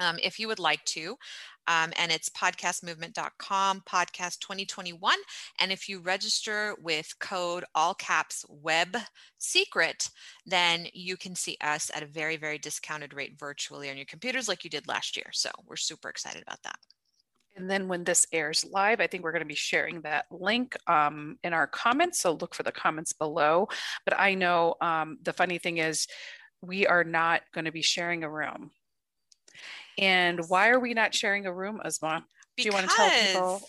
Um, 0.00 0.16
if 0.20 0.40
you 0.40 0.48
would 0.48 0.58
like 0.58 0.84
to. 0.86 1.16
Um, 1.68 1.92
and 1.96 2.12
it's 2.12 2.28
podcastmovement.com, 2.28 3.82
podcast 3.88 4.40
2021. 4.40 5.16
And 5.60 5.72
if 5.72 5.88
you 5.88 6.00
register 6.00 6.76
with 6.80 7.18
code 7.18 7.64
all 7.74 7.94
caps 7.94 8.44
web 8.48 8.96
secret, 9.38 10.08
then 10.46 10.86
you 10.92 11.16
can 11.16 11.34
see 11.34 11.56
us 11.60 11.90
at 11.94 12.02
a 12.02 12.06
very, 12.06 12.36
very 12.36 12.58
discounted 12.58 13.14
rate 13.14 13.38
virtually 13.38 13.90
on 13.90 13.96
your 13.96 14.06
computers 14.06 14.48
like 14.48 14.64
you 14.64 14.70
did 14.70 14.88
last 14.88 15.16
year. 15.16 15.30
So 15.32 15.50
we're 15.66 15.76
super 15.76 16.08
excited 16.08 16.42
about 16.42 16.62
that. 16.64 16.78
And 17.56 17.70
then 17.70 17.86
when 17.86 18.04
this 18.04 18.26
airs 18.32 18.64
live, 18.64 19.00
I 19.00 19.06
think 19.06 19.22
we're 19.22 19.32
going 19.32 19.42
to 19.42 19.46
be 19.46 19.54
sharing 19.54 20.00
that 20.00 20.26
link 20.30 20.76
um, 20.88 21.38
in 21.44 21.52
our 21.52 21.68
comments. 21.68 22.20
So 22.20 22.32
look 22.32 22.54
for 22.54 22.64
the 22.64 22.72
comments 22.72 23.12
below. 23.12 23.68
But 24.04 24.18
I 24.18 24.34
know 24.34 24.74
um, 24.80 25.18
the 25.22 25.32
funny 25.32 25.58
thing 25.58 25.78
is, 25.78 26.08
we 26.60 26.86
are 26.86 27.04
not 27.04 27.42
going 27.52 27.66
to 27.66 27.72
be 27.72 27.82
sharing 27.82 28.24
a 28.24 28.30
room. 28.30 28.70
And 29.98 30.40
why 30.48 30.68
are 30.70 30.80
we 30.80 30.94
not 30.94 31.14
sharing 31.14 31.46
a 31.46 31.52
room, 31.52 31.80
Uzma? 31.84 32.22
Do 32.56 32.64
you 32.64 32.72
want 32.72 32.88
to 32.88 32.96
tell 32.96 33.10
people 33.10 33.62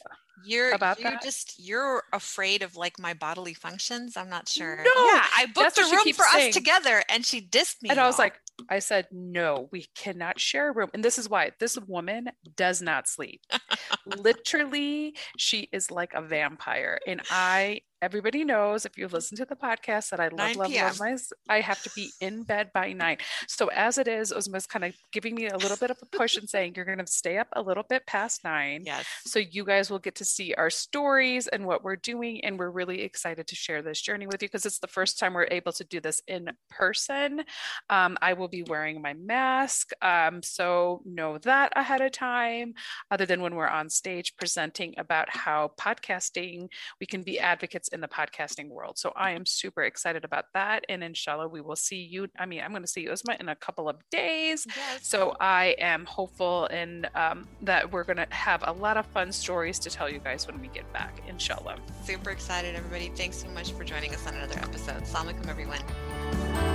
you're 0.43 0.73
about 0.73 0.99
you're 0.99 1.11
that? 1.11 1.23
just 1.23 1.55
you're 1.57 2.03
afraid 2.13 2.61
of 2.61 2.75
like 2.75 2.99
my 2.99 3.13
bodily 3.13 3.53
functions. 3.53 4.15
I'm 4.17 4.29
not 4.29 4.47
sure. 4.47 4.77
No, 4.77 5.05
yeah, 5.05 5.25
I 5.35 5.47
booked 5.53 5.77
a 5.77 5.83
room 5.83 6.13
for 6.13 6.25
saying. 6.31 6.49
us 6.49 6.55
together, 6.55 7.03
and 7.09 7.25
she 7.25 7.41
dissed 7.41 7.81
me. 7.81 7.89
And 7.89 7.99
I 7.99 8.05
was 8.05 8.19
like, 8.19 8.39
I 8.69 8.79
said, 8.79 9.07
no, 9.11 9.69
we 9.71 9.87
cannot 9.95 10.39
share 10.39 10.69
a 10.69 10.73
room. 10.73 10.89
And 10.93 11.03
this 11.03 11.17
is 11.17 11.29
why 11.29 11.51
this 11.59 11.77
woman 11.79 12.29
does 12.55 12.81
not 12.81 13.07
sleep. 13.07 13.41
Literally, 14.05 15.15
she 15.37 15.69
is 15.71 15.89
like 15.91 16.13
a 16.13 16.21
vampire. 16.21 16.99
And 17.07 17.21
I 17.29 17.81
everybody 18.05 18.43
knows 18.45 18.85
if 18.85 18.99
you 18.99 19.07
listen 19.07 19.35
to 19.35 19.45
the 19.45 19.55
podcast 19.55 20.11
that 20.11 20.19
I 20.19 20.27
love, 20.27 20.57
love, 20.57 20.71
love 20.71 20.99
my, 20.99 21.17
I 21.49 21.59
have 21.59 21.81
to 21.81 21.89
be 21.95 22.11
in 22.21 22.43
bed 22.43 22.69
by 22.71 22.93
nine. 22.93 23.17
So 23.47 23.65
as 23.69 23.97
it 23.97 24.07
is, 24.07 24.31
Uzma's 24.31 24.67
kind 24.67 24.85
of 24.85 24.93
giving 25.11 25.33
me 25.33 25.47
a 25.47 25.57
little 25.57 25.75
bit 25.75 25.89
of 25.89 25.97
a 26.03 26.15
push 26.15 26.37
and 26.37 26.47
saying, 26.47 26.73
you're 26.75 26.85
going 26.85 26.99
to 26.99 27.07
stay 27.07 27.39
up 27.39 27.47
a 27.53 27.63
little 27.63 27.81
bit 27.81 28.05
past 28.05 28.43
nine. 28.43 28.83
Yes. 28.85 29.07
So 29.25 29.39
you 29.39 29.65
guys 29.65 29.89
will 29.89 29.97
get 29.97 30.13
to 30.15 30.25
see 30.25 30.53
our 30.53 30.69
stories 30.69 31.47
and 31.47 31.65
what 31.65 31.83
we're 31.83 31.95
doing. 31.95 32.45
And 32.45 32.59
we're 32.59 32.69
really 32.69 33.01
excited 33.01 33.47
to 33.47 33.55
share 33.55 33.81
this 33.81 33.99
journey 33.99 34.27
with 34.27 34.39
you 34.43 34.49
because 34.49 34.67
it's 34.67 34.77
the 34.77 34.87
first 34.87 35.17
time 35.17 35.33
we're 35.33 35.47
able 35.49 35.71
to 35.71 35.83
do 35.83 35.99
this 35.99 36.21
in 36.27 36.51
person. 36.69 37.43
Um, 37.89 38.19
I 38.21 38.33
will 38.33 38.49
be 38.49 38.61
wearing 38.61 39.01
my 39.01 39.13
mask. 39.15 39.93
Um, 40.03 40.43
so 40.43 41.01
know 41.05 41.39
that 41.39 41.73
ahead 41.75 42.01
of 42.01 42.11
time, 42.11 42.75
other 43.09 43.25
than 43.25 43.41
when 43.41 43.55
we're 43.55 43.67
on 43.67 43.89
stage 43.89 44.35
presenting 44.37 44.93
about 44.99 45.27
how 45.29 45.71
podcasting, 45.79 46.67
we 47.01 47.07
can 47.07 47.23
be 47.23 47.39
advocates 47.39 47.89
in 47.95 48.01
the 48.01 48.07
podcasting 48.07 48.69
world. 48.69 48.99
So 48.99 49.11
I 49.15 49.31
am 49.31 49.47
super 49.47 49.81
excited 49.83 50.23
about 50.23 50.45
that. 50.53 50.85
And 50.87 51.03
inshallah, 51.03 51.47
we 51.47 51.61
will 51.61 51.75
see 51.75 52.03
you. 52.03 52.27
I 52.37 52.45
mean, 52.45 52.61
I'm 52.61 52.69
going 52.69 52.83
to 52.83 52.87
see 52.87 53.07
Uzma 53.07 53.39
in 53.39 53.49
a 53.49 53.55
couple 53.55 53.89
of 53.89 53.97
days. 54.11 54.67
Yes. 54.67 55.07
So 55.07 55.35
I 55.39 55.75
am 55.79 56.05
hopeful 56.05 56.67
and 56.67 57.09
um, 57.15 57.47
that 57.63 57.91
we're 57.91 58.03
going 58.03 58.17
to 58.17 58.27
have 58.29 58.63
a 58.67 58.71
lot 58.71 58.97
of 58.97 59.07
fun 59.07 59.31
stories 59.31 59.79
to 59.79 59.89
tell 59.89 60.09
you 60.09 60.19
guys 60.19 60.45
when 60.45 60.61
we 60.61 60.67
get 60.67 60.91
back, 60.93 61.21
inshallah. 61.27 61.77
Super 62.03 62.29
excited, 62.29 62.75
everybody. 62.75 63.11
Thanks 63.15 63.37
so 63.37 63.47
much 63.49 63.71
for 63.71 63.83
joining 63.83 64.13
us 64.13 64.27
on 64.27 64.35
another 64.35 64.59
episode. 64.59 65.01
Assalamu 65.01 65.33
alaikum, 65.33 65.49
everyone. 65.49 66.74